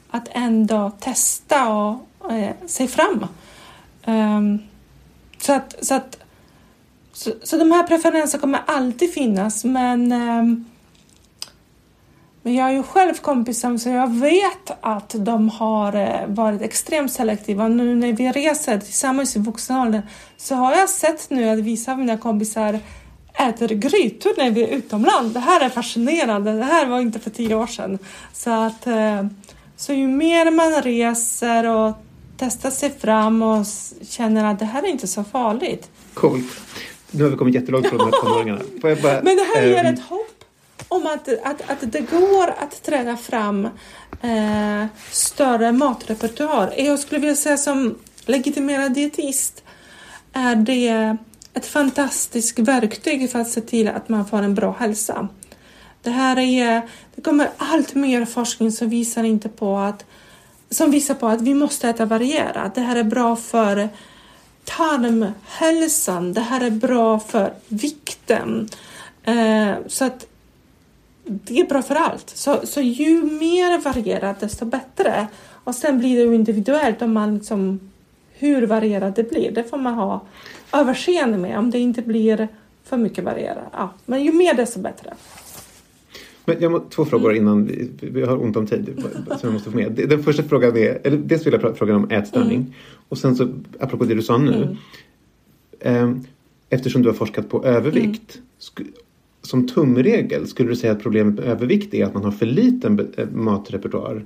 att 0.09 0.27
ändå 0.31 0.91
testa 0.99 1.67
och 1.67 2.31
eh, 2.31 2.53
se 2.67 2.87
fram. 2.87 3.27
Um, 4.05 4.59
så, 5.41 5.53
att, 5.53 5.85
så, 5.85 5.93
att, 5.93 6.17
så, 7.13 7.31
så 7.43 7.57
de 7.57 7.71
här 7.71 7.83
preferenserna 7.83 8.41
kommer 8.41 8.61
alltid 8.65 9.13
finnas, 9.13 9.63
men 9.63 10.11
ehm, 10.11 10.65
men 12.45 12.55
jag 12.55 12.69
är 12.69 12.73
ju 12.73 12.83
själv 12.83 13.13
kompisar 13.13 13.77
så 13.77 13.89
jag 13.89 14.11
vet 14.11 14.71
att 14.81 15.15
de 15.17 15.49
har 15.49 15.95
eh, 15.95 16.27
varit 16.27 16.61
extremt 16.61 17.11
selektiva. 17.11 17.67
Nu 17.67 17.95
när 17.95 18.13
vi 18.13 18.31
reser 18.31 18.79
tillsammans 18.79 19.35
i 19.35 19.39
vuxen 19.39 19.77
ålder 19.77 20.01
så 20.37 20.55
har 20.55 20.75
jag 20.75 20.89
sett 20.89 21.29
nu 21.29 21.49
att 21.49 21.59
vissa 21.59 21.91
av 21.91 21.99
mina 21.99 22.17
kompisar 22.17 22.79
äter 23.33 23.67
grytor 23.67 24.33
när 24.37 24.51
vi 24.51 24.63
är 24.63 24.67
utomlands. 24.67 25.33
Det 25.33 25.39
här 25.39 25.61
är 25.61 25.69
fascinerande. 25.69 26.57
Det 26.57 26.63
här 26.63 26.85
var 26.85 26.99
inte 26.99 27.19
för 27.19 27.29
tio 27.29 27.55
år 27.55 27.67
sedan. 27.67 27.99
Så 28.33 28.49
att 28.49 28.87
eh, 28.87 29.25
så 29.77 29.93
ju 29.93 30.07
mer 30.07 30.51
man 30.51 30.81
reser 30.81 31.63
och 31.63 31.93
testar 32.37 32.71
sig 32.71 32.89
fram 32.99 33.41
och 33.41 33.65
känner 34.09 34.45
att 34.45 34.59
det 34.59 34.65
här 34.65 34.83
är 34.83 34.87
inte 34.87 35.07
så 35.07 35.23
farligt. 35.23 35.89
Coolt. 36.13 36.45
Nu 37.15 37.23
har 37.23 37.31
vi 37.31 37.37
kommit 37.37 37.55
jättelångt 37.55 37.87
från 37.87 37.97
de 37.97 38.05
här 38.05 38.21
tonåringarna. 38.21 38.61
Bara, 38.81 39.21
Men 39.21 39.37
det 39.37 39.47
här 39.55 39.65
ger 39.65 39.85
ehm, 39.85 39.93
ett 39.93 40.01
hopp 40.01 40.43
om 40.87 41.07
att, 41.07 41.27
att, 41.43 41.69
att 41.71 41.91
det 41.91 42.01
går 42.01 42.49
att 42.49 42.83
träna 42.83 43.17
fram 43.17 43.65
eh, 44.21 44.85
större 45.11 45.71
matrepertoar. 45.71 46.73
Jag 46.77 46.99
skulle 46.99 47.21
vilja 47.21 47.35
säga 47.35 47.57
som 47.57 47.95
legitimerad 48.25 48.93
dietist 48.93 49.63
är 50.33 50.55
det 50.55 51.17
ett 51.53 51.65
fantastiskt 51.65 52.59
verktyg 52.59 53.31
för 53.31 53.39
att 53.39 53.49
se 53.49 53.61
till 53.61 53.87
att 53.87 54.09
man 54.09 54.25
får 54.25 54.41
en 54.41 54.55
bra 54.55 54.75
hälsa. 54.79 55.27
Det 56.01 56.09
här 56.09 56.39
är, 56.39 56.81
det 57.15 57.21
kommer 57.21 57.49
allt 57.57 57.95
mer 57.95 58.25
forskning 58.25 58.71
som 58.71 58.89
visar 58.89 59.23
inte 59.23 59.49
på 59.49 59.77
att 59.77 60.05
som 60.69 60.91
visar 60.91 61.15
på 61.15 61.27
att 61.27 61.41
vi 61.41 61.53
måste 61.53 61.89
äta 61.89 62.05
varierat. 62.05 62.75
Det 62.75 62.81
här 62.81 62.95
är 62.95 63.03
bra 63.03 63.35
för 63.35 63.89
tarmhälsan. 64.63 66.33
Det 66.33 66.41
här 66.41 66.61
är 66.61 66.71
bra 66.71 67.19
för 67.19 67.53
vikten. 67.67 68.69
Eh, 69.23 69.73
så 69.87 70.05
att 70.05 70.25
det 71.23 71.59
är 71.59 71.65
bra 71.65 71.81
för 71.81 71.95
allt. 71.95 72.29
Så, 72.29 72.67
så 72.67 72.81
ju 72.81 73.23
mer 73.23 73.79
varierat 73.79 74.39
desto 74.39 74.65
bättre. 74.65 75.27
Och 75.63 75.75
sen 75.75 75.99
blir 75.99 76.15
det 76.17 76.23
ju 76.23 76.35
individuellt 76.35 77.01
om 77.01 77.13
man 77.13 77.37
liksom, 77.37 77.91
hur 78.33 78.67
varierat 78.67 79.15
det 79.15 79.29
blir. 79.29 79.51
Det 79.51 79.63
får 79.63 79.77
man 79.77 79.93
ha 79.93 80.21
överseende 80.73 81.37
med 81.37 81.57
om 81.57 81.71
det 81.71 81.79
inte 81.79 82.01
blir 82.01 82.47
för 82.83 82.97
mycket 82.97 83.23
varierat. 83.23 83.69
Ja, 83.71 83.93
men 84.05 84.23
ju 84.23 84.31
mer 84.31 84.53
desto 84.53 84.79
bättre. 84.79 85.13
Men 86.45 86.55
jag 86.59 86.71
må, 86.71 86.79
två 86.79 87.05
frågor 87.05 87.33
innan 87.35 87.65
vi, 87.65 87.89
vi 88.01 88.21
har 88.21 88.43
ont 88.43 88.57
om 88.57 88.67
tid 88.67 89.03
som 89.27 89.39
jag 89.41 89.53
måste 89.53 89.71
få 89.71 89.77
med. 89.77 89.91
Den 90.09 90.23
första 90.23 90.43
frågan 90.43 90.77
är, 90.77 90.99
eller 91.03 91.17
dels 91.17 91.45
vill 91.47 91.53
jag 91.61 91.77
fråga 91.77 91.95
om 91.95 92.11
ätstörning 92.11 92.75
och 93.09 93.17
sen 93.17 93.35
så 93.35 93.47
apropå 93.79 94.03
det 94.05 94.15
du 94.15 94.21
sa 94.21 94.37
nu. 94.37 94.77
ehm, 95.79 96.23
eftersom 96.69 97.01
du 97.01 97.09
har 97.09 97.13
forskat 97.15 97.49
på 97.49 97.65
övervikt. 97.65 98.41
sk- 98.59 98.87
som 99.41 99.67
tumregel 99.67 100.47
skulle 100.47 100.69
du 100.69 100.75
säga 100.75 100.91
att 100.93 101.01
problemet 101.03 101.35
med 101.35 101.43
övervikt 101.45 101.93
är 101.93 102.05
att 102.05 102.13
man 102.13 102.23
har 102.23 102.31
för 102.31 102.45
liten 102.45 103.13
eh, 103.17 103.27
matrepertoar? 103.29 104.25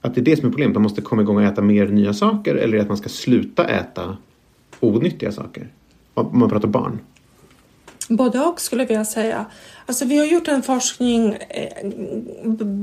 Att 0.00 0.14
det 0.14 0.20
är 0.20 0.24
det 0.24 0.36
som 0.36 0.46
är 0.46 0.50
problemet, 0.50 0.74
man 0.74 0.82
måste 0.82 1.00
komma 1.02 1.22
igång 1.22 1.36
och 1.36 1.42
äta 1.42 1.62
mer 1.62 1.88
nya 1.88 2.12
saker 2.14 2.54
eller 2.54 2.78
att 2.78 2.88
man 2.88 2.96
ska 2.96 3.08
sluta 3.08 3.64
äta 3.64 4.16
onyttiga 4.80 5.32
saker? 5.32 5.68
Om 6.14 6.38
man 6.38 6.48
pratar 6.50 6.68
barn. 6.68 6.98
Både 8.16 8.40
och 8.40 8.60
skulle 8.60 8.82
jag 8.82 8.88
vilja 8.88 9.04
säga. 9.04 9.46
Alltså 9.86 10.04
vi 10.04 10.18
har 10.18 10.26
gjort 10.26 10.48
en 10.48 10.62
forskning, 10.62 11.32
eh, 11.32 11.88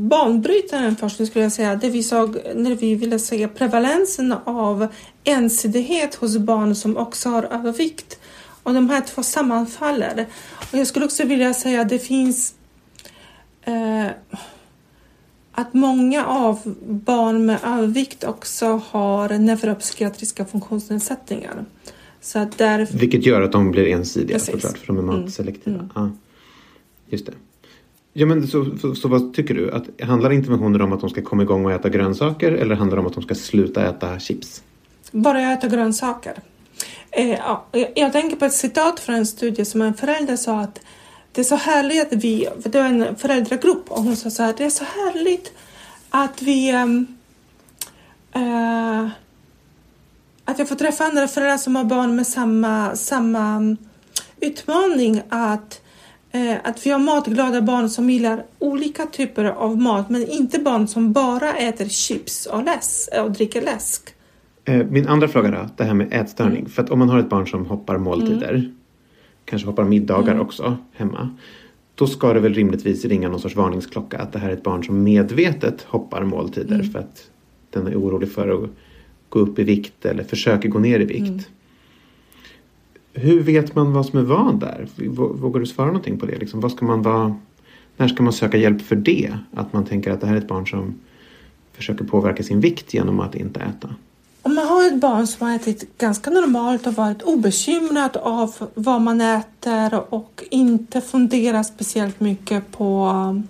banbrytande 0.09 0.95
forskning 0.95 1.27
skulle 1.27 1.45
jag 1.45 1.51
säga, 1.51 1.75
där 1.75 1.89
vi 1.89 2.03
såg 2.03 2.38
när 2.55 2.75
vi 2.75 2.95
ville 2.95 3.19
se 3.19 3.47
prevalensen 3.47 4.36
av 4.43 4.88
ensidighet 5.23 6.15
hos 6.15 6.38
barn 6.38 6.75
som 6.75 6.97
också 6.97 7.30
har 7.30 7.43
övervikt. 7.43 8.19
Och 8.63 8.73
de 8.73 8.89
här 8.89 9.01
två 9.01 9.23
sammanfaller. 9.23 10.25
Och 10.71 10.77
jag 10.77 10.88
skulle 10.88 11.05
också 11.05 11.23
vilja 11.23 11.53
säga 11.53 11.82
att 11.82 11.89
det 11.89 11.99
finns 11.99 12.53
eh, 13.61 14.07
att 15.51 15.73
många 15.73 16.25
av 16.25 16.75
barn 16.88 17.45
med 17.45 17.59
övervikt 17.63 18.23
också 18.23 18.82
har 18.89 19.30
neuropsykiatriska 19.30 20.45
funktionsnedsättningar. 20.45 21.65
Så 22.22 22.39
att 22.39 22.57
där 22.57 22.88
Vilket 22.91 23.26
gör 23.26 23.41
att 23.41 23.51
de 23.51 23.72
blir 23.72 23.88
ensidiga 23.88 24.38
Precis. 24.38 24.53
såklart, 24.53 24.78
för 24.78 24.88
de 24.88 24.97
är 24.97 25.03
Mm. 25.03 25.22
matselektiva. 25.22 25.89
Ja, 25.95 26.11
just 27.09 27.26
det. 27.26 27.34
Ja, 28.13 28.26
men 28.26 28.47
så, 28.47 28.78
så, 28.82 28.95
så 28.95 29.07
vad 29.07 29.34
tycker 29.34 29.53
du? 29.53 29.72
Att, 29.72 30.01
handlar 30.01 30.32
interventioner 30.32 30.82
om 30.82 30.93
att 30.93 30.99
de 31.01 31.09
ska 31.09 31.22
komma 31.22 31.43
igång 31.43 31.65
och 31.65 31.72
äta 31.72 31.89
grönsaker 31.89 32.51
eller 32.51 32.76
handlar 32.76 32.97
det 32.97 33.01
om 33.01 33.07
att 33.07 33.13
de 33.13 33.24
ska 33.24 33.36
sluta 33.36 33.89
äta 33.89 34.20
chips? 34.20 34.63
Bara 35.11 35.41
äta 35.41 35.67
grönsaker. 35.67 36.34
Eh, 37.11 37.30
ja, 37.30 37.65
jag, 37.95 38.11
tänker 38.13 38.38
på 38.38 38.45
ett 38.45 38.53
citat 38.53 38.99
från 38.99 39.15
en 39.15 39.26
studie 39.26 39.65
som 39.65 39.82
en 39.82 39.93
förälder 39.93 40.36
sa 40.36 40.59
att 40.59 40.82
det 41.32 41.41
är 41.41 41.45
så 41.45 41.55
härligt 41.55 42.13
att 42.13 42.24
vi, 42.24 42.47
för 42.61 42.70
det 42.70 42.80
var 42.80 42.86
en 42.86 43.15
föräldragrupp 43.15 43.91
och 43.91 44.03
hon 44.03 44.15
sa 44.15 44.30
så 44.30 44.43
här, 44.43 44.53
det 44.57 44.65
är 44.65 44.70
så 44.70 44.84
härligt 44.84 45.53
att 46.09 46.41
vi 46.41 46.70
eh, 48.34 49.07
att 50.50 50.60
jag 50.60 50.68
får 50.68 50.76
träffa 50.76 51.04
andra 51.04 51.28
föräldrar 51.28 51.58
som 51.58 51.76
har 51.76 51.84
barn 51.84 52.16
med 52.16 52.28
samma, 52.28 52.95
samma 52.95 53.56
mm, 53.56 53.78
utmaning 54.39 55.22
att 55.30 55.82
eh, 56.32 56.56
att 56.64 56.86
vi 56.86 56.89
har 56.89 57.00
matglada 57.00 57.62
barn 57.62 57.89
som 57.89 58.10
gillar 58.10 58.43
olika 58.60 59.06
typer 59.06 59.45
av 59.45 59.78
mat 59.78 60.10
men 60.10 60.30
inte 60.30 60.60
barn 60.60 60.88
som 60.88 61.14
bara 61.14 61.54
äter 61.54 61.88
chips 61.88 62.45
och, 62.45 62.64
läsk, 62.64 63.10
och 63.24 63.32
dricker 63.32 63.62
läsk. 63.62 64.10
Eh, 64.66 64.86
min 64.86 65.08
andra 65.08 65.28
fråga 65.28 65.52
då, 65.52 65.70
det 65.78 65.84
här 65.84 65.93
med 65.93 66.14
ätstörning. 66.14 66.70
För 66.70 66.84
att 66.84 66.89
om 66.89 67.00
man 67.00 67.10
har 67.10 67.20
ett 67.20 67.30
barn 67.30 67.47
som 67.47 67.66
hoppar 67.66 67.97
måltider. 67.97 68.72
kanske 69.45 69.68
hoppar 69.68 69.84
middagar 69.84 70.39
också 70.39 70.78
hemma. 70.93 71.36
Då 71.95 72.08
ska 72.08 72.34
det 72.34 72.39
väl 72.39 72.54
rimligtvis 72.54 73.06
ringa 73.06 73.30
någon 73.30 73.39
sorts 73.39 73.56
varningsklocka 73.56 74.18
att 74.18 74.32
det 74.32 74.39
här 74.39 74.50
är 74.50 74.54
ett 74.54 74.64
barn 74.64 74.84
som 74.84 75.04
medvetet 75.04 75.82
hoppar 75.82 76.24
måltider 76.24 76.84
för 76.84 77.00
att 77.00 77.30
den 77.70 77.88
är 77.88 77.95
orolig 77.95 78.32
för 78.32 78.64
att 78.64 78.70
gå 79.30 79.39
upp 79.39 79.59
i 79.59 79.63
vikt 79.63 80.05
eller 80.05 80.23
försöker 80.23 80.69
gå 80.69 80.80
ner 80.80 80.99
i 80.99 81.05
vikt. 81.05 81.27
Mm. 81.27 81.41
Hur 83.13 83.43
vet 83.43 83.75
man 83.75 83.93
vad 83.93 84.05
som 84.05 84.19
är 84.19 84.23
vad 84.23 84.59
där? 84.59 84.88
Vågar 85.15 85.59
du 85.59 85.65
svara 85.65 85.88
någonting 85.88 86.19
på 86.19 86.25
det? 86.25 86.38
Liksom, 86.38 86.59
vad 86.59 86.71
ska 86.71 86.86
man 86.86 87.01
vara, 87.01 87.36
när 87.97 88.07
ska 88.07 88.23
man 88.23 88.34
söka 88.34 88.57
hjälp 88.57 88.82
för 88.82 88.95
det? 88.95 89.38
Att 89.53 89.73
man 89.73 89.86
tänker 89.86 90.11
att 90.11 90.21
det 90.21 90.27
här 90.27 90.34
är 90.34 90.38
ett 90.38 90.47
barn 90.47 90.67
som 90.67 90.95
försöker 91.73 92.05
påverka 92.05 92.43
sin 92.43 92.59
vikt 92.59 92.93
genom 92.93 93.19
att 93.19 93.36
inte 93.36 93.59
äta. 93.59 93.95
Om 94.41 94.55
man 94.55 94.67
har 94.67 94.88
ett 94.88 95.01
barn 95.01 95.27
som 95.27 95.47
har 95.47 95.55
ätit 95.55 95.97
ganska 95.97 96.30
normalt 96.30 96.88
och 96.88 96.93
varit 96.93 97.21
obekymrat 97.21 98.15
av 98.15 98.55
vad 98.73 99.01
man 99.01 99.21
äter 99.21 100.13
och 100.13 100.43
inte 100.51 101.01
funderar 101.01 101.63
speciellt 101.63 102.19
mycket 102.19 102.71
på 102.71 103.07
um, 103.07 103.47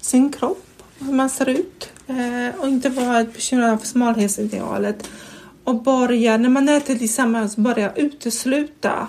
sin 0.00 0.32
kropp, 0.32 0.82
hur 0.98 1.12
man 1.12 1.30
ser 1.30 1.48
ut 1.48 1.92
Eh, 2.10 2.60
och 2.60 2.68
inte 2.68 2.88
vara 2.88 3.24
bekymrad 3.24 3.70
av 3.70 3.78
smalhetsidealet. 3.78 5.10
Och 5.64 5.82
börja, 5.82 6.36
när 6.36 6.48
man 6.48 6.68
äter 6.68 6.94
tillsammans, 6.94 7.56
börja 7.56 7.92
utesluta 7.94 9.08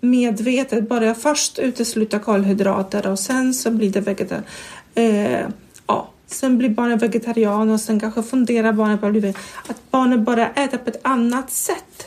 medvetet, 0.00 0.88
börja 0.88 1.14
först 1.14 1.58
utesluta 1.58 2.18
kolhydrater 2.18 3.06
och 3.06 3.18
sen 3.18 3.54
så 3.54 3.70
blir 3.70 3.90
det 3.90 4.00
vegetar 4.00 4.42
eh, 4.94 5.48
ja, 5.86 6.08
sen 6.26 6.58
blir 6.58 6.68
barnet 6.68 7.02
vegetarian 7.02 7.70
och 7.70 7.80
sen 7.80 8.00
kanske 8.00 8.22
funderar 8.22 8.72
barnet 8.72 9.00
på 9.00 9.06
att 9.06 9.12
bli- 9.12 9.34
att 9.68 9.90
barnet 9.90 10.20
börjar 10.20 10.52
äta 10.56 10.78
på 10.78 10.90
ett 10.90 11.00
annat 11.02 11.50
sätt 11.50 12.06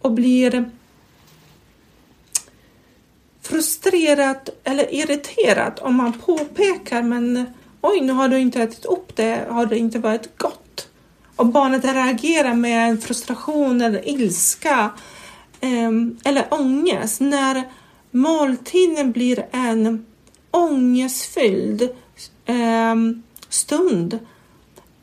och 0.00 0.12
blir 0.12 0.70
frustrerat 3.42 4.48
eller 4.64 4.94
irriterat 4.94 5.78
om 5.78 5.94
man 5.94 6.12
påpekar. 6.12 7.02
Men 7.02 7.46
oj 7.84 8.00
nu 8.00 8.12
har 8.12 8.28
du 8.28 8.38
inte 8.38 8.62
ätit 8.62 8.84
upp 8.84 9.16
det, 9.16 9.46
har 9.50 9.66
det 9.66 9.78
inte 9.78 9.98
varit 9.98 10.38
gott? 10.38 10.88
Och 11.36 11.46
barnet 11.46 11.84
reagerar 11.84 12.54
med 12.54 13.02
frustration 13.02 13.80
eller 13.80 14.08
ilska 14.08 14.90
ehm, 15.60 16.18
eller 16.24 16.46
ångest 16.50 17.20
när 17.20 17.62
måltiden 18.10 19.12
blir 19.12 19.46
en 19.52 20.06
ångestfylld 20.50 21.88
ehm, 22.46 23.22
stund 23.48 24.14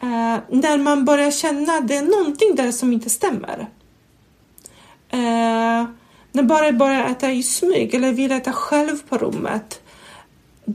eh, 0.02 0.38
när 0.50 0.78
man 0.78 1.06
börjar 1.06 1.32
känna 1.32 1.74
att 1.74 1.88
det 1.88 1.96
är 1.96 2.20
någonting 2.20 2.56
där 2.56 2.72
som 2.72 2.94
inte 2.94 3.10
stämmer. 3.10 3.70
Eh, 5.10 5.86
när 6.32 6.44
barnet 6.44 6.78
börjar 6.78 7.06
äta 7.06 7.32
i 7.32 7.44
smyg 7.44 7.94
eller 7.94 8.12
vill 8.12 8.32
äta 8.32 8.54
själv 8.54 8.98
på 9.10 9.18
rummet. 9.18 9.81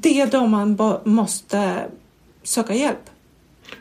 Det 0.00 0.20
är 0.20 0.26
då 0.26 0.46
man 0.46 0.78
måste 1.04 1.86
söka 2.42 2.74
hjälp. 2.74 3.10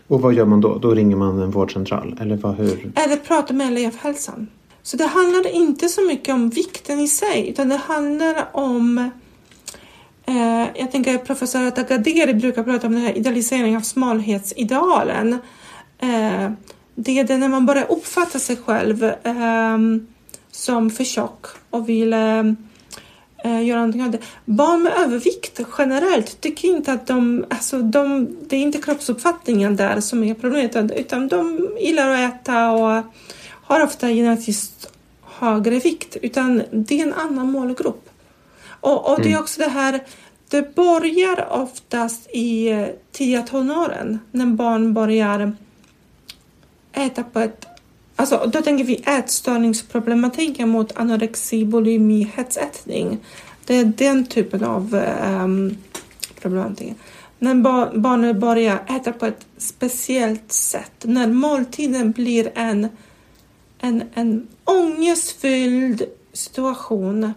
Och 0.08 0.22
vad 0.22 0.34
gör 0.34 0.46
man 0.46 0.62
då? 0.62 0.78
Då 0.78 0.94
ringer 0.94 1.16
man 1.16 1.40
en 1.40 1.52
vårdcentral? 1.52 2.18
Eller 2.22 2.36
vad, 2.36 2.56
hur? 2.56 2.92
Eller 2.96 3.18
prata 3.18 3.54
med 3.54 3.68
elevhälsan. 3.68 4.48
Så 4.84 4.98
det 4.98 5.06
handlar 5.06 5.48
inte 5.56 5.90
så 5.90 6.02
mycket 6.02 6.34
om 6.34 6.50
vikten 6.50 7.00
i 7.00 7.08
sig 7.08 7.50
utan 7.50 7.70
det 7.70 7.76
handlar 7.76 8.48
om 8.54 8.98
eh, 10.26 10.68
jag 10.76 10.92
tänker 10.92 11.18
professor 11.18 11.72
Tagaderi 11.72 12.34
brukar 12.34 12.64
prata 12.64 12.88
om 12.88 12.94
den 12.94 13.02
här 13.02 13.18
idealiseringen 13.18 13.78
av 13.78 13.82
smalhetsidealen. 13.82 15.34
Eh, 16.00 16.52
det 16.96 17.20
är 17.20 17.24
det 17.24 17.38
när 17.38 17.50
man 17.50 17.66
börjar 17.66 17.92
uppfatta 17.92 18.40
sig 18.40 18.58
själv 18.58 19.04
eh, 19.04 19.78
som 20.52 20.90
för 20.90 21.04
tjock 21.04 21.46
och 21.70 21.90
vill 21.90 22.14
eh, 22.14 22.20
eh, 22.20 22.44
göra 23.50 23.80
någonting 23.80 24.04
av 24.04 24.12
det. 24.12 24.20
Barn 24.46 24.84
med 24.84 24.94
övervikt 24.94 25.60
generellt 25.78 26.42
tycker 26.42 26.68
inte 26.68 26.94
att 26.94 27.08
de, 27.08 27.46
alltså 27.50 27.80
de, 27.80 28.28
det 28.48 28.56
är 28.56 28.62
inte 28.62 28.82
kroppsuppfattningen 28.82 29.76
där 29.76 30.00
som 30.00 30.24
är 30.24 30.34
problemet 30.34 30.92
utan- 30.96 31.28
de 31.28 31.70
gillar 31.80 32.10
att 32.10 32.34
äta 32.34 32.72
och 32.72 33.04
har 33.48 33.84
ofta 33.84 34.08
genetiskt 34.10 34.90
högre 35.22 35.80
vikt 35.80 36.18
utan 36.22 36.64
det 36.72 37.00
är 37.00 37.04
en 37.04 37.14
annan 37.14 37.52
målgrupp. 37.52 38.10
Och, 38.68 39.12
och 39.12 39.22
det 39.22 39.34
är 39.34 39.40
också 39.40 39.62
det 39.62 39.70
här, 39.70 40.00
det 40.50 40.76
börjar 40.76 41.54
oftast 41.54 42.30
i 42.34 42.68
eh, 42.72 42.88
tidiga 43.12 43.42
tonåren 43.42 44.20
när 44.32 44.46
barn 44.46 44.94
börjar 44.94 45.56
äta 46.94 47.24
på 47.24 47.40
ett 47.40 47.68
Alltså, 48.16 48.50
då 48.54 48.62
tänker 48.62 48.84
vi 48.86 48.96
ätstörningsproblematiken 49.06 50.70
mot 50.70 50.98
anorexi, 50.98 51.66
bulimi, 51.66 52.32
hetsätning. 52.36 53.18
Det 53.66 53.76
är 53.76 53.86
den 53.86 54.26
typen 54.26 54.64
av 54.64 55.04
um, 55.44 55.78
problematik. 56.42 56.94
När 57.40 57.56
ba- 57.56 57.92
barnet 57.96 58.40
börjar 58.40 58.84
äta 58.88 59.12
på 59.12 59.26
ett 59.26 59.46
speciellt 59.58 60.52
sätt, 60.52 60.92
när 61.02 61.28
måltiden 61.28 62.12
blir 62.12 62.52
en, 62.56 62.88
en, 63.80 64.04
en 64.14 64.48
ångestfylld 64.64 66.04
situation 66.34 67.34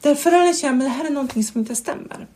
där 0.00 0.14
föräldrarna 0.14 0.52
känner 0.52 0.86
att 0.86 0.92
det 0.92 0.96
här 0.98 1.06
är 1.06 1.10
någonting 1.10 1.44
som 1.44 1.60
inte 1.60 1.74
stämmer. 1.74 2.26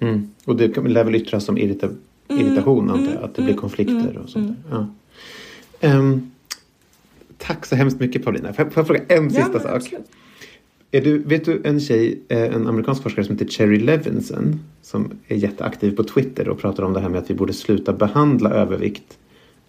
Mm. 0.00 0.30
Och 0.44 0.56
det 0.56 0.76
lär 0.76 1.04
väl 1.04 1.14
yttras 1.14 1.44
som 1.44 1.58
irrita 1.58 1.88
irritation 2.28 2.90
antar 2.90 3.12
jag? 3.12 3.22
Att 3.22 3.34
det 3.34 3.42
blir 3.42 3.54
konflikter 3.54 4.18
och 4.24 4.28
sånt 4.28 4.48
där. 4.48 4.76
Ja. 4.76 4.86
Ehm, 5.80 6.30
tack 7.38 7.66
så 7.66 7.76
hemskt 7.76 8.00
mycket 8.00 8.24
Paulina. 8.24 8.52
Får 8.52 8.64
jag, 8.64 8.72
får 8.72 8.80
jag 8.80 8.86
fråga 8.86 9.16
en 9.16 9.30
sista 9.30 9.50
men 9.52 9.60
sak? 9.60 9.94
du, 10.90 11.18
vet 11.18 11.44
du 11.44 11.62
en 11.64 11.80
tjej, 11.80 12.20
eh, 12.28 12.42
en 12.42 12.66
amerikansk 12.66 13.02
forskare 13.02 13.24
som 13.24 13.38
heter 13.38 13.50
Cherry 13.52 13.78
Levinson 13.78 14.60
som 14.82 15.10
är 15.28 15.36
jätteaktiv 15.36 15.96
på 15.96 16.04
Twitter 16.04 16.48
och 16.48 16.58
pratar 16.58 16.82
om 16.82 16.92
det 16.92 17.00
här 17.00 17.08
med 17.08 17.18
att 17.18 17.30
vi 17.30 17.34
borde 17.34 17.52
sluta 17.52 17.92
behandla 17.92 18.50
övervikt 18.50 19.18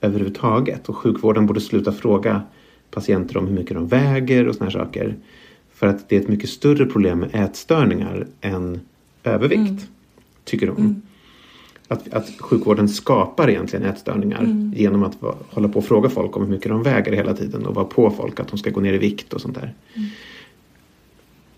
överhuvudtaget 0.02 0.90
och 0.90 0.98
sjukvården 0.98 1.46
borde 1.46 1.62
sluta 1.62 1.92
fråga 1.92 2.42
patienter 2.92 3.38
om 3.38 3.48
hur 3.48 3.56
mycket 3.56 3.76
de 3.76 3.88
väger 3.88 4.48
och 4.48 4.56
såna 4.56 4.70
här 4.70 4.80
saker. 4.80 5.16
För 5.74 5.88
att 5.88 6.10
det 6.10 6.16
är 6.16 6.22
ett 6.22 6.28
mycket 6.28 6.50
större 6.50 6.86
problem 6.86 7.20
med 7.20 7.30
ätstörningar 7.34 8.28
än 8.42 8.80
övervikt, 9.24 9.88
tycker 10.44 10.68
hon. 10.68 11.02
Att, 11.88 12.14
att 12.14 12.30
sjukvården 12.40 12.90
skapar 12.90 13.50
egentligen 13.50 13.86
ätstörningar 13.86 14.72
genom 14.76 15.04
att 15.04 15.22
va, 15.22 15.36
hålla 15.50 15.68
på 15.68 15.80
och 15.80 15.86
fråga 15.86 16.10
folk 16.10 16.38
om 16.38 16.44
hur 16.44 16.50
mycket 16.50 16.70
de 16.70 16.84
väger 16.84 17.12
hela 17.12 17.34
tiden 17.34 17.66
och 17.66 17.76
vara 17.76 17.86
på 17.86 18.12
folk 18.12 18.40
att 18.40 18.48
de 18.48 18.58
ska 18.58 18.70
gå 18.70 18.80
ner 18.80 18.94
i 18.94 18.98
vikt 18.98 19.34
och 19.34 19.42
sånt 19.42 19.56
där. 19.56 19.74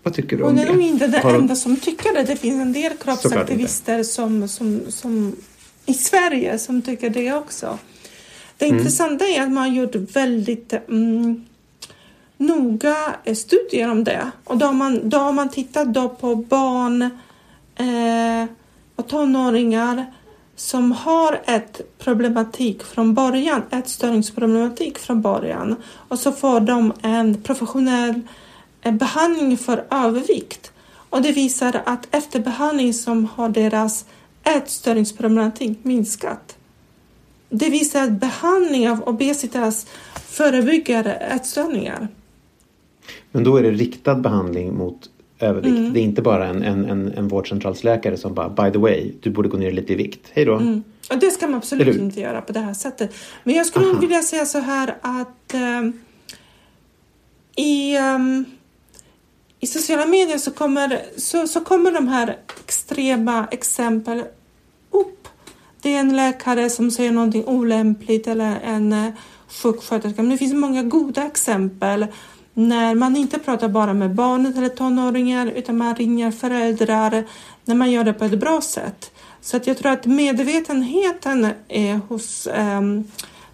Vad 0.02 0.14
tycker 0.14 0.36
du 0.36 0.42
om 0.42 0.48
Hon 0.48 0.56
det? 0.56 0.62
är 0.62 0.72
nog 0.72 0.82
inte 0.82 1.06
den 1.06 1.34
enda 1.34 1.56
som 1.56 1.76
tycker 1.76 2.14
det. 2.14 2.22
Det 2.22 2.36
finns 2.36 2.62
en 2.62 2.72
del 2.72 2.92
kroppsaktivister 2.96 4.02
som, 4.02 4.48
som, 4.48 4.80
som 4.88 5.36
i 5.86 5.94
Sverige 5.94 6.58
som 6.58 6.82
tycker 6.82 7.10
det 7.10 7.32
också. 7.32 7.78
Det 8.56 8.66
intressanta 8.66 9.24
är 9.24 9.42
att 9.42 9.52
man 9.52 9.68
har 9.68 9.76
gjort 9.76 9.94
väldigt 9.94 10.72
mm, 10.72 11.44
noga 12.36 12.96
eh, 13.24 13.34
studier 13.34 13.90
om 13.90 14.04
det. 14.04 14.30
Och 14.44 14.56
då 14.56 14.66
har 14.66 14.72
man, 14.72 15.08
då 15.08 15.18
har 15.18 15.32
man 15.32 15.48
tittat 15.48 15.94
då 15.94 16.08
på 16.08 16.34
barn 16.34 17.02
eh, 17.76 18.50
och 18.96 19.08
tonåringar 19.08 20.06
som 20.60 20.92
har 20.92 21.40
ett 21.44 21.80
problematik 21.98 22.82
från 22.82 23.14
början, 23.14 23.62
ätstörningsproblematik 23.70 24.98
från 24.98 25.22
början. 25.22 25.76
Och 26.08 26.18
så 26.18 26.32
får 26.32 26.60
de 26.60 26.92
en 27.02 27.42
professionell 27.42 28.20
eh, 28.82 28.94
behandling 28.94 29.58
för 29.58 29.84
övervikt. 29.90 30.72
Och 31.10 31.22
det 31.22 31.32
visar 31.32 31.82
att 31.86 32.14
efter 32.14 32.40
behandling 32.40 32.94
som 32.94 33.24
har 33.24 33.48
deras 33.48 34.04
ätstörningsproblematik 34.44 35.78
minskat. 35.82 36.56
Det 37.48 37.68
visar 37.68 38.04
att 38.04 38.20
behandling 38.20 38.90
av 38.90 39.02
obesitas 39.02 39.86
förebygger 40.14 41.04
ätstörningar. 41.30 42.08
Men 43.30 43.44
då 43.44 43.56
är 43.56 43.62
det 43.62 43.70
riktad 43.70 44.14
behandling 44.14 44.78
mot 44.78 45.10
övervikt. 45.42 45.78
Mm. 45.78 45.92
Det 45.92 46.00
är 46.00 46.02
inte 46.02 46.22
bara 46.22 46.46
en, 46.46 46.62
en, 46.62 46.84
en, 46.84 47.12
en 47.12 47.28
vårdcentralsläkare 47.28 48.16
som 48.16 48.34
bara 48.34 48.48
by 48.48 48.72
the 48.72 48.78
way, 48.78 49.12
du 49.20 49.30
borde 49.30 49.48
gå 49.48 49.56
ner 49.56 49.72
lite 49.72 49.92
i 49.92 49.96
vikt. 49.96 50.20
Hej 50.32 50.44
då. 50.44 50.56
Mm. 50.56 50.82
Och 51.10 51.18
det 51.18 51.30
ska 51.30 51.46
man 51.46 51.56
absolut 51.56 51.96
inte 51.96 52.20
göra 52.20 52.40
på 52.40 52.52
det 52.52 52.60
här 52.60 52.74
sättet. 52.74 53.14
Men 53.44 53.54
jag 53.54 53.66
skulle 53.66 53.86
Aha. 53.86 54.00
vilja 54.00 54.22
säga 54.22 54.46
så 54.46 54.58
här 54.58 54.94
att 55.00 55.54
ehm, 55.54 55.92
i, 57.56 57.96
ehm, 57.96 58.44
i 59.60 59.66
sociala 59.66 60.06
medier 60.06 60.38
så 60.38 60.50
kommer, 60.50 61.02
så, 61.16 61.46
så 61.46 61.60
kommer 61.60 61.92
de 61.92 62.08
här 62.08 62.36
extrema 62.64 63.46
exempel 63.50 64.24
upp. 64.90 65.28
Det 65.82 65.94
är 65.94 66.00
en 66.00 66.16
läkare 66.16 66.70
som 66.70 66.90
säger 66.90 67.12
någonting 67.12 67.44
olämpligt 67.44 68.26
eller 68.26 68.60
en 68.64 68.92
eh, 68.92 69.12
sjuksköterska. 69.48 70.22
Men 70.22 70.30
det 70.30 70.38
finns 70.38 70.52
många 70.52 70.82
goda 70.82 71.26
exempel 71.26 72.06
när 72.54 72.94
man 72.94 73.16
inte 73.16 73.38
pratar 73.38 73.68
bara 73.68 73.94
med 73.94 74.14
barnet 74.14 74.56
eller 74.56 74.68
tonåringar 74.68 75.46
utan 75.46 75.78
man 75.78 75.94
ringer 75.94 76.30
föräldrar 76.30 77.24
när 77.64 77.74
man 77.74 77.90
gör 77.90 78.04
det 78.04 78.12
på 78.12 78.24
ett 78.24 78.40
bra 78.40 78.60
sätt. 78.60 79.12
Så 79.40 79.56
att 79.56 79.66
jag 79.66 79.78
tror 79.78 79.92
att 79.92 80.06
medvetenheten 80.06 81.48
eh, 81.68 81.98
hos 82.08 82.46
eh, 82.46 82.80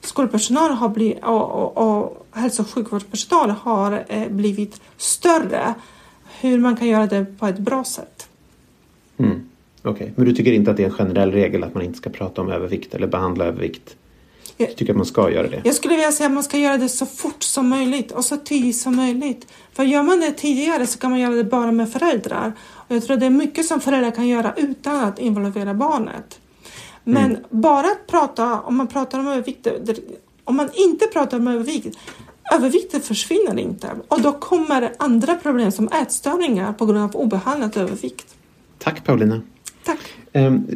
skolpersonal 0.01 0.71
har 0.71 0.89
blivit, 0.89 1.25
och, 1.25 1.51
och, 1.51 2.01
och 2.01 2.27
hälso 2.31 2.63
och 2.63 2.71
sjukvårdspersonal 2.71 3.51
har 3.51 4.05
eh, 4.09 4.29
blivit 4.29 4.81
större 4.97 5.75
hur 6.41 6.59
man 6.59 6.77
kan 6.77 6.89
göra 6.89 7.07
det 7.07 7.39
på 7.39 7.47
ett 7.47 7.59
bra 7.59 7.85
sätt. 7.85 8.29
Mm. 9.17 9.49
Okej, 9.83 9.93
okay. 9.93 10.11
men 10.17 10.25
du 10.25 10.33
tycker 10.33 10.53
inte 10.53 10.71
att 10.71 10.77
det 10.77 10.83
är 10.83 10.87
en 10.87 10.93
generell 10.93 11.33
regel 11.33 11.65
att 11.65 11.75
man 11.75 11.83
inte 11.83 11.99
ska 11.99 12.11
prata 12.11 12.43
om 12.43 12.51
övervikt 12.51 12.95
eller 12.95 13.07
behandla 13.07 13.45
övervikt? 13.45 13.97
Du 14.57 14.67
tycker 14.67 14.93
att 14.93 14.97
man 14.97 15.07
ska 15.07 15.31
göra 15.31 15.49
det? 15.49 15.61
Jag 15.65 15.75
skulle 15.75 15.95
vilja 15.95 16.13
säga 16.13 16.27
att 16.27 16.33
man 16.33 16.43
ska 16.43 16.59
göra 16.59 16.77
det 16.77 16.89
så 16.89 17.07
fort 17.07 17.43
som 17.43 17.69
möjligt 17.69 18.13
och 18.13 18.25
så 18.25 18.37
tidigt 18.37 18.77
som 18.77 18.97
möjligt. 18.97 19.47
För 19.73 19.85
gör 19.85 20.03
man 20.03 20.21
det 20.21 20.31
tidigare 20.31 20.87
så 20.87 20.99
kan 20.99 21.11
man 21.11 21.21
göra 21.21 21.35
det 21.35 21.45
bara 21.45 21.73
med 21.73 21.93
föräldrar. 21.93 22.53
Och 22.61 22.97
jag 22.97 23.05
tror 23.05 23.15
att 23.15 23.21
det 23.21 23.27
är 23.27 23.31
mycket 23.31 23.67
som 23.67 23.81
föräldrar 23.81 24.11
kan 24.11 24.29
göra 24.29 24.55
utan 24.57 24.97
att 25.05 25.19
involvera 25.19 25.75
barnet. 25.75 26.41
Men 27.05 27.25
mm. 27.25 27.43
bara 27.51 27.87
att 27.87 28.07
prata, 28.07 28.61
om 28.61 28.77
man 28.77 28.87
pratar 28.87 29.19
om 29.19 29.27
övervikt, 29.27 29.67
om 30.45 30.57
man 30.57 30.69
inte 30.75 31.07
pratar 31.07 31.37
om 31.37 31.49
övervikt, 31.49 31.99
övervikten 32.55 33.01
försvinner 33.01 33.59
inte 33.59 33.89
och 34.09 34.23
då 34.23 34.33
kommer 34.33 34.93
andra 34.99 35.35
problem 35.35 35.73
som 35.73 35.89
ätstörningar 35.89 36.73
på 36.73 36.87
grund 36.87 37.05
av 37.05 37.17
obehandlad 37.17 37.77
övervikt. 37.77 38.35
Tack 38.79 39.05
Paulina. 39.05 39.41
Tack. 39.85 39.99
Um, 40.33 40.67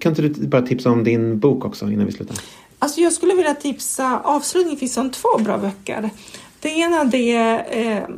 kan 0.00 0.12
inte 0.12 0.22
du 0.22 0.46
bara 0.46 0.62
tipsa 0.62 0.90
om 0.90 1.04
din 1.04 1.38
bok 1.38 1.64
också 1.64 1.90
innan 1.90 2.06
vi 2.06 2.12
slutar? 2.12 2.36
Alltså 2.82 3.00
jag 3.00 3.12
skulle 3.12 3.34
vilja 3.34 3.54
tipsa 3.54 4.20
avslutningsvis 4.24 4.96
om 4.96 5.10
två 5.10 5.38
bra 5.38 5.58
böcker. 5.58 6.10
Det 6.60 6.68
ena 6.68 7.04
det 7.04 7.32
är 7.32 7.66
eh, 7.70 8.08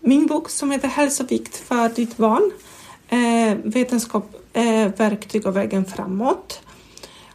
min 0.00 0.26
bok 0.26 0.50
som 0.50 0.70
heter 0.70 0.88
Hälsovikt 0.88 1.56
för 1.56 1.88
ditt 1.88 2.16
barn. 2.16 2.50
Eh, 3.08 3.58
vetenskap, 3.64 4.36
eh, 4.52 4.92
verktyg 4.96 5.46
och 5.46 5.56
vägen 5.56 5.84
framåt. 5.84 6.62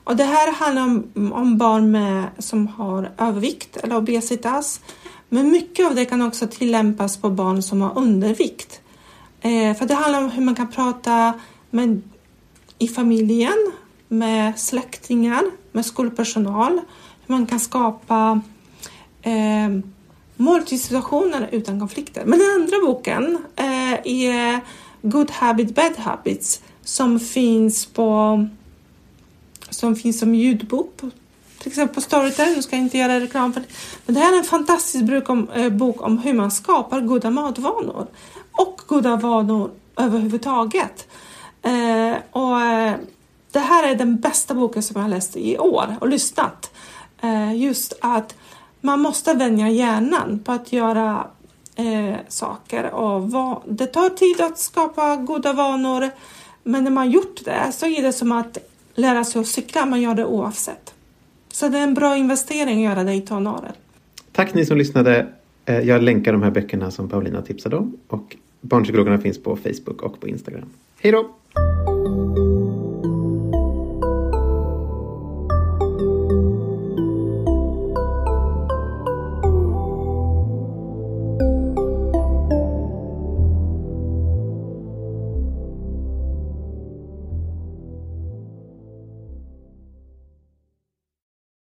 Och 0.03 0.15
det 0.15 0.23
här 0.23 0.51
handlar 0.53 0.83
om, 0.83 1.33
om 1.33 1.57
barn 1.57 1.91
med, 1.91 2.25
som 2.39 2.67
har 2.67 3.11
övervikt 3.17 3.77
eller 3.77 3.97
obesitas. 3.97 4.81
Men 5.29 5.51
mycket 5.51 5.87
av 5.87 5.95
det 5.95 6.05
kan 6.05 6.21
också 6.21 6.47
tillämpas 6.47 7.17
på 7.17 7.29
barn 7.29 7.63
som 7.63 7.81
har 7.81 7.97
undervikt. 7.97 8.81
Eh, 9.41 9.77
för 9.77 9.85
det 9.85 9.93
handlar 9.93 10.23
om 10.23 10.29
hur 10.29 10.43
man 10.43 10.55
kan 10.55 10.71
prata 10.71 11.33
med, 11.69 12.01
i 12.77 12.87
familjen, 12.87 13.71
med 14.07 14.59
släktingar, 14.59 15.43
med 15.73 15.85
skolpersonal, 15.85 16.81
hur 17.25 17.35
man 17.35 17.45
kan 17.45 17.59
skapa 17.59 18.41
eh, 19.21 19.69
måltidssituationer 20.35 21.49
utan 21.51 21.79
konflikter. 21.79 22.25
Men 22.25 22.39
den 22.39 22.49
andra 22.49 22.77
boken 22.85 23.37
eh, 23.55 23.93
är 24.03 24.61
Good 25.01 25.31
Habit, 25.31 25.75
Bad 25.75 25.97
Habits 25.97 26.61
som 26.81 27.19
finns 27.19 27.85
på 27.85 28.39
som 29.69 29.95
finns 29.95 30.19
som 30.19 30.35
ljudbok 30.35 31.01
till 31.63 31.71
exempel 31.71 31.95
på 31.95 32.01
Storytel. 32.01 32.55
Nu 32.55 32.61
ska 32.61 32.75
jag 32.75 32.85
inte 32.85 32.97
göra 32.97 33.19
reklam 33.19 33.53
för 33.53 33.61
det. 33.61 33.67
Men 34.05 34.15
det 34.15 34.21
här 34.21 34.33
är 34.33 34.37
en 34.37 34.43
fantastisk 34.43 35.05
bok 35.05 35.29
om, 35.29 35.49
eh, 35.49 35.69
bok 35.69 36.01
om 36.01 36.17
hur 36.17 36.33
man 36.33 36.51
skapar 36.51 37.01
goda 37.01 37.29
matvanor 37.29 38.07
och 38.51 38.81
goda 38.87 39.15
vanor 39.15 39.71
överhuvudtaget. 39.97 41.07
Eh, 41.61 42.15
och, 42.31 42.61
eh, 42.61 42.95
det 43.53 43.59
här 43.59 43.91
är 43.91 43.95
den 43.95 44.19
bästa 44.19 44.53
boken 44.53 44.83
som 44.83 44.93
jag 44.95 45.03
har 45.03 45.09
läst 45.09 45.37
i 45.37 45.57
år 45.57 45.95
och 46.01 46.07
lyssnat. 46.09 46.71
Eh, 47.21 47.55
just 47.55 47.93
att 48.01 48.35
man 48.81 48.99
måste 48.99 49.33
vänja 49.33 49.69
hjärnan 49.69 50.39
på 50.45 50.51
att 50.51 50.73
göra 50.73 51.27
eh, 51.75 52.15
saker 52.27 52.91
och 52.93 53.31
va- 53.31 53.61
det 53.65 53.85
tar 53.87 54.09
tid 54.09 54.41
att 54.41 54.59
skapa 54.59 55.15
goda 55.15 55.53
vanor. 55.53 56.09
Men 56.63 56.83
när 56.83 56.91
man 56.91 57.11
gjort 57.11 57.45
det 57.45 57.71
så 57.73 57.85
är 57.85 58.01
det 58.01 58.13
som 58.13 58.31
att 58.31 58.57
lära 58.95 59.23
sig 59.23 59.41
att 59.41 59.47
cykla, 59.47 59.85
man 59.85 60.01
gör 60.01 60.15
det 60.15 60.25
oavsett. 60.25 60.93
Så 61.51 61.67
det 61.67 61.77
är 61.79 61.83
en 61.83 61.93
bra 61.93 62.17
investering 62.17 62.85
att 62.87 62.91
göra 62.95 63.03
det 63.03 63.13
i 63.13 63.21
tonåren. 63.21 63.71
Tack 64.31 64.53
ni 64.53 64.65
som 64.65 64.77
lyssnade. 64.77 65.27
Eh, 65.65 65.79
jag 65.79 66.03
länkar 66.03 66.31
de 66.31 66.41
här 66.43 66.51
böckerna 66.51 66.91
som 66.91 67.09
Paulina 67.09 67.41
tipsade 67.41 67.75
om 67.75 67.97
och 68.07 68.35
Barnpsykologerna 68.61 69.17
finns 69.17 69.43
på 69.43 69.55
Facebook 69.55 70.01
och 70.01 70.19
på 70.19 70.27
Instagram. 70.27 70.69
Hej 70.99 71.11
då! 71.11 71.29